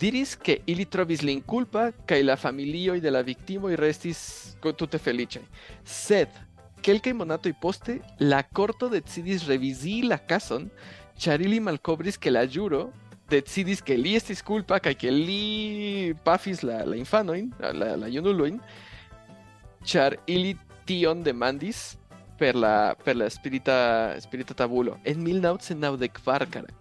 diris 0.00 0.36
ke 0.36 0.60
ili 0.66 0.84
trovis 0.86 1.22
lin 1.22 1.42
kulpa 1.42 1.90
kaj 2.06 2.22
la 2.22 2.36
de 3.00 3.10
la 3.10 3.20
viktimoj 3.22 3.74
restis 3.76 4.54
ko- 4.62 4.72
tute 4.72 4.98
feliĉaj. 4.98 5.42
Sed 5.84 6.28
kelkaj 6.82 7.12
monatoj 7.12 7.52
poste 7.60 7.98
la 8.20 8.42
korto 8.42 8.88
decidis 8.88 9.46
revizii 9.48 10.02
la 10.08 10.18
cason 10.18 10.70
ĉar 11.18 11.42
ili 11.42 11.58
malkovris 11.60 12.18
ke 12.18 12.30
la 12.30 12.46
ĵuro 12.46 12.88
decidis 13.28 13.82
ke 13.84 13.96
li 13.98 14.14
estis 14.16 14.40
kulpa 14.44 14.78
kaj 14.80 14.94
ke 14.96 15.12
li 15.12 16.14
pafis 16.24 16.62
la, 16.64 16.80
la 16.88 16.96
infanojn, 16.96 17.50
la, 17.60 17.94
la, 18.00 18.08
junulojn, 18.08 18.56
ĉar 19.84 20.16
ili 20.26 20.54
tion 20.88 21.22
demandis 21.24 21.98
per 22.38 22.56
la, 22.56 22.94
per 23.04 23.16
la 23.18 23.28
spirita, 23.30 24.16
spirita 24.22 24.56
tabulo 24.56 24.96
en 25.04 25.20
1994, 25.24 26.48
cara. 26.54 26.72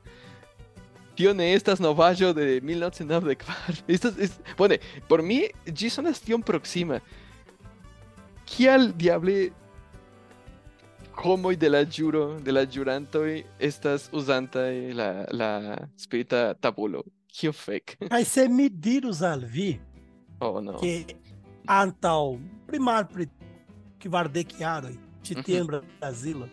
Tio 1.17 1.33
ne 1.33 1.49
estas 1.55 1.81
novaĵo 1.81 2.29
de 2.37 2.59
1994. 2.61 3.81
Estas 3.95 4.19
es, 4.21 4.35
bone, 4.57 4.77
por 5.09 5.23
mi 5.25 5.47
ĝi 5.65 5.89
sonas 5.89 6.21
tiom 6.21 6.43
proksima. 6.45 6.99
Kial 8.45 8.91
diable 8.93 9.47
como 11.17 11.51
y 11.51 11.55
de 11.55 11.69
la 11.69 11.83
juro, 11.85 12.39
de 12.39 12.51
la 12.51 12.65
jurantoi 12.65 13.43
estas 13.59 14.09
usantai 14.13 14.93
la, 14.93 15.25
la 15.31 15.89
spirita 15.97 16.53
tabulo. 16.53 17.03
Kio 17.27 17.51
fake 17.53 17.97
aí 18.11 18.23
se 18.25 18.47
mi 18.47 18.69
dirus 18.69 19.21
al 19.21 19.45
vi, 19.45 19.79
oh, 20.39 20.61
que 20.79 21.05
antaŭ 21.67 22.37
primarpri 22.67 23.27
kvardek 23.99 24.55
jaroj 24.59 24.95
te 25.23 25.35
uhum. 25.35 25.43
tie 25.43 25.63
Brasil, 25.63 26.45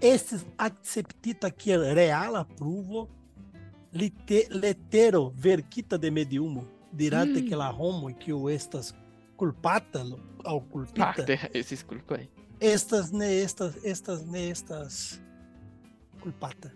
esses 0.00 0.46
estis 0.58 1.36
que 1.58 1.72
é 1.72 1.76
real 1.76 2.36
a 2.36 2.44
pruvo 2.44 3.08
lite, 3.92 4.48
letero 4.50 5.32
de 6.00 6.10
mediumo 6.10 6.66
dirante 6.92 7.40
hum. 7.40 7.48
que 7.48 7.56
la 7.56 7.70
homo 7.70 8.08
o 8.32 8.50
estas 8.50 8.94
kulpata 9.36 10.00
aŭ 10.44 10.60
kulpita. 10.70 11.14
Ah, 11.28 11.50
esses 11.52 11.82
culpa 11.82 12.16
aí 12.16 12.35
estas 12.60 13.12
ne 13.12 13.42
estas 13.42 13.74
estas 13.84 14.24
ne 14.26 14.50
estas 14.50 15.20
culpata 16.22 16.70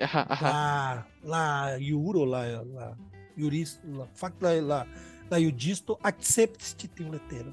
Ajá, 0.00 0.26
ajá. 0.28 0.48
la 0.48 1.06
la 1.24 1.76
iuro 1.78 2.24
la 2.26 2.62
la 2.62 2.96
juris 3.36 3.78
la 3.84 4.06
la 4.40 4.60
la 4.60 4.86
la 5.30 5.38
judisto 5.38 5.98
acceptis 6.02 6.74
te 6.76 6.88
letero 7.04 7.52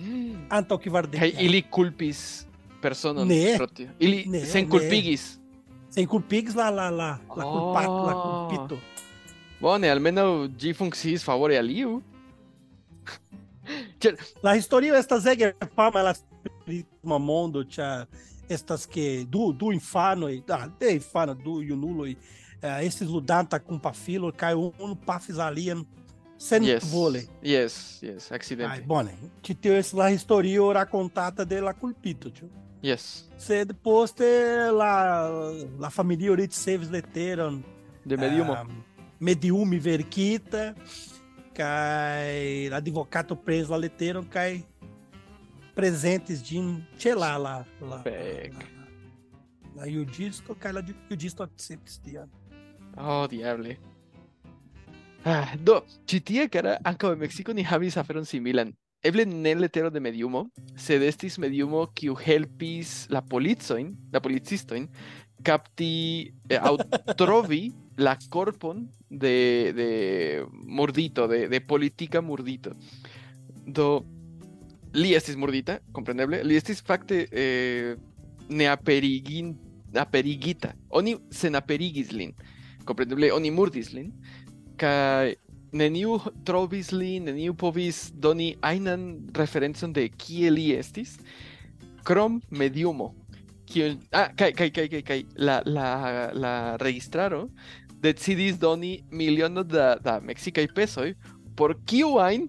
Mm. 0.00 0.48
que 0.78 0.90
Kaj 0.90 0.92
vardequiaro 0.92 1.40
ili 1.44 1.62
culpis 1.62 2.46
personon 2.80 3.26
Ne. 3.28 3.54
pro 3.56 3.66
tio. 3.66 3.88
Ili 3.98 4.24
Ne, 4.28 4.46
senkulpigis. 4.46 5.40
sem 5.90 6.06
culpigis 6.06 6.54
la 6.54 6.70
la 6.70 6.88
la 6.90 7.18
la 7.36 7.42
culpata 7.44 7.88
la 7.88 8.14
Oh. 8.16 8.48
culpito 8.48 8.78
Bone, 9.60 9.90
almenaŭ 9.90 10.46
ĝi 10.56 10.72
funkciis 10.72 11.24
favore 11.24 11.58
al 11.58 11.68
iu. 11.70 12.02
La 14.42 14.54
historio 14.54 14.94
estas 14.94 15.26
ege 15.26 15.52
fama 15.74 16.02
la 16.02 16.14
prisma 16.68 17.18
mundo 17.18 17.64
c'è 17.64 18.06
estas 18.48 18.86
que 18.86 19.24
do 19.24 19.52
do 19.52 19.72
infano 19.72 20.28
e 20.28 20.42
da 20.44 20.66
de 20.66 20.92
infano 20.92 21.34
do 21.34 21.62
yunulo 21.62 22.06
e 22.06 22.16
uh, 22.62 22.82
esses 22.82 23.08
ludanta 23.08 23.58
com 23.58 23.78
pafilo 23.78 24.32
cai 24.32 24.54
um 24.54 24.94
pafis 24.94 25.38
alien 25.38 25.86
sen 26.36 26.62
yes. 26.64 26.84
vole 26.84 27.28
yes 27.42 28.00
yes 28.02 28.30
accidente. 28.30 28.70
Ai 28.70 28.80
bone 28.82 29.12
né? 29.12 29.30
ti 29.42 29.54
teu 29.54 29.74
esse 29.74 29.96
la 29.96 30.86
contata 30.86 31.44
de 31.44 31.54
della 31.54 31.74
culpito 31.74 32.30
tio. 32.30 32.48
Yes. 32.82 33.28
Se 33.36 33.64
depois 33.64 34.12
te 34.12 34.70
la 34.70 35.28
la 35.78 35.90
família 35.90 36.30
orit 36.30 36.52
seves 36.52 36.90
leteron 36.90 37.64
de 38.04 38.16
medium 38.16 38.50
uh, 38.50 38.52
ah, 38.52 38.66
mediumi 39.18 39.78
verquita 39.78 40.74
cai 41.52 42.68
advocato 42.72 43.34
preso 43.34 43.70
la 43.70 43.78
leteron 43.78 44.28
cai 44.28 44.64
prezentis 45.78 46.42
ĝin 46.42 46.72
ĉe 46.98 47.14
la 47.14 47.36
la 47.38 47.54
la 47.80 48.00
Fek. 48.02 48.56
la, 48.58 48.88
la 49.78 49.86
juĝisto 49.86 50.56
kaj 50.58 50.72
la 50.74 50.82
juĝisto 51.10 51.46
akceptis 51.46 52.00
tion. 52.02 52.32
Oh, 52.98 53.28
diable. 53.30 53.76
Ah, 55.28 55.54
do, 55.62 55.80
ĉi 56.08 56.20
tie, 56.24 56.48
cara, 56.50 56.78
ankaŭ 56.86 57.12
en 57.14 57.22
Meksiko 57.22 57.54
ni 57.54 57.62
havis 57.66 57.98
aferon 58.00 58.26
similan. 58.26 58.72
Eble 59.06 59.22
ne 59.28 59.52
letero 59.54 59.90
de 59.94 60.02
mediumo, 60.02 60.48
sed 60.74 61.04
estis 61.06 61.38
mediumo 61.38 61.84
kiu 61.94 62.16
helpis 62.18 63.06
la 63.14 63.22
policojn, 63.22 63.92
la 64.10 64.22
policistojn, 64.24 64.88
capti 65.46 65.92
eh, 66.50 66.58
aŭ 66.58 66.74
trovi 67.14 67.68
la 68.06 68.16
korpon 68.30 68.88
de, 69.10 69.70
de 69.78 69.90
murdito, 70.66 71.28
de, 71.30 71.44
de 71.52 71.60
politika 71.62 72.22
murdito. 72.22 72.74
Do, 73.66 74.00
li 74.96 75.14
estis 75.16 75.36
murdita, 75.36 75.78
kompreneble, 75.92 76.42
li 76.44 76.56
estis 76.58 76.80
fakte 76.84 77.24
eh, 77.32 77.96
neaperigin, 78.48 79.52
aperigita. 79.98 80.74
Oni 80.90 81.16
senaperigis 81.34 82.12
lin. 82.12 82.34
Kompreneble, 82.88 83.32
oni 83.34 83.52
murdis 83.52 83.92
lin. 83.92 84.12
Kaj 84.80 85.36
neniu 85.76 86.16
trovis 86.48 86.92
lin, 86.94 87.28
neniu 87.28 87.54
povis 87.58 88.08
doni 88.16 88.54
ajnan 88.64 89.08
referencon 89.36 89.92
de 89.96 90.08
kie 90.16 90.52
li 90.52 90.70
estis. 90.76 91.18
Chrome 92.08 92.40
Mediumo. 92.50 93.12
Kiun, 93.68 93.98
ah, 94.16 94.30
kai, 94.32 94.54
kai, 94.56 94.70
kai, 94.72 94.88
kai, 94.88 95.02
kai. 95.04 95.20
La, 95.36 95.60
la, 95.68 96.30
la 96.32 96.54
registraro 96.80 97.48
decidis 98.00 98.58
doni 98.58 99.02
miliono 99.10 99.62
da, 99.62 99.96
da 100.00 100.20
mexicaj 100.20 100.68
pesoj 100.74 101.14
por 101.56 101.74
kiu 101.86 102.18
ajn 102.22 102.46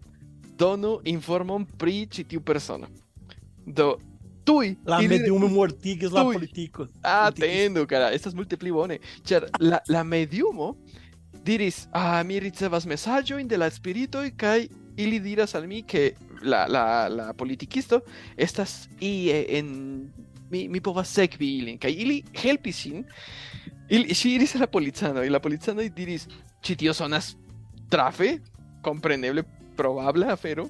donu 0.60 1.00
informon 1.06 1.66
pri 1.78 2.06
ĉi 2.12 2.24
tiu 2.34 2.42
persono. 2.42 2.88
Do 3.66 3.98
tuj 4.46 4.76
La 4.86 5.00
ili- 5.02 5.08
mediumo 5.18 5.48
mortigis 5.48 6.12
la 6.12 6.24
Tuj. 6.24 6.34
politico. 6.34 6.88
Atendu, 7.04 7.86
cara, 7.88 8.12
estas 8.12 8.34
multe 8.34 8.58
pli 8.58 8.72
bone. 8.72 9.00
Ĉar 9.24 9.46
la, 9.60 9.80
la 9.88 10.04
mediumo 10.04 10.76
diris, 11.46 11.88
ah, 11.94 12.24
mi 12.24 12.40
ricevas 12.40 12.86
mesaĝojn 12.86 13.48
de 13.48 13.58
la 13.58 13.70
spiritoj 13.70 14.32
kaj 14.38 14.68
ili 14.98 15.20
diras 15.20 15.56
al 15.56 15.68
mi 15.68 15.84
ke 15.84 16.14
la, 16.44 16.66
la, 16.68 16.84
la 17.10 17.34
politikisto 17.34 18.02
estas 18.38 18.88
ie 19.00 19.46
en 19.58 19.70
mi, 20.52 20.68
mi 20.68 20.82
povas 20.82 21.14
sekvi 21.14 21.48
ilin 21.60 21.78
kaj 21.80 21.92
ili 21.94 22.24
helpis 22.42 22.76
ŝin. 22.84 23.06
Il, 23.90 24.06
ŝi 24.14 24.36
iris 24.36 24.56
al 24.56 24.62
la 24.62 24.68
policano 24.68 25.24
y 25.24 25.30
la 25.30 25.40
policano 25.40 25.82
diris, 25.96 26.28
ĉi 26.62 26.76
tio 26.76 26.94
sonas 26.94 27.36
trafe, 27.90 28.40
compreneble 28.82 29.44
probabla 29.80 30.34
afero. 30.36 30.68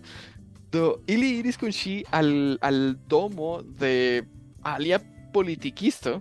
Do 0.71 0.83
ili 1.09 1.39
iris 1.41 1.57
kun 1.57 1.73
ŝi 1.73 1.95
al, 2.13 2.29
al 2.61 2.81
domo 3.09 3.55
de 3.81 4.21
alia 4.69 4.99
politikisto 5.33 6.19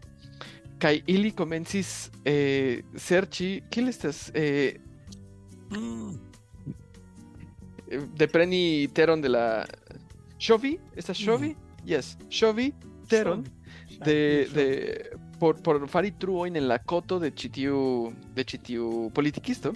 kaj 0.81 1.01
ili 1.11 1.33
komencis 1.35 1.89
eh, 2.25 2.81
serĉi 2.97 3.49
kiel 3.71 3.91
estas 3.95 4.29
eh, 4.35 4.79
Mm. 5.69 6.15
eh, 7.93 8.01
depreni 8.17 8.89
teron 8.97 9.21
de 9.21 9.29
la 9.29 9.43
ŝovi 10.41 10.71
estas 10.97 11.19
ŝovi 11.21 11.51
yes 11.85 12.15
ŝovi 12.33 12.71
teron 13.11 13.43
de, 14.07 14.17
de 14.55 14.65
por, 15.41 15.59
por 15.61 15.83
fari 15.93 16.15
truojn 16.21 16.57
en 16.57 16.69
la 16.71 16.79
koto 16.79 17.19
de 17.21 17.31
ĉi 17.37 17.51
tiu 17.59 17.83
de 18.37 18.45
ĉi 18.49 18.59
tiu 18.71 18.89
politikisto 19.15 19.75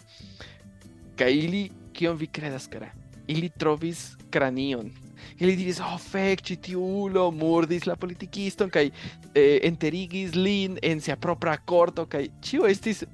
kaj 1.20 1.28
ili 1.42 1.62
kion 1.92 2.16
vi 2.16 2.30
kredas 2.32 2.70
kara 2.72 2.88
ili 3.26 3.50
trovis 3.58 4.12
kranion 4.30 4.90
ili 5.38 5.56
diris 5.56 5.80
oh 5.80 5.98
fek 6.00 6.42
ĉi 6.42 6.56
tiu 6.68 6.82
ulo 7.06 7.30
murdis 7.30 7.86
la 7.86 7.96
politikiston 7.96 8.70
kaj 8.70 8.88
eh, 8.88 9.58
enterigis 9.62 10.34
lin 10.34 10.78
en 10.82 11.00
sia 11.00 11.16
propra 11.16 11.56
korto 11.56 12.06
kaj 12.06 12.26
ĉio 12.42 12.66
estis 12.66 13.04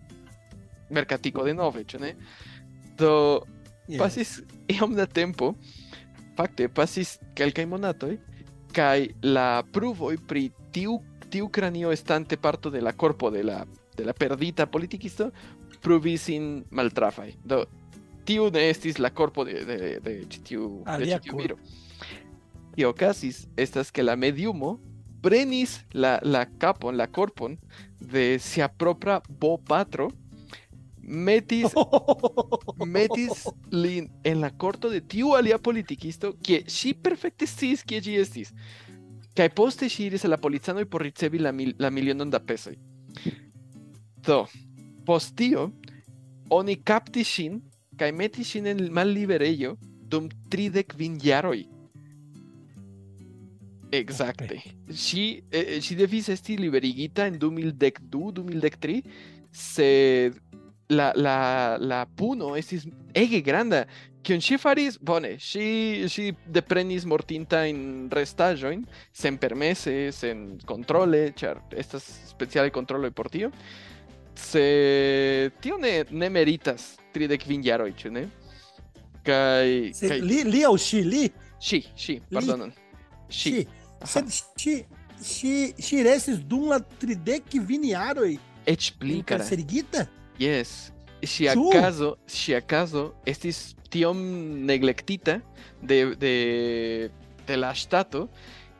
merkatiko 0.91 1.45
de 1.45 1.55
nove 1.55 1.85
ĉu 1.85 2.01
ne 2.01 2.15
do 2.99 3.15
Yeah. 3.89 4.03
pasis 4.05 4.43
iom 4.69 4.93
da 4.93 5.07
tempo, 5.09 5.55
fakte 6.37 6.69
pasis 6.69 7.15
kelkaj 7.39 7.65
monatoj, 7.67 8.19
kaj 8.77 9.07
la 9.25 9.63
pruvoj 9.73 10.19
pri 10.29 10.51
tiu 10.77 10.99
tiu 11.33 11.49
kranio 11.53 11.93
estante 11.93 12.37
parto 12.37 12.71
de 12.71 12.81
la 12.85 12.93
korpo 12.93 13.31
de 13.31 13.43
la 13.45 13.63
de 13.97 14.05
la 14.05 14.13
perdita 14.13 14.67
politikisto 14.67 15.31
pruvis 15.81 16.29
sin 16.29 16.65
maltrafaj. 16.71 17.33
Do 17.45 17.65
tiu 18.29 18.51
ne 18.55 18.69
estis 18.69 19.01
la 19.01 19.11
korpo 19.11 19.45
de 19.49 19.65
de 19.69 19.79
de 20.05 20.15
ĉi 20.29 20.45
tiu 20.51 20.69
de 20.85 20.93
Alia 20.97 21.19
ĉi 21.19 21.31
tiu 21.31 21.41
viro. 21.41 21.59
Okazis 22.89 23.47
estas 23.59 23.91
ke 23.91 24.05
la 24.05 24.15
mediumo 24.17 24.77
prenis 25.23 25.81
la 25.93 26.19
la 26.23 26.45
kapon, 26.47 26.97
la 26.97 27.09
korpon 27.11 27.57
de 28.01 28.39
sia 28.39 28.69
propra 28.69 29.21
bopatro 29.29 30.11
metis 31.03 31.73
metis 32.97 33.49
lin 33.73 34.11
en 34.25 34.41
la 34.41 34.51
korto 34.51 34.91
de 34.93 35.01
tiu 35.01 35.33
alia 35.35 35.59
politikisto 35.59 36.35
kie 36.45 36.63
ŝi 36.69 36.93
perfekte 37.03 37.49
sciis 37.49 37.83
kie 37.83 38.01
ĝi 38.05 38.19
estis. 38.21 38.53
Kaj 39.39 39.49
poste 39.57 39.89
ŝi 39.89 40.09
iris 40.11 40.27
al 40.27 40.35
la 40.35 40.41
policanoj 40.43 40.85
por 40.91 41.03
ricevi 41.03 41.39
la, 41.39 41.53
mil, 41.53 41.75
la 41.79 41.91
milionon 41.91 42.31
da 42.31 42.41
pesoj. 42.43 42.75
Do, 44.27 44.45
post 45.07 45.37
tio, 45.39 45.71
oni 46.51 46.77
kaptis 46.85 47.31
ŝin 47.31 47.61
kaj 47.99 48.13
metis 48.17 48.55
ŝin 48.55 48.71
en 48.73 48.85
malliberejo 48.95 49.77
dum 50.09 50.29
tridek 50.51 50.95
kvin 50.95 51.19
jaroj. 51.23 51.67
Exacte. 53.93 54.61
Ŝi 54.93 55.25
eh, 55.51 55.79
ŝi 55.85 55.97
devis 55.97 56.29
esti 56.33 56.59
liberigita 56.61 57.27
en 57.29 57.39
2012, 57.41 58.05
2013, 58.13 59.03
sed 59.53 60.37
la, 60.93 61.13
la, 61.17 61.77
la 61.81 62.05
puno 62.17 62.55
estis 62.57 62.87
ege 63.17 63.41
granda. 63.45 63.85
Kion 64.25 64.43
ŝi 64.45 64.59
faris? 64.61 64.99
Bone, 65.01 65.37
ŝi 65.41 66.09
ŝi 66.11 66.27
deprenis 66.53 67.07
mortintajn 67.09 68.11
restaĵojn 68.13 68.85
senpermese, 69.17 69.97
sen 70.13 70.59
kontrole, 70.69 71.31
ĉar 71.39 71.63
estas 71.81 72.05
specialaj 72.33 72.75
kontroloj 72.77 73.13
por 73.17 73.31
tio. 73.33 73.53
Se 74.39 75.51
tio 75.65 75.79
ne, 75.81 76.03
ne 76.11 76.29
meritas 76.31 76.93
tridek 77.19 77.45
kvin 77.45 77.65
jaroj, 77.67 77.91
ĉu 77.99 78.13
ne? 78.15 78.27
Kaj 79.27 79.93
Se, 79.99 80.09
kaj 80.13 80.21
li, 80.23 80.43
li 80.49 80.63
aŭ 80.67 80.75
ŝi, 80.79 81.03
li, 81.05 81.25
ŝi, 81.61 81.83
pardonon. 82.33 82.71
Ŝi. 83.29 83.51
ŝi. 83.51 83.67
Aha. 83.99 84.11
Sed 84.13 84.31
ŝi, 84.63 84.77
ŝi, 85.19 85.55
ŝi 85.83 86.05
restis 86.07 86.39
dum 86.47 86.69
la 86.71 86.79
Eĉ 88.69 88.93
pli 89.01 89.23
kara. 89.23 89.43
encarcerigita? 89.43 90.07
Yes. 90.39 90.93
Si 91.23 91.49
acaso, 91.49 92.17
si 92.27 92.55
acaso 92.55 93.15
estis 93.27 93.75
tiom 93.91 94.19
neglectita 94.67 95.41
de, 95.83 96.15
de, 96.15 97.11
de 97.47 97.57
la 97.57 97.73
ŝtato, 97.75 98.29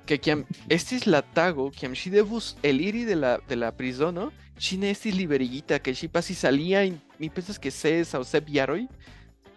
que 0.07 0.19
kiam 0.19 0.45
estis 0.71 1.07
la 1.07 1.23
tago, 1.23 1.71
kiam 1.75 1.97
ŝi 1.99 2.13
devus 2.15 2.55
eliri 2.63 3.05
de 3.09 3.17
la, 3.17 3.39
de 3.49 3.57
la 3.57 3.73
prizono, 3.73 4.31
ŝi 4.59 4.79
ne 4.83 4.91
estis 4.91 5.15
liberigita, 5.15 5.79
que 5.79 5.95
ŝi 5.95 6.09
pasis 6.11 6.45
aliajn, 6.49 6.99
mi 7.19 7.31
pensas 7.31 7.59
que 7.59 7.71
ses 7.71 8.15
aŭ 8.15 8.25
sep 8.27 8.49
jaroj 8.51 8.85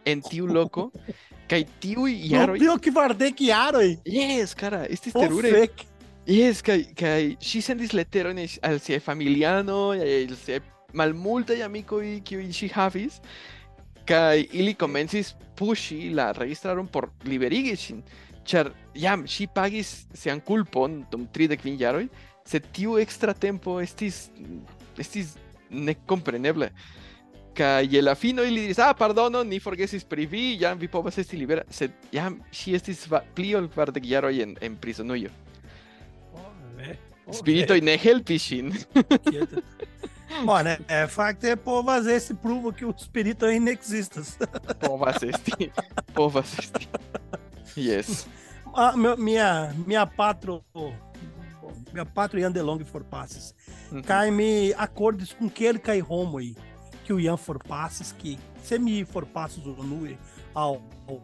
en 0.06 0.22
tiu 0.22 0.48
loko, 0.48 0.90
kaj 1.50 1.64
tiuj 1.84 2.14
No, 2.14 2.28
jaroj... 2.36 2.58
pli 2.62 2.70
ol 2.72 2.80
kvardek 2.82 3.42
jaroj. 3.48 3.90
Yes, 4.06 4.54
cara, 4.58 4.86
estis 4.90 5.16
Oh, 5.16 5.22
terure. 5.26 5.68
Yes, 6.30 6.62
kaj 6.62 6.80
kaj 6.96 7.36
ŝi 7.42 7.62
sendis 7.66 7.94
leterojn 7.98 8.38
al- 8.44 8.60
al 8.72 8.80
siaj 8.80 9.02
familianoj, 9.02 9.98
al 10.06 10.36
siaj 10.38 10.62
malmultaj 10.94 11.62
amikoj 11.66 12.22
kiuj 12.28 12.46
ŝi 12.54 12.70
havis, 12.76 13.20
kaj 14.06 14.46
ili 14.54 14.74
komencis 14.78 15.34
puŝi 15.58 16.12
la 16.14 16.32
registraron 16.38 16.88
por 16.88 17.10
liberigi 17.26 17.76
ŝin, 17.78 18.04
ĉar 18.46 18.72
jam 18.98 19.26
ŝi 19.30 19.48
pagis 19.54 20.06
sian 20.14 20.42
kulpon 20.42 21.02
dum 21.12 21.26
tridek 21.34 21.62
kvin 21.62 21.78
jaroj, 21.80 22.08
sed 22.46 22.66
tiu 22.74 22.98
ekstra 23.02 23.34
tempo 23.34 23.80
estis 23.82 24.30
estis 24.98 25.36
nekomprenebla. 25.70 26.70
Kaj 27.54 27.84
je 27.92 28.02
la 28.02 28.16
fino 28.16 28.44
ili 28.44 28.62
diris, 28.62 28.80
ah, 28.80 28.94
pardono, 28.98 29.44
ni 29.44 29.60
forgesis 29.60 30.04
pri 30.08 30.26
vi, 30.26 30.58
jam 30.62 30.80
vi 30.80 30.88
povas 30.88 31.18
esti 31.18 31.38
libera, 31.38 31.66
sed 31.70 31.92
jam 32.12 32.40
ŝi 32.52 32.76
estis 32.78 33.06
pli 33.36 33.56
ol 33.56 33.68
kvardek 33.68 34.06
jaroj 34.08 34.38
en, 34.44 34.56
en 34.62 34.78
prizonujo. 34.80 35.30
Oh, 36.34 36.48
ve. 36.78 36.96
Oh, 37.26 37.36
Spiritoj 37.36 37.82
ne 37.84 37.98
helpis 38.00 38.46
ŝin. 38.48 38.72
Bone, 40.46 40.78
é, 40.88 41.08
fakte 41.12 41.58
povas 41.60 42.08
esti 42.08 42.34
pruvo 42.34 42.72
que 42.72 42.86
o 42.86 42.94
spirito 42.98 43.46
ainda 43.46 43.72
existas. 43.72 44.38
Povas 44.80 45.22
esti. 45.24 45.72
Povas 46.16 46.56
esti. 46.58 46.88
Yes. 47.76 48.26
Ah, 48.74 48.96
meu- 48.96 49.18
minha, 49.18 49.74
minha 49.86 50.06
patro, 50.06 50.64
Pátria 52.14 52.42
Ian 52.42 52.52
DeLong 52.52 52.84
for 52.86 53.04
Passes. 53.04 53.54
Uhum. 53.92 54.02
Cai-me 54.02 54.74
acordes 54.78 55.34
com 55.34 55.50
que 55.50 55.64
ele 55.64 55.80
cai 55.80 56.00
Romo 56.00 56.38
aí. 56.38 56.56
Que 57.04 57.14
o 57.14 57.20
Ian 57.20 57.38
for 57.38 57.62
Passes, 57.64 58.12
que 58.12 58.38
semi 58.64 59.00
me 59.00 59.06
for 59.06 59.26
Passes 59.26 59.66
o 59.66 59.84
Nui 59.84 60.18
ao, 60.54 60.82
ao, 61.08 61.22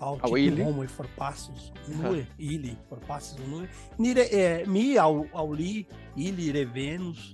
ao, 0.00 0.18
ao 0.22 0.38
ele. 0.38 0.62
Romo 0.62 0.84
e 0.84 0.88
for 0.88 1.06
Passes 1.08 1.72
o 1.88 1.90
Nui, 1.90 2.20
uhum. 2.20 2.26
ele 2.38 2.78
for 2.88 2.98
Passes 3.00 3.38
o 3.38 3.48
Nue. 3.48 3.68
Nire, 3.98 4.20
é, 4.20 4.64
mi 4.66 4.96
ao, 4.96 5.26
ao 5.32 5.52
li, 5.52 5.86
ele 6.16 6.50
revenus. 6.52 7.32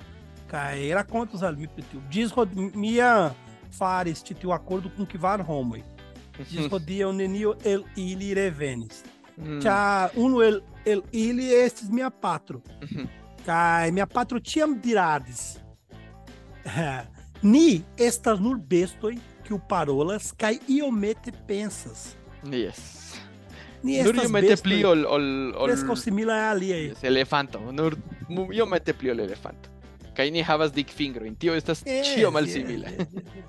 Caera 0.49 1.03
contos 1.03 1.43
ali, 1.43 1.67
petiu. 1.67 2.01
Diz 2.09 2.31
minha 2.75 3.35
fares, 3.71 4.23
titio 4.23 4.53
acordo 4.53 4.89
com 4.91 5.05
que 5.05 5.19
var 5.19 5.41
Romo. 5.41 5.77
Diz 6.49 6.67
rodia 6.67 7.09
o 7.09 7.13
nenio 7.13 7.57
ele 7.65 7.85
ili 7.97 8.35
revenis. 8.35 9.05
Hum. 9.39 9.59
Tchá, 9.61 10.11
uno 10.17 10.43
ele 10.43 10.63
ele 10.87 11.53
estes 11.53 11.89
minha 11.89 12.11
patro. 12.11 12.63
Uhum. 12.83 13.07
cai 13.45 13.91
minha 13.91 14.07
patro 14.07 14.41
tiam 14.41 14.75
dirades. 14.75 15.59
Eh, 16.65 17.07
ni 17.43 17.85
estas 17.97 18.41
nur 18.41 18.59
bestoi 18.59 19.19
que 19.45 19.53
o 19.53 19.59
parolas 19.59 20.33
kai 20.33 20.61
iomete 20.69 21.33
pensas. 21.47 22.17
Yes. 22.51 23.21
Ni 23.83 23.99
estas 23.99 24.15
nur 24.15 24.25
iomete 24.25 24.57
pli 24.63 24.85
ol 24.85 25.05
ol 25.05 25.29
ol 25.53 25.69
Preskaŭ 25.69 25.97
simila 25.97 26.51
ali 26.51 26.73
ai. 26.73 26.89
Yes, 26.89 27.05
elefanto, 27.05 27.61
nur 27.73 27.99
iomete 28.53 28.97
pli 28.97 29.11
ol 29.11 29.21
elefanto. 29.21 29.75
cai 30.15 30.31
ni 30.31 30.43
havas 30.43 30.73
dick 30.73 30.91
finger 30.91 31.27
in 31.27 31.35
tio 31.35 31.55
estas 31.59 31.83
eh, 31.85 31.99
yes, 31.99 32.19
eh, 32.19 32.31
mal 32.31 32.47
simila 32.47 32.89
Yes, 32.89 33.09
yes, 33.13 33.25
yes. 33.35 33.45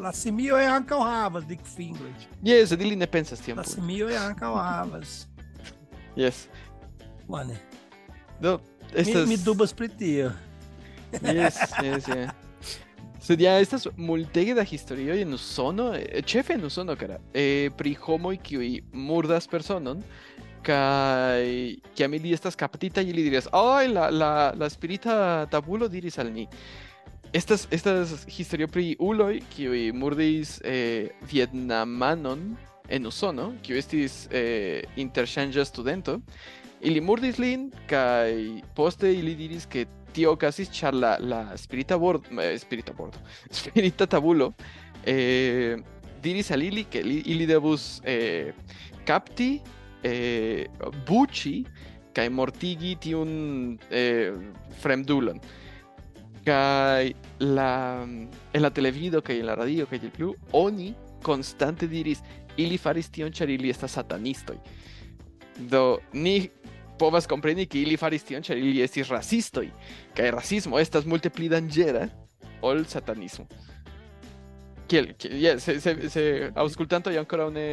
La 0.00 0.12
simioj 0.12 0.64
ankaŭ 0.66 1.00
havas 1.04 1.44
dikfingroj. 1.46 2.12
Yes, 2.42 2.70
sed 2.72 2.80
ili 2.80 2.96
ne 2.96 3.06
pensas 3.06 3.40
tiam 3.40 3.58
La 3.58 3.62
plu. 3.64 3.72
simioj 3.74 4.16
ankaŭ 4.16 4.54
havas. 4.56 5.26
Yes. 6.16 6.46
Bone. 7.28 7.56
No, 8.40 8.58
Mi, 8.92 9.00
estas... 9.00 9.28
mi 9.28 9.36
dubas 9.36 9.72
pri 9.72 9.88
tio. 9.88 10.32
Yes, 11.12 11.56
yes, 11.82 12.08
yeah. 12.08 12.30
Sedia 13.22 13.58
estas 13.60 13.86
multege 13.96 14.54
da 14.54 14.64
historioj 14.66 15.20
en 15.22 15.34
Usono, 15.34 15.92
ĉefe 16.26 16.56
en 16.56 16.64
Usono, 16.64 16.96
kara, 16.96 17.20
eh, 17.34 17.70
pri 17.76 17.94
homoj 17.94 18.36
kiuj 18.42 18.80
murdas 18.92 19.46
personon 19.48 20.02
kaj 20.66 21.44
kiam 21.94 22.14
ili 22.14 22.32
estas 22.34 22.56
kaptita 22.56 23.00
ili 23.00 23.22
diras, 23.22 23.46
"Ay, 23.52 23.88
la 23.88 24.08
la 24.10 24.52
la 24.56 24.70
spirita 24.70 25.46
tabulo 25.50 25.88
diris 25.88 26.18
al 26.18 26.32
ni." 26.32 26.48
Estas 27.32 27.64
estas 27.70 28.26
historio 28.28 28.66
pri 28.68 28.90
uloj 29.00 29.38
kiuj 29.54 29.86
murdis 29.96 30.58
eh, 30.68 31.14
vietnamanon 31.30 32.42
en 32.92 33.06
Usono, 33.08 33.54
kiu 33.64 33.78
estis 33.80 34.28
eh, 34.30 34.84
studento, 35.64 36.20
ili 36.82 37.00
murdis 37.00 37.38
lin 37.38 37.70
kaj 37.88 38.60
poste 38.76 39.08
ili 39.14 39.34
diris 39.34 39.64
ke 39.64 39.86
tio 40.12 40.32
okazis 40.32 40.68
ĉar 40.68 40.92
la 40.92 41.16
la 41.20 41.56
spirita 41.56 41.96
bordo, 41.96 42.28
eh, 42.42 42.58
spirita 42.58 42.92
bordo, 42.92 43.16
spirita 43.50 44.06
tabulo 44.06 44.52
eh, 45.06 45.78
diris 46.22 46.50
al 46.50 46.62
ili 46.62 46.84
ke 46.84 47.02
li, 47.02 47.22
ili 47.24 47.46
devus 47.46 48.02
eh, 48.04 48.52
kapti 49.06 49.58
eh, 50.04 50.66
buĉi 51.08 51.64
mortigi 52.30 52.96
tiun 53.00 53.78
eh, 53.90 54.32
fremdulon. 54.82 55.40
Kaj 56.42 57.12
la 57.40 57.72
en 58.02 58.62
la 58.62 58.70
televido 58.70 59.22
kaj 59.22 59.38
en 59.38 59.46
la 59.46 59.54
radio 59.54 59.86
kaj 59.86 60.00
tiel 60.02 60.14
plu 60.16 60.32
oni 60.58 60.90
konstante 61.22 61.86
diris 61.86 62.22
ili 62.56 62.78
faris 62.78 63.10
tion 63.10 63.32
ĉar 63.32 63.50
ili 63.50 63.70
estas 63.70 63.94
satanistoj. 63.94 64.56
Do 65.70 65.98
ni 66.12 66.50
povas 66.98 67.26
kompreni 67.26 67.66
ke 67.66 67.82
ili 67.82 67.96
faris 67.96 68.24
tion 68.26 68.42
ĉar 68.42 68.58
ili 68.58 68.82
estis 68.82 69.08
rasistoj 69.08 69.68
kaj 70.16 70.30
rasismo 70.30 70.78
estas 70.78 71.06
multe 71.06 71.30
pli 71.30 71.48
danĝera 71.48 72.08
ol 72.62 72.84
satanismo. 72.86 73.46
Kiel, 74.88 75.14
kiel 75.16 75.60
se, 75.60 75.78
se, 75.80 75.94
se 76.12 76.24
aŭskultantoj 76.58 77.16
ankoraŭ 77.18 77.48
ne 77.54 77.66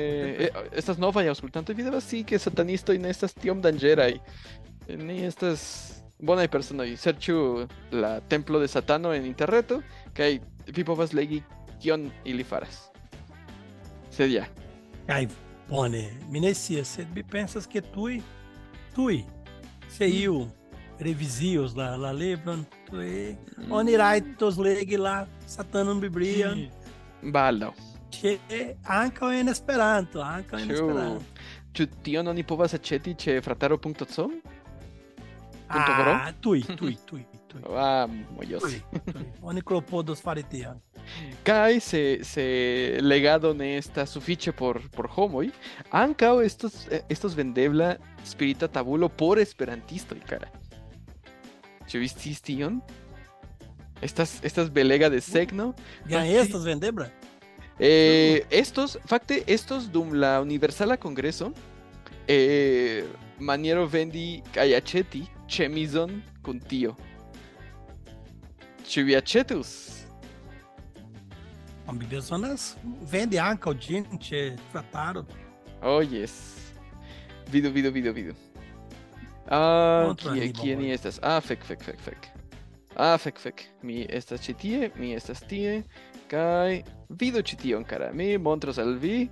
eh, 0.45 0.59
estas 0.71 1.01
novaj 1.01 1.27
aŭskultantoj 1.33 1.75
vi 1.75 1.83
devas 1.83 2.05
scii 2.07 2.23
ke 2.23 2.39
satanistoj 2.39 2.97
ne 3.01 3.11
estas 3.11 3.35
tiom 3.35 3.61
danĝeraj. 3.61 4.13
Ni 4.97 5.19
estas 5.27 5.98
bonaj 6.19 6.47
personoj. 6.51 6.91
Serĉu 6.97 7.67
la 7.91 8.19
templo 8.19 8.59
de 8.59 8.67
Satano 8.67 9.13
en 9.15 9.25
interreto 9.25 9.81
kaj 10.13 10.39
vi 10.67 10.83
povas 10.83 11.13
legi 11.13 11.41
kion 11.81 12.09
ili 12.25 12.43
faras. 12.43 12.89
Sed 14.11 14.31
ja. 14.31 14.45
Ai, 15.07 15.27
bone. 15.69 16.09
Mi 16.29 16.39
ne 16.39 16.53
scias, 16.53 16.95
sed 16.95 17.07
mi 17.15 17.23
pensas 17.23 17.67
ke 17.67 17.81
tuj, 17.81 18.19
tuj, 18.95 19.21
se 19.89 20.09
iu 20.09 20.47
revizios 20.99 21.75
la, 21.77 21.95
la 21.95 22.11
libron, 22.11 22.65
tuj, 22.89 23.35
oni 23.71 23.95
rajtos 23.97 24.57
legi 24.59 24.97
la 24.97 25.23
satanon 25.47 26.01
biblion, 26.03 26.65
Baldaŭ. 27.23 27.71
ĉe 28.11 28.37
ankaŭ 28.83 29.31
en 29.39 29.49
Esperanto, 29.49 30.21
ankaŭ 30.21 30.59
en 30.59 30.71
Esperanto. 30.71 31.23
ĉu 31.73 31.85
tion 32.03 32.27
oni 32.27 32.43
povas 32.43 32.73
aĉeti 32.73 33.13
ĉe 33.15 33.41
frataro.com? 33.41 34.41
Ah, 35.69 36.31
tuj, 36.41 36.63
tuj, 36.77 36.95
tuj, 37.05 37.23
tuj. 37.47 37.61
Ah, 37.77 38.07
mojos. 38.35 38.61
tuj, 38.63 38.81
tuj. 39.13 39.25
Oni 39.41 39.61
klopodos. 39.61 40.21
Kaj 41.43 41.79
se, 41.79 42.19
se 42.23 42.97
legado 43.01 43.53
ne 43.53 43.77
estas 43.77 44.09
sufiĉe 44.13 44.51
por, 44.51 44.81
por 44.93 45.07
homoj, 45.07 45.49
ankaŭ 45.91 46.41
estos, 46.45 46.87
estos 47.09 47.35
vendebla 47.37 47.95
spirita 48.25 48.67
tabulo 48.67 49.09
por 49.09 49.39
esperantistoj, 49.39 50.19
kara. 50.29 50.49
Ĉu 51.89 51.99
vi 51.99 52.07
sciis 52.07 52.41
tion? 52.41 52.81
Estas, 54.01 54.39
estas 54.43 54.69
belega 54.69 55.09
de. 55.09 55.17
Ja 56.07 56.21
Fakte- 56.21 56.41
estas 56.41 56.63
vendebla? 56.65 57.09
Eh, 57.79 58.43
estos, 58.51 58.97
fakte, 59.07 59.43
estos 59.47 59.87
dum 59.91 60.13
la 60.13 60.41
Universala 60.41 60.97
Kongreso, 60.97 61.53
eh, 62.27 63.05
maniero 63.39 63.87
vendi 63.87 64.41
kaj 64.53 64.75
aĉeti 64.75 65.23
Ĉu 68.89 69.03
vi 69.05 69.15
aĉetus? 69.17 69.71
Mi 71.89 72.05
bezonas 72.05 72.75
vende 73.09 73.39
ankaŭ 73.41 73.73
ĝin 73.81 74.05
ĉe 74.21 74.43
frataro. 74.69 75.23
Oh, 75.81 76.03
yes. 76.05 76.35
Vidu, 77.49 77.71
vidu, 77.73 77.89
vidu, 77.91 78.13
vidu. 78.13 78.35
Ah, 79.49 80.13
kie, 80.21 80.51
kie 80.53 80.75
ni 80.77 80.91
estas? 80.93 81.17
Ah, 81.25 81.39
fek, 81.41 81.65
fek, 81.65 81.81
fek, 81.81 82.01
fek. 82.05 82.29
Ah, 82.93 83.17
fek, 83.17 83.41
fek. 83.41 83.65
Mi 83.81 84.03
estas 84.05 84.43
ĉi 84.45 84.53
tie, 84.61 84.91
mi 85.01 85.15
estas 85.17 85.41
tie, 85.49 85.79
kaj 86.29 86.83
vidu 87.09 87.41
ĉi 87.41 87.57
tion, 87.63 87.85
kara. 87.89 88.11
Mi 88.13 88.35
montros 88.37 88.77
al 88.77 88.99
vi. 89.01 89.29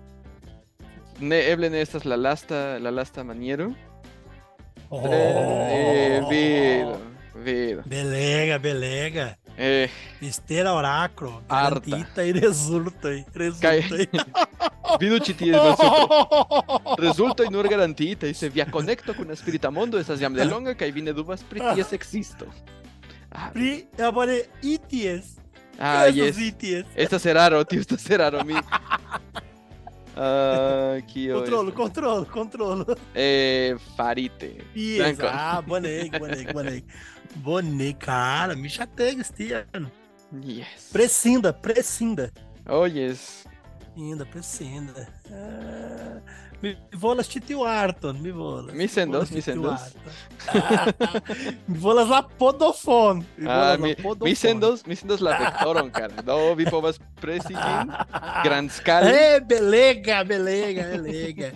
Ne, 1.21 1.43
eble 1.51 1.69
ne 1.69 1.81
estas 1.85 2.09
la 2.09 2.17
lasta, 2.17 2.79
la 2.81 2.89
lasta 2.89 3.25
maniero. 3.25 3.69
Oh, 4.89 5.03
Eh, 5.05 6.21
vidu, 6.29 6.95
vidu. 7.43 7.81
Belega, 7.85 8.57
belega. 8.59 9.35
Eh, 9.57 9.89
Mistera 10.21 10.73
oráculo. 10.73 11.41
Garantita 11.49 12.23
e 12.23 12.31
resultoj. 12.31 13.23
kaj 13.61 13.81
Resultoj. 13.81 14.07
vidu 15.01 15.19
ĉi 15.19 15.33
tie 15.37 15.51
malsupre. 15.51 17.03
Rezultoj 17.03 17.49
nur 17.51 17.67
garantiitaj, 17.67 18.33
se 18.33 18.49
via 18.49 18.65
konekto 18.71 19.13
kun 19.13 19.27
la 19.27 19.35
spirita 19.35 19.69
mondo 19.71 19.97
estas 19.99 20.21
jam 20.21 20.33
de 20.33 20.45
longa 20.45 20.73
kaj 20.73 20.91
vi 20.91 21.01
ne 21.01 21.13
dubas 21.13 21.43
pri 21.43 21.59
ties 21.73 21.91
ekzisto. 21.93 22.45
Ah, 23.31 23.49
Pri, 23.53 23.87
agora, 23.99 24.33
ITS. 24.63 25.35
ah 25.79 26.07
Essas 26.07 26.15
yes. 26.15 26.37
ITS. 26.37 26.87
Estas 26.95 27.25
eraro, 27.25 27.63
tio, 27.63 27.81
estas 27.81 28.09
eraro. 28.09 28.43
Mi... 28.45 28.53
Uh, 30.17 31.05
que 31.05 31.29
controlo, 31.31 31.67
hoje... 31.67 31.71
controlo, 31.75 32.25
controlo. 32.25 32.97
É, 33.13 33.75
farite. 33.95 34.57
É 34.75 35.15
ah, 35.29 35.61
boneco, 35.61 36.17
boneco, 36.17 36.53
boneco. 36.53 36.87
Boneco, 37.35 37.99
cara, 37.99 38.55
me 38.55 38.67
chatei 38.67 39.19
este. 39.19 39.65
Yes. 40.43 40.89
Prescinda, 40.91 41.53
prescinda. 41.53 42.31
Oh, 42.67 42.85
yes. 42.85 43.45
Prescinda, 43.93 44.25
prescinda. 44.25 45.07
Ah 45.31 46.46
mi 46.61 46.71
volas 46.93 47.29
ĉi 47.29 47.39
tiu 47.41 47.61
arton, 47.63 48.17
mi 48.21 48.31
volas. 48.31 48.73
Mi 48.73 48.87
sendos, 48.87 49.31
mi 49.31 49.41
sendos. 49.41 49.79
Ah, 50.47 50.87
mi 51.67 51.77
volas 51.77 52.09
la 52.09 52.23
podofon. 52.39 53.23
Mi 53.37 53.45
Ah, 53.49 53.75
volas 54.03 54.21
mi, 54.21 54.35
sendos, 54.35 54.85
mi 54.87 54.95
sendos 54.95 55.21
la 55.21 55.37
vektoron, 55.37 55.89
cara. 55.91 56.21
Do, 56.27 56.53
vi 56.55 56.65
povas 56.65 56.97
presi 57.21 57.53
ĝin 57.53 57.93
grandskale. 58.43 59.13
É, 59.17 59.39
belega, 59.41 60.23
belega, 60.23 60.83
belega. 60.91 61.51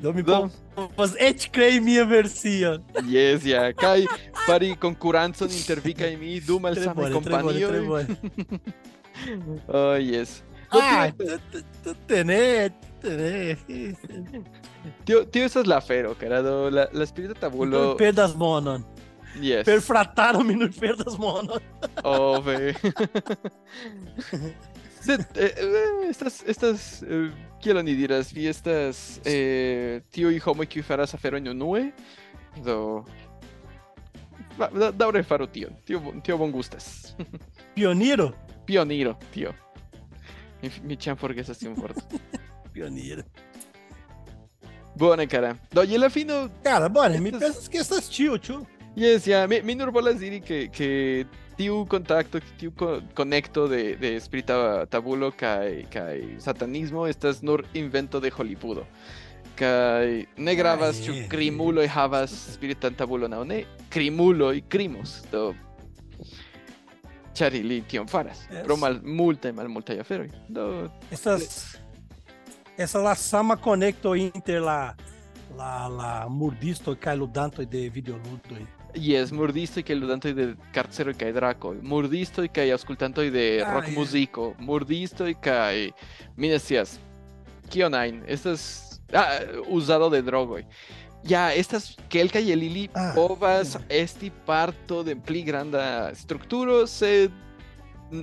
Do 0.00 0.12
mi 0.12 0.22
Do. 0.22 0.48
povas 0.74 1.12
eĉ 1.20 1.50
krei 1.52 1.80
mia 1.80 2.04
version. 2.04 2.82
Yes, 3.06 3.44
ja. 3.46 3.72
Kaj 3.72 4.06
fari 4.46 4.72
konkurencon 4.76 5.50
inter 5.50 5.80
vi 5.84 5.94
kaj 5.94 6.16
mi 6.16 6.40
du 6.40 6.56
Tre 6.56 6.62
malsamaj 6.62 6.94
bone, 6.94 7.20
tre 7.20 7.42
bone, 7.42 7.58
tre 7.60 7.82
kompanioj. 7.82 7.86
bone. 7.86 8.06
Oh, 9.68 9.94
yes. 9.98 10.42
Ah, 10.72 11.10
tu- 11.12 11.94
tenés. 13.02 13.58
tio, 15.04 15.26
tio 15.26 15.44
estas 15.44 15.66
la 15.66 15.78
afero, 15.82 16.14
cara. 16.18 16.42
Do, 16.42 16.70
la, 16.70 16.88
la 16.92 17.06
spirita 17.06 17.34
tabulo... 17.34 17.96
Perdas 18.00 18.36
monon. 18.36 18.86
Yes. 19.40 19.64
Per 19.64 19.80
frataron 19.80 20.46
mi 20.46 20.54
nur 20.54 20.70
perdas 20.76 21.18
monon. 21.18 21.60
Oh, 22.04 22.40
ve. 22.44 22.74
Eh, 25.08 25.18
eh, 25.34 26.08
estas, 26.08 26.44
estas, 26.46 27.02
eh, 27.02 27.32
kiel 27.58 27.80
oni 27.80 27.96
diras, 27.98 28.28
vi 28.30 28.44
estas 28.46 29.18
eh, 29.26 29.98
tiuj 30.14 30.38
homoj 30.44 30.68
kiuj 30.70 30.84
faras 30.86 31.14
aferojn 31.16 31.48
unue, 31.50 31.88
do... 32.62 32.76
Va, 34.60 34.68
da, 34.68 34.92
daŭre 34.92 35.24
faru 35.26 35.48
tion, 35.50 35.74
tio, 35.88 35.98
bon- 36.04 36.20
tio 36.22 36.36
bongustas. 36.38 37.16
Pioniro. 37.74 38.30
Pioniro, 38.68 39.16
tio. 39.34 39.50
Mi, 40.62 40.70
mi 40.86 40.96
ĉiam 41.00 41.18
forgesas 41.18 41.58
tiun 41.58 41.74
vorton. 42.72 42.94
Pioniro. 42.94 43.22
Bone, 44.94 45.26
cara. 45.26 45.56
Do, 45.72 45.82
je 45.84 45.98
la 45.98 46.10
fino, 46.10 46.48
Cara, 46.62 46.88
mi 47.20 47.30
Estas- 47.30 47.40
pensas 47.40 47.68
que 47.68 47.78
estas 47.78 48.08
tio, 48.08 48.38
tio. 48.38 48.66
Yes, 48.94 49.26
ya, 49.26 49.46
mi, 49.46 49.62
mi 49.62 49.74
que, 50.40 50.68
que 50.70 51.26
tiu 51.56 51.86
contacto, 51.86 52.38
tiu 52.58 52.72
co- 52.72 53.00
conecto 53.14 53.66
de, 53.68 53.96
de 53.96 54.20
spirita 54.20 54.86
tabulo 54.86 55.32
kai, 55.32 55.86
kai 55.90 56.36
satanismo 56.38 57.06
estas 57.06 57.42
nur 57.42 57.64
invento 57.72 58.20
de 58.20 58.30
Hollywoodo. 58.30 58.86
Kai 59.56 60.26
ne 60.36 60.54
gravas 60.54 61.00
ĉu 61.04 61.12
yeah. 61.12 61.28
krimuloj 61.28 61.86
havas 61.88 62.30
spiritan 62.54 62.94
tabulon 62.94 63.32
aŭ 63.32 63.44
ne, 63.44 63.64
krimuloj 63.90 64.62
krimos, 64.68 65.22
do 65.30 65.54
ĉar 67.36 67.54
ili 67.54 67.82
tion 67.88 68.08
faras, 68.08 68.44
pro 68.64 68.76
mal 68.76 69.00
multaj 69.04 69.52
malmultaj 69.52 70.00
aferoj. 70.00 70.28
Do 70.48 70.88
Estas. 71.10 71.76
Essa 72.76 72.98
la 72.98 73.14
sama 73.14 73.56
conecto 73.56 74.14
inter 74.14 74.60
la 74.60 74.94
la, 75.56 75.88
la 75.88 76.28
murdisto 76.28 76.94
kaj 76.96 77.16
ludantoj 77.16 77.66
de 77.66 77.88
videoludoj. 77.92 78.62
Yes, 78.94 79.32
murdistoj 79.32 79.82
kaj 79.88 79.96
ludantoj 79.96 80.32
de 80.36 80.46
karceroj 80.74 81.14
kaj 81.16 81.32
drakoj, 81.32 81.78
murdistoj 81.82 82.48
kaj 82.52 82.74
aŭskultantoj 82.74 83.30
de 83.32 83.44
Ah, 83.64 83.78
rokmuziko, 83.78 84.52
murdistoj 84.60 85.34
kaj 85.40 85.90
mi 86.36 86.48
ne 86.52 86.58
scias 86.58 86.98
kion 87.72 87.94
ajn, 87.94 88.20
estas 88.28 89.00
ah, 89.12 89.38
uzado 89.68 90.10
de 90.12 90.20
drogoj. 90.22 90.64
Ja, 91.24 91.52
estas 91.54 91.92
kelkaj 92.12 92.42
el 92.52 92.66
ili 92.68 92.88
Ah, 92.94 93.12
povas 93.16 93.76
ja. 93.76 93.84
esti 94.02 94.32
parto 94.46 95.02
de 95.02 95.16
pli 95.16 95.42
granda 95.42 96.12
strukturo, 96.14 96.86
sed 96.86 97.30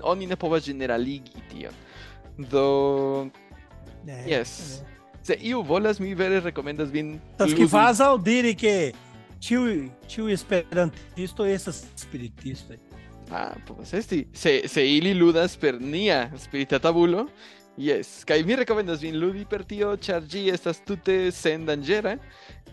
oni 0.03 0.27
ne 0.27 0.35
povas 0.35 0.65
generaligi 0.65 1.41
tion. 1.49 1.73
Do 2.37 3.27
Yes. 4.07 4.81
Se 5.21 5.37
iu 5.41 5.61
volas, 5.63 5.99
mi 5.99 6.13
vere 6.15 6.39
rekomendas 6.39 6.89
vin 6.91 7.19
Tas 7.37 7.53
que 7.53 7.67
faz 7.67 7.99
ao 8.01 8.17
dire 8.17 8.55
que 8.55 8.93
tio, 9.39 9.91
tio 10.07 10.29
esperantisto 10.29 11.45
estas 11.45 11.87
spiritistoj. 11.95 12.77
Ah, 13.31 13.55
povas 13.67 13.93
esti. 13.93 14.27
Se, 14.33 14.67
se 14.67 14.85
ili 14.87 15.13
ludas 15.13 15.55
per 15.57 15.79
nia 15.79 16.31
spirita 16.37 16.79
tabulo, 16.79 17.27
yes. 17.77 18.23
Kaj 18.25 18.41
mi 18.43 18.55
rekomendas 18.55 19.01
vin 19.01 19.19
ludi 19.19 19.45
per 19.45 19.63
tio, 19.63 19.93
ĉar 19.97 20.25
ĝi 20.25 20.47
estas 20.49 20.81
tute 20.81 21.29
danĝera, 21.67 22.17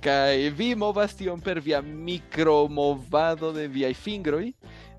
kaj 0.00 0.50
vi 0.56 0.74
movas 0.74 1.14
tion 1.16 1.40
per 1.40 1.60
via 1.60 1.82
mikromovado 1.82 3.52
de 3.52 3.68
viaj 3.68 3.94
fingroj. 3.94 4.52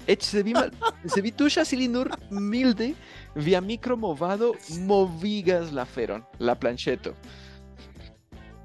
Eĉ 0.08 0.24
se 0.24 0.44
vi, 0.44 0.54
mal, 0.56 0.72
se 1.06 1.22
vi 1.22 1.32
tuŝas 1.36 1.74
ili 1.76 1.88
nur 1.92 2.10
milde, 2.32 2.94
via 3.36 3.62
mikromovado 3.62 4.54
movigas 4.88 5.74
la 5.76 5.86
feron, 5.86 6.24
la 6.40 6.56
planŝeto. 6.56 7.14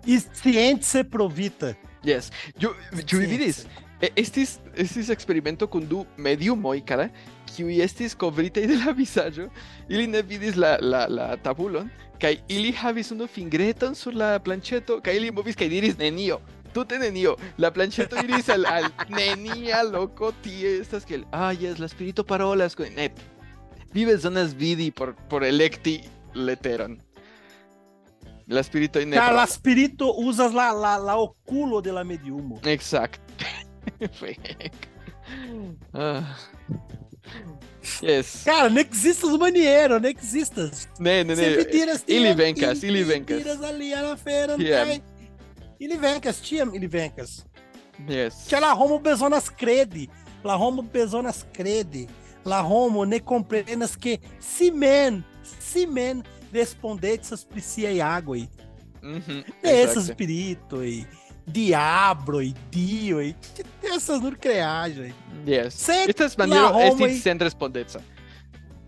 E 0.07 0.19
science 0.21 1.05
provita. 1.05 1.75
Yes. 2.05 2.31
Ĉu 2.59 2.71
ĉu 3.07 3.19
vi 3.23 3.27
vidis? 3.37 3.65
E- 4.03 4.11
Estis, 4.19 4.57
estis 4.75 5.11
experimento 5.15 5.69
kun 5.71 5.85
du 5.87 6.05
mediumoj 6.19 6.81
kara, 6.87 7.09
kiuj 7.53 7.77
estis 7.85 8.17
kovritaj 8.19 8.65
de 8.67 8.79
la 8.81 8.95
vizaĝo. 8.97 9.47
Ili 9.89 10.09
ne 10.11 10.23
vidis 10.23 10.57
la, 10.59 10.77
la, 10.81 11.05
la 11.09 11.29
tabulon, 11.37 11.91
kaj 12.23 12.37
ili 12.51 12.73
havis 12.73 13.13
unu 13.15 13.27
fingreton 13.31 13.95
sur 13.95 14.15
la 14.15 14.39
planĉeto, 14.43 14.99
kaj 15.03 15.17
ili 15.21 15.31
movis 15.31 15.59
kaj 15.59 15.69
diris 15.71 15.99
nenio. 15.99 16.41
Tute 16.73 16.99
nenio. 16.99 17.37
La 17.59 17.71
planĉeto 17.71 18.17
iris 18.25 18.49
al, 18.49 18.65
al 18.67 18.87
nenia 19.13 19.83
loko 19.85 20.33
tie 20.43 20.79
estas 20.81 21.05
kiel, 21.05 21.25
ah, 21.33 21.53
yes, 21.53 21.79
la 21.79 21.89
spirito 21.89 22.25
parolas 22.25 22.75
kun 22.79 22.93
ne. 22.97 23.11
Vi 23.93 24.07
bezonas 24.09 24.55
vidi 24.57 24.91
por, 24.91 25.15
por 25.29 25.45
elekti 25.45 25.99
leteron. 26.35 26.97
La 28.49 28.63
spiritoj 28.65 29.05
ne 29.07 29.17
Cara, 29.17 29.37
la 29.37 29.47
spirito 29.47 30.15
uzas 30.19 30.53
la, 30.57 30.73
la, 30.73 30.97
la 30.99 31.17
oculo 31.17 31.81
de 31.81 31.93
la 31.93 32.05
mediumo. 32.05 32.59
Exact. 32.65 33.21
Fake. 34.19 34.71
Ah. 35.95 36.23
Yes. 38.03 38.43
Cara, 38.45 38.69
não 38.71 38.81
existe 38.81 39.25
os 39.27 39.37
manieros, 39.39 40.01
não 40.01 40.09
existe. 40.09 40.71
Ne, 40.99 41.25
ne, 41.25 41.37
Sempre 41.37 41.65
ne. 41.65 41.71
tiras, 41.71 42.03
tiras, 42.03 42.37
vencas. 42.37 42.81
Tiras 42.81 43.63
ali 43.63 43.91
na 43.95 44.17
feira, 44.17 44.57
não 44.57 44.65
Yeah. 44.65 44.91
tem. 44.91 45.03
Ele 45.85 45.97
vem 45.97 46.21
que 46.21 46.29
as 46.29 46.41
tia 46.41 46.63
ele 46.63 46.89
Yes. 48.09 48.47
Que 48.49 48.55
é 48.55 48.61
la 48.61 48.75
homo 48.75 48.99
besonas 48.99 49.49
crede. 49.49 50.09
La 50.45 50.57
homo 50.57 50.83
besonas 50.83 51.47
crede. 51.53 52.09
ela 52.45 52.63
homo 52.63 53.05
ne 53.05 53.21
comprenas 53.21 53.97
que 53.97 54.21
simen, 54.41 55.25
simen 55.43 56.23
respondetsas 56.53 57.47
e 57.77 58.01
água. 58.01 58.37
Uhum, 59.03 59.45
Esses 59.63 60.09
espírito 60.09 60.85
e 60.85 61.07
diablo 61.47 62.43
e 62.43 62.55
dio 62.71 63.21
e 63.21 63.35
essas 63.83 64.21
não 64.21 64.33
creagem. 64.33 65.13
Yes. 65.47 65.89
é 65.89 66.09
Estas 66.09 66.37
maniero 66.37 66.79
estis 66.81 67.23
sen 67.23 67.39
respondeca. 67.39 68.01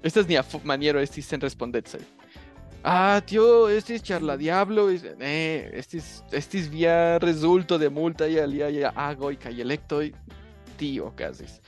Estas 0.02 0.26
minha 0.26 0.44
maniero 0.62 1.00
estis 1.00 1.26
sem 1.26 1.38
respondeca. 1.38 1.98
Ah, 2.84 3.20
tio, 3.24 3.68
estis 3.72 4.02
ĉar 4.04 4.20
la 4.22 4.34
diablo, 4.36 4.90
es- 4.92 5.06
ne, 5.16 5.70
estis 5.80 6.22
estis 6.36 6.66
via 6.68 7.18
rezulto 7.18 7.78
de 7.80 7.88
multaj 7.88 8.28
aliaj 8.42 8.90
agoj 8.94 9.36
kaj 9.40 9.60
elektoj. 9.64 10.10
Tio 10.76 11.06
okazis. 11.06 11.60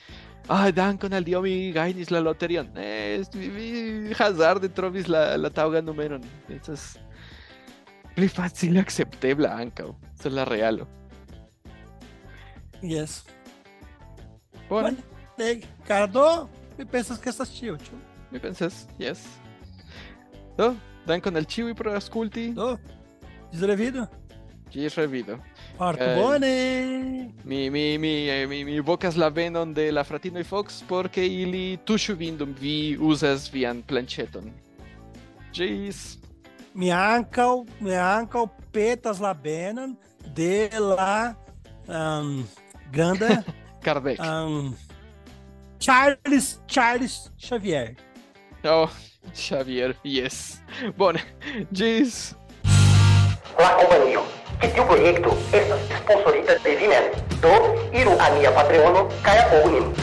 Ah, 0.49 0.69
dankon 0.71 1.13
al 1.13 1.23
Dio 1.23 1.41
mi 1.41 1.71
gajnis 1.73 2.11
la 2.11 2.19
loterion. 2.21 2.69
Ne, 2.75 3.15
est- 3.17 3.33
vi, 3.35 3.49
vi 3.49 4.13
hazarde 4.13 4.69
trovis 4.69 5.07
la, 5.07 5.35
la 5.37 5.49
taŭgan 5.49 5.85
numeron. 5.85 6.21
Estas 6.49 6.97
pli 8.15 8.27
facile 8.27 8.79
akceptebla 8.79 9.49
ankaŭ. 9.63 9.89
Esa 10.19 10.29
es 10.29 10.33
la 10.33 10.45
realo. 10.45 10.87
Yes. 12.81 13.23
Bone, 14.69 14.91
Bone. 14.91 14.97
Ei, 15.39 15.63
Cara, 15.87 16.05
do, 16.07 16.47
me 16.77 16.85
pensas 16.85 17.17
que 17.19 17.31
tio, 17.31 17.77
tio. 17.77 17.97
mi 18.31 18.39
pensas, 18.39 18.87
yes. 18.99 19.19
Do, 21.07 21.13
dankon 21.13 21.35
al 21.39 21.45
ĉiuj 21.47 21.73
pro 21.75 21.93
aŭskulti. 21.95 22.49
Do, 22.53 22.75
disrevido? 23.51 24.07
Ĝis 24.67 24.97
revido. 24.99 25.37
Parto 25.77 26.03
Eh, 26.03 26.15
bone. 26.19 27.31
Mi, 27.45 27.69
mi, 27.69 27.97
mi, 27.97 28.27
eh, 28.29 28.45
mi, 28.47 28.65
mi 28.65 28.79
vocas 28.79 29.15
la 29.15 29.29
venon 29.29 29.73
de 29.73 29.91
la 29.91 30.03
fratinoj 30.03 30.43
Fox 30.43 30.83
porque 30.87 31.23
ili 31.25 31.77
tuŝu 31.85 32.15
vin 32.19 32.37
dum 32.37 32.55
vi 32.59 32.97
uzas 32.99 33.47
vian 33.53 33.81
planĉeton. 33.81 34.51
Ĝis. 35.53 36.17
Mi 36.73 36.91
ankaŭ, 36.91 37.63
mi 37.79 37.95
ankaŭ 37.95 38.47
petas 38.71 39.19
la 39.19 39.33
benon 39.33 39.95
de 40.35 40.69
la 40.79 41.33
um, 41.87 42.43
granda 42.91 43.43
Kardec. 43.85 44.19
um, 44.19 44.75
Charles 45.79 46.59
Charles 46.67 47.31
Xavier. 47.39 47.95
Oh, 48.63 48.89
Xavier, 49.35 49.95
yes. 50.03 50.63
Bom, 50.97 51.11
né? 51.11 51.19
diz. 51.71 52.35
Olá, 53.55 53.75
companheiro. 53.75 54.23
Que 54.59 54.79
o 54.79 54.85
projeto 54.87 55.29
é 55.53 55.97
sponsorita 55.97 56.57
de 56.59 56.75
Vimen, 56.75 57.11
do 57.39 57.95
Iru 57.95 58.19
a 58.19 58.31
minha 58.31 58.51
patrono, 58.51 59.07
Kaya 59.21 59.63
Ognin. 59.63 59.93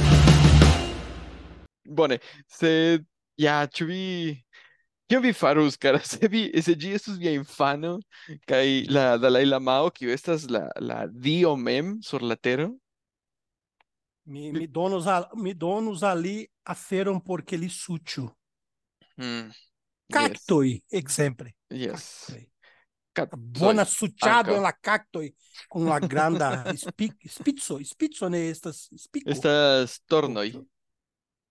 Bom, 1.85 2.07
né? 2.07 2.19
se. 2.47 3.05
Já, 3.37 3.67
tive. 3.67 4.45
Kio 5.09 5.21
vi 5.21 5.33
farus, 5.33 5.77
cara, 5.77 5.99
se 6.05 6.29
vi, 6.29 6.51
se 6.63 6.75
gi 6.75 6.95
estus 6.95 7.19
via 7.19 7.33
infano, 7.35 7.99
kai 8.47 8.87
la 8.89 9.19
Dalai 9.19 9.45
Lamao, 9.45 9.91
kiu 9.91 10.11
estas 10.11 10.49
la, 10.49 10.71
la 10.81 11.07
dio 11.07 11.57
mem 11.57 12.01
sur 12.01 12.23
la 12.23 12.37
tero, 12.37 12.79
me, 14.25 14.53
me, 14.53 14.67
donos, 14.67 15.07
a, 15.07 15.29
me 15.35 15.53
donos 15.53 16.03
ali 16.03 16.49
aferam 16.65 17.21
porque 17.21 17.57
li 17.57 17.69
sutil. 17.69 18.31
Mm. 19.17 19.51
Cactoi, 20.13 20.73
yes. 20.73 20.83
exemple. 20.89 21.55
Yes. 21.71 22.25
Cactoi. 22.27 22.51
Cactoi. 23.13 23.41
Bona 23.41 23.85
succiado 23.85 24.61
la 24.61 24.73
cactoi 24.73 25.33
con 25.69 25.85
la 25.85 25.99
granda 26.01 26.65
spic 26.75 27.29
spizzo, 27.29 27.79
spizzo 27.83 28.29
ne 28.29 28.49
estas 28.49 28.89
spico. 28.97 29.31
Estas 29.31 30.01
tornoi. 30.07 30.53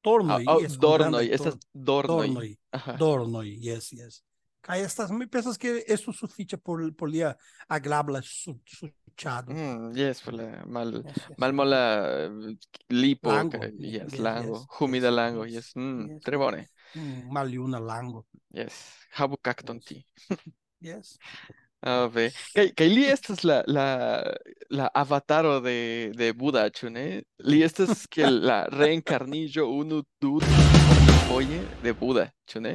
Tornoi, 0.03 0.43
oh, 0.45 0.55
oh, 0.55 0.59
yes, 0.59 0.75
dornoi, 0.77 1.29
estas 1.31 1.55
dornoi. 1.71 2.27
Dornoi, 2.27 2.59
Aha. 2.71 2.97
dornoi, 2.99 3.57
yes, 3.63 3.91
yes. 3.93 4.21
Kaj 4.63 4.81
estas 4.83 5.11
mi 5.11 5.27
pensas 5.27 5.57
que 5.57 5.83
esto 5.87 6.11
sufiĉe 6.11 6.57
por 6.57 6.83
por 6.95 7.09
lia 7.09 7.33
agrabla 7.67 8.21
su, 8.21 8.57
suĉado. 8.67 9.53
Mm, 9.53 9.95
yes, 9.95 10.21
por 10.21 10.33
la 10.33 10.65
mal 10.65 10.91
yes, 10.93 11.15
yes. 11.15 11.37
malmola 11.37 11.79
eh, 12.19 12.55
lipo, 12.89 13.31
lango. 13.31 13.63
yes, 13.79 14.11
yes, 14.11 14.19
lango, 14.19 14.59
yes, 14.59 14.67
humida 14.79 15.07
yes, 15.07 15.15
lango, 15.15 15.45
yes, 15.45 15.53
yes. 15.53 15.75
Mm, 15.75 16.09
yes. 16.09 16.23
tre 16.23 16.37
bone. 16.37 16.67
Maljuna 17.31 17.79
lango. 17.79 18.25
yes, 18.53 18.73
habu 19.11 19.37
cacton 19.37 19.77
Yes. 19.77 19.85
ti. 19.85 20.05
Yes. 20.81 21.17
Ave, 21.83 22.29
kaj 22.55 22.69
kaj 22.79 22.87
li 22.87 23.01
estas 23.11 23.43
la 23.43 23.57
la 23.67 24.23
la 24.71 24.87
avataro 24.95 25.59
de 25.59 26.11
de 26.15 26.31
Buda, 26.33 26.69
ĉu 26.69 26.89
ne? 26.89 27.23
Li 27.43 27.59
estas 27.63 28.07
kiel 28.07 28.39
la 28.45 28.61
reenkarniĝo 28.79 29.65
unu 29.67 30.03
du 30.21 30.39
foje 31.27 31.59
de 31.83 31.93
Buda, 31.93 32.29
ĉu 32.47 32.61
ne? 32.63 32.73